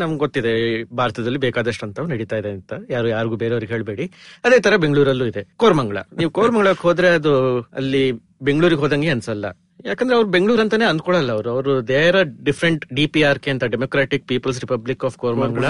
[0.00, 0.52] ನಮ್ಗೆ ಗೊತ್ತಿದೆ
[1.00, 2.72] ಭಾರತದಲ್ಲಿ ಬೇಕಾದಷ್ಟು ಅಂತ ನಡೀತಾ ಇದೆ ಅಂತ.
[2.90, 4.04] ಯಾರು ಯಾರಿಗೂ ಬೇರೆಯವ್ರಿಗೆ ಹೇಳ್ಬೇಡಿ.
[4.44, 5.42] ಅದೇ ತರ ಬೆಂಗಳೂರಲ್ಲೂ ಇದೆ.
[5.56, 5.98] ಕೋರ್ಮಂಗ್ಲ.
[6.18, 7.32] ನೀವು ಕೋರ್ಮಂಗ್ಲಕ್ಕೆ ಹೋದ್ರೆ ಅದು
[7.80, 8.02] ಅಲ್ಲಿ
[8.48, 9.46] ಬೆಂಗಳೂರಿಗೆ ಹೋದಂಗೆ ಅನ್ಸಲ್ಲ.
[9.88, 11.48] ಯಾಕಂದ್ರೆ ಅವ್ರು ಬೆಂಗಳೂರು ಅಂತಾನೆ ಅಂದ್ಕೊಳಲ್ಲ ಅವರು.
[11.54, 12.18] ಅವರು there
[12.48, 15.64] different D P R K ಅಂತ democratic people's republic of Koramangala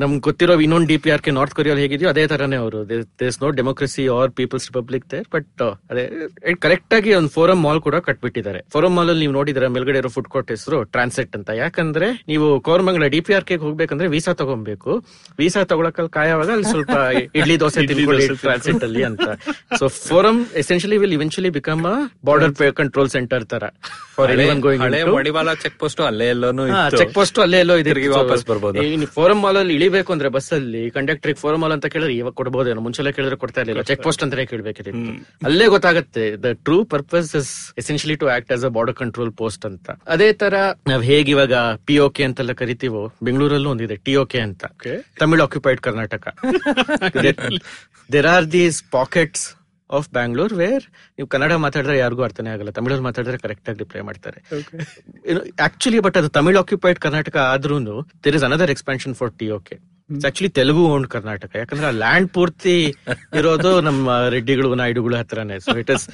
[0.00, 2.80] ನಮ್ಗೆ ಗೊತ್ತಿರೋ ಇನ್ನೊಂದು D P R K North Korea ಹೇಗಿದೆಯೋ ಅದೇ ತರನೇ ಅವರು.
[3.20, 6.04] There's no democracy or people's republic there but ಅದೇ
[6.64, 8.60] ಕರೆಕ್ಟ್ ಆಗಿ ಒಂದು ಫೋರಂ ಮಾಲ್ ಕೂಡ ಕಟ್ಬಿಟ್ಟಿದ್ದಾರೆ.
[8.74, 11.48] ಫೋರಂ ಮಾಲ್ ಅಲ್ಲಿ ನೀವು ನೋಡಿದ್ರೆ ಮೇಲ್ಗಡೆ ಇರೋ ಫುಡ್ ಕೋರ್ಟ್ ಹೆಸರು ಟ್ರಾನ್ಸೆಟ್ ಅಂತ.
[11.62, 14.92] ಯಾಕಂದ್ರೆ ನೀವು Koramangala D P R K ಹೋಗ್ಬೇಕಂದ್ರೆ ವೀಸಾ ತಗೊಬೇಕು.
[15.42, 16.96] ವೀಸಾ ತಗೊಳಕಲ್ಲಿ ಕಾಯವಾಗ ಅಲ್ಲಿ ಸ್ವಲ್ಪ
[17.38, 19.28] ಇಡ್ಲಿ ದೋಸೆ ತಿನ್ಕೊಳ್ಳಿ ಟ್ರಾನ್ಸೆಟ್ ಅಲ್ಲಿ ಅಂತ.
[19.80, 21.82] So Forum essentially will eventually become
[22.28, 23.64] border control centre ತರ
[24.18, 24.44] ಹಳೆ
[25.16, 26.62] ಮಡಿವಾಳ ಚೆಕ್ ಪೋಸ್ಟ್ ಅಲ್ಲೇ ಎಲ್ಲೋನು
[27.00, 27.92] ಚೆಕ್ ಪೋಸ್ಟ್ ಅಲ್ಲೇ ಎಲ್ಲೋ ಇದೆ.
[28.14, 28.84] ವಾಪಸ್ ಬರ್ಬೋದು.
[29.16, 33.10] ಫೋರಂ ಮಾಲ್ ಅಲ್ಲಿ ಇಳಿಬೇಕು ಅಂದ್ರೆ ಬಸ್ ಅಲ್ಲಿ ಕಂಡಕ್ಟರ್ ಫೋರಂ ಮಾಲ್ ಅಂತ ಕೇಳಿದ್ರೆ ಇವಾಗ ಕೊಡಬಹುದೇನೋ ಮುಂಚೆಲ್ಲ
[33.16, 33.82] ಕೇಳಿದ್ರೆ ಕೊಡ್ತಾ ಇರಲಿಲ್ಲ.
[33.90, 34.94] ಚೆಕ್ ಪೋಸ್ಟ್ ಅಂತಾನೆ ಕೇಳ್ಬೇಕಿತ್ತು
[35.50, 37.52] ಅಲ್ಲೇ ಗೊತ್ತಾಗುತ್ತೆ the true purpose is
[37.82, 39.88] essentially to act as a border control post ಅಂತ.
[40.16, 40.54] ಅದೇ ತರ
[40.92, 41.54] ನಾವ್ ಹೇಗೆ ಇವಾಗ
[41.88, 44.64] ಪಿ ಕೆ ಅಂತೆಲ್ಲ ಕರಿತೀವೋ ಬೆಂಗಳೂರಲ್ಲೂ ಒಂದಿದೆ ಟಿ ಕೆ ಅಂತ.
[45.22, 46.26] Tamil occupied Karnataka
[48.14, 49.46] there are these pockets
[49.90, 50.84] of Bangalore where
[51.16, 52.70] ನೀವು ಕನ್ನಡ ಮಾತಾಡಿದ್ರೆ ಯಾರಿಗೂ ಅರ್ಥನೇ ಆಗಲ್ಲ.
[52.78, 54.38] ತಮಿಳಲ್ಲಿ ಮಾತಾಡಿದ್ರೆ ಕರೆಕ್ಟ್ ಆಗಿ ರಿಪ್ಲೈ ಮಾಡ್ತಾರೆ.
[55.68, 57.78] ಆಕ್ಚುಲಿ ಬಟ್ ಅದು ತಮಿಳ್ ಆಕ್ಯುಪೈಡ್ ಕರ್ನಾಟಕ ಆದ್ರೂ
[58.24, 59.76] there is another expansion for T OK
[60.10, 61.52] it's actually Telugu own Karnataka.
[61.62, 62.76] ಯಾಕಂದ್ರೆ ಆ ಲ್ಯಾಂಡ್ ಪೂರ್ತಿ
[63.40, 65.58] ಇರೋದು ನಮ್ಮ ರೆಡ್ಡಿಗಳು ನಾಯ್ಡುಗಳು ಹತ್ರನೇ.
[65.66, 66.06] So it is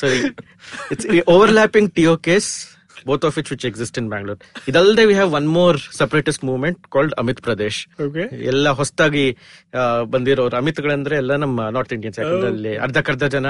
[0.00, 0.06] so
[0.94, 2.50] it's overlapping T OKs
[3.08, 4.38] both of which which exist in Bangalore.
[4.70, 7.78] ಇದಲ್ಲದೆ we have one more separatist movement called Amit Pradesh
[8.50, 9.24] ಎಲ್ಲ ಹೊಸದಾಗಿ
[10.14, 10.56] ಬಂದಿರೋರು.
[10.56, 13.46] ಅಮಿತ್ಗಳಂದ್ರೆ ಎಲ್ಲ ನಮ್ಮ ನಾರ್ತ್ ಇಂಡಿಯನ್ಸ್ ಯಾಕಂದ್ರೆ ಅಲ್ಲಿ ಅರ್ಧಕ್ಕರ್ಧ ಜನ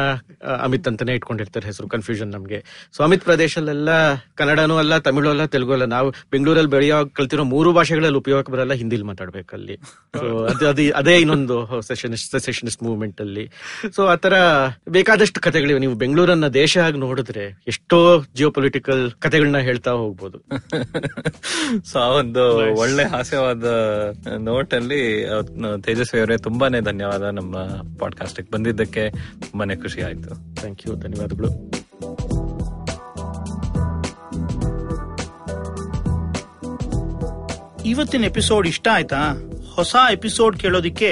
[0.67, 2.61] ಅಮಿತ್ ಅಂತಾನೆ ಇಟ್ಕೊಂಡಿರ್ತಾರೆ ಹೆಸರು ಕನ್ಫ್ಯೂಷನ್ ನಮ್ಗೆ.
[2.97, 3.91] ಸೊ ಅಮಿತ್ ಪ್ರದೇಶಲ್ಲೆಲ್ಲ
[4.41, 5.85] ಕನ್ನಡನೂ ಅಲ್ಲ ತಮಿಳು ಅಲ್ಲ ತೆಲುಗು ಅಲ್ಲ.
[5.97, 9.77] ನಾವು ಬೆಂಗಳೂರಲ್ಲಿ ಬೆಳೆಯೋ ಕಲ್ತಿರೋ ಮೂರು ಭಾಷೆಗಳಲ್ಲಿ ಉಪಯೋಗ ಬರಲ್ಲ ಹಿಂದಿಲಿ ಮಾತಾಡ್ಬೇಕು ಅಲ್ಲಿ.
[10.19, 11.57] ಸೊ ಅದು ಅದು ಅದೇ ಇನ್ನೊಂದು
[11.89, 13.47] ಸೆಷನಿಸ್ಟ್ ಮೂವ್ಮೆಂಟ್ ಅಲ್ಲಿ.
[13.97, 14.35] ಸೊ ಆತರ
[14.99, 15.81] ಬೇಕಾದಷ್ಟು ಕಥೆಗಳಿವೆ.
[15.87, 17.99] ನೀವು ಬೆಂಗಳೂರನ್ನ ದೇಶ ಆಗಿ ನೋಡಿದ್ರೆ ಎಷ್ಟೋ
[18.37, 19.03] ಜಿಯೋ ಪೊಲಿಟಿಕಲ್
[19.47, 20.39] ಕಥೆಗಳನ್ನ ಹೇಳ್ತಾ ಹೋಗ್ಬೋದು.
[21.91, 22.43] ಸೊ ಆ ಒಂದು
[22.79, 23.65] ಒಳ್ಳೆ ಹಾಸ್ಯವಾದ
[24.39, 25.03] ನೋಟ್ ಅಲ್ಲಿ
[25.83, 27.57] ತೇಜಸ್ವಿ ಅವರೇ ತುಂಬಾನೇ ಧನ್ಯವಾದ ನಮ್ಮ
[27.99, 29.11] ಪಾಡ್ಕಾಸ್ಟ್ ಬಂದಿದ್ದಕ್ಕೆ.
[29.41, 30.31] ತುಂಬಾನೇ ಖುಷಿ ಆಯ್ತು.
[30.55, 31.51] ಥ್ಯಾಂಕ್ ಯು ಧನ್ಯವಾದಗಳು.
[37.87, 39.23] ಇವತ್ತಿನ ಎಪಿಸೋಡ್ ಇಷ್ಟ ಆಯ್ತಾ?
[39.75, 41.11] ಹೊಸ episode ಕೇಳೋದಿಕ್ಕೆ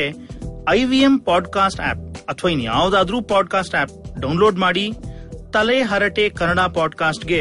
[0.70, 4.87] I V M podcast app ಅಥವಾ ಇನ್ ಯಾವ್ದಾದ್ರೂ ಪಾಡ್ಕಾಸ್ಟ್ ಆಪ್ ಡೌನ್ಲೋಡ್ ಮಾಡಿ
[5.53, 7.41] ತಲೆ ಹರಟೆ ಕನ್ನಡ ಪಾಡ್ಕಾಸ್ಟ್ಗೆ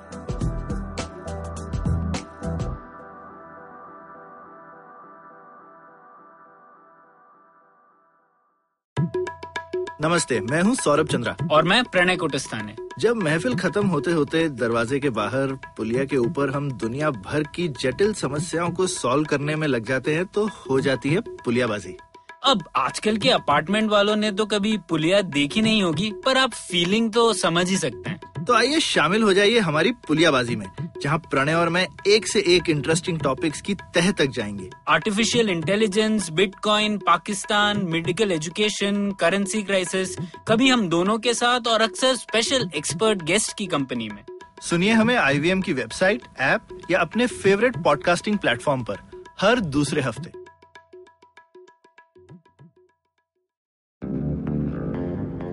[10.03, 14.99] नमस्ते मैं हूँ सौरभ चंद्रा। और मैं प्रणय कुटस्थाने। जब महफिल खत्म होते होते दरवाजे
[14.99, 19.67] के बाहर पुलिया के ऊपर हम दुनिया भर की जटिल समस्याओं को सॉल्व करने में
[19.67, 21.95] लग जाते हैं तो हो जाती है पुलियाबाजी।
[22.43, 27.11] अब आजकल के अपार्टमेंट वालों ने तो कभी पुलिया देखी नहीं होगी पर आप फीलिंग
[27.13, 30.67] तो समझ ही सकते हैं। तो आइए शामिल हो जाइए हमारी पुलियाबाजी में
[31.01, 36.29] जहाँ प्रणय और मैं एक से एक इंटरेस्टिंग टॉपिक्स की तह तक जाएँगे। Artificial intelligence
[36.29, 40.15] bitcoin Pakistan medical education currency crisis
[40.47, 44.23] कभी हम दोनों के साथ और अक्सर स्पेशल एक्सपर्ट गेस्ट की कंपनी में।
[44.61, 48.97] सुनिए हमें आईवीएम की वेबसाइट ऐप या अपने फेवरेट पॉडकास्टिंग प्लेटफॉर्म पर
[49.41, 50.41] हर दूसरे हफ़्ते।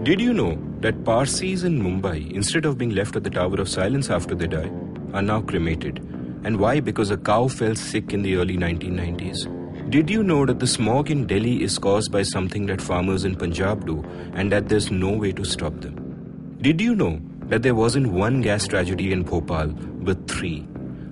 [0.05, 3.69] Did you know that Parsis in Mumbai, instead of being left at the Tower of
[3.69, 4.71] Silence after they die,
[5.13, 5.99] are now cremated?
[6.45, 6.81] And why?
[6.81, 9.91] Because a cow fell sick in the early 1990s.
[9.91, 13.35] Did you know that the smog in Delhi is caused by something that farmers in
[13.35, 14.05] Punjab do
[14.35, 16.57] and that there's no way to stop them?
[16.61, 20.61] Did you know that there wasn't one gas tragedy in Bhopal, but three?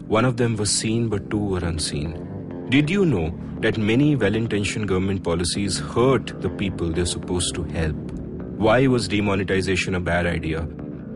[0.06, 2.66] One of them was seen, but two were unseen.
[2.68, 7.64] Did you know that many well intentioned government policies hurt the people they're supposed to
[7.64, 8.15] help?
[8.56, 10.66] Why was demonetization a bad idea?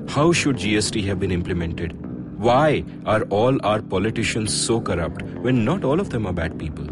[0.09, 1.93] How should GST have been implemented?
[2.39, 6.85] Why are all our politicians so corrupt when not all of them are bad people?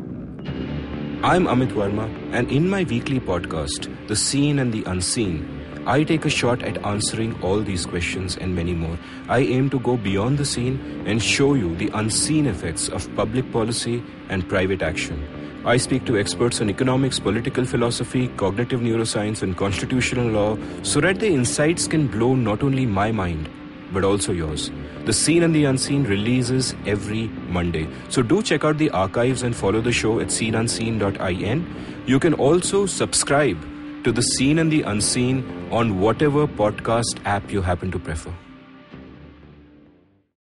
[1.22, 6.24] I'm Amit Verma, and in my weekly podcast, The Seen and the Unseen, I take
[6.24, 8.99] a shot at answering all these questions and many more.
[9.28, 13.51] I aim to go beyond the scene and show you the unseen effects of public
[13.53, 15.38] policy and private action.
[15.68, 21.20] I speak to experts on economics, political philosophy, cognitive neuroscience, and constitutional law so that
[21.20, 23.50] the insights can blow not only my mind,
[23.92, 24.70] but also yours.
[25.04, 27.86] The Seen and the Unseen releases every Monday.
[28.08, 32.02] So do check out the archives and follow the show at seenunseen.in.
[32.06, 33.62] You can also subscribe
[34.04, 38.32] to The Seen and the Unseen on whatever podcast app you happen to prefer.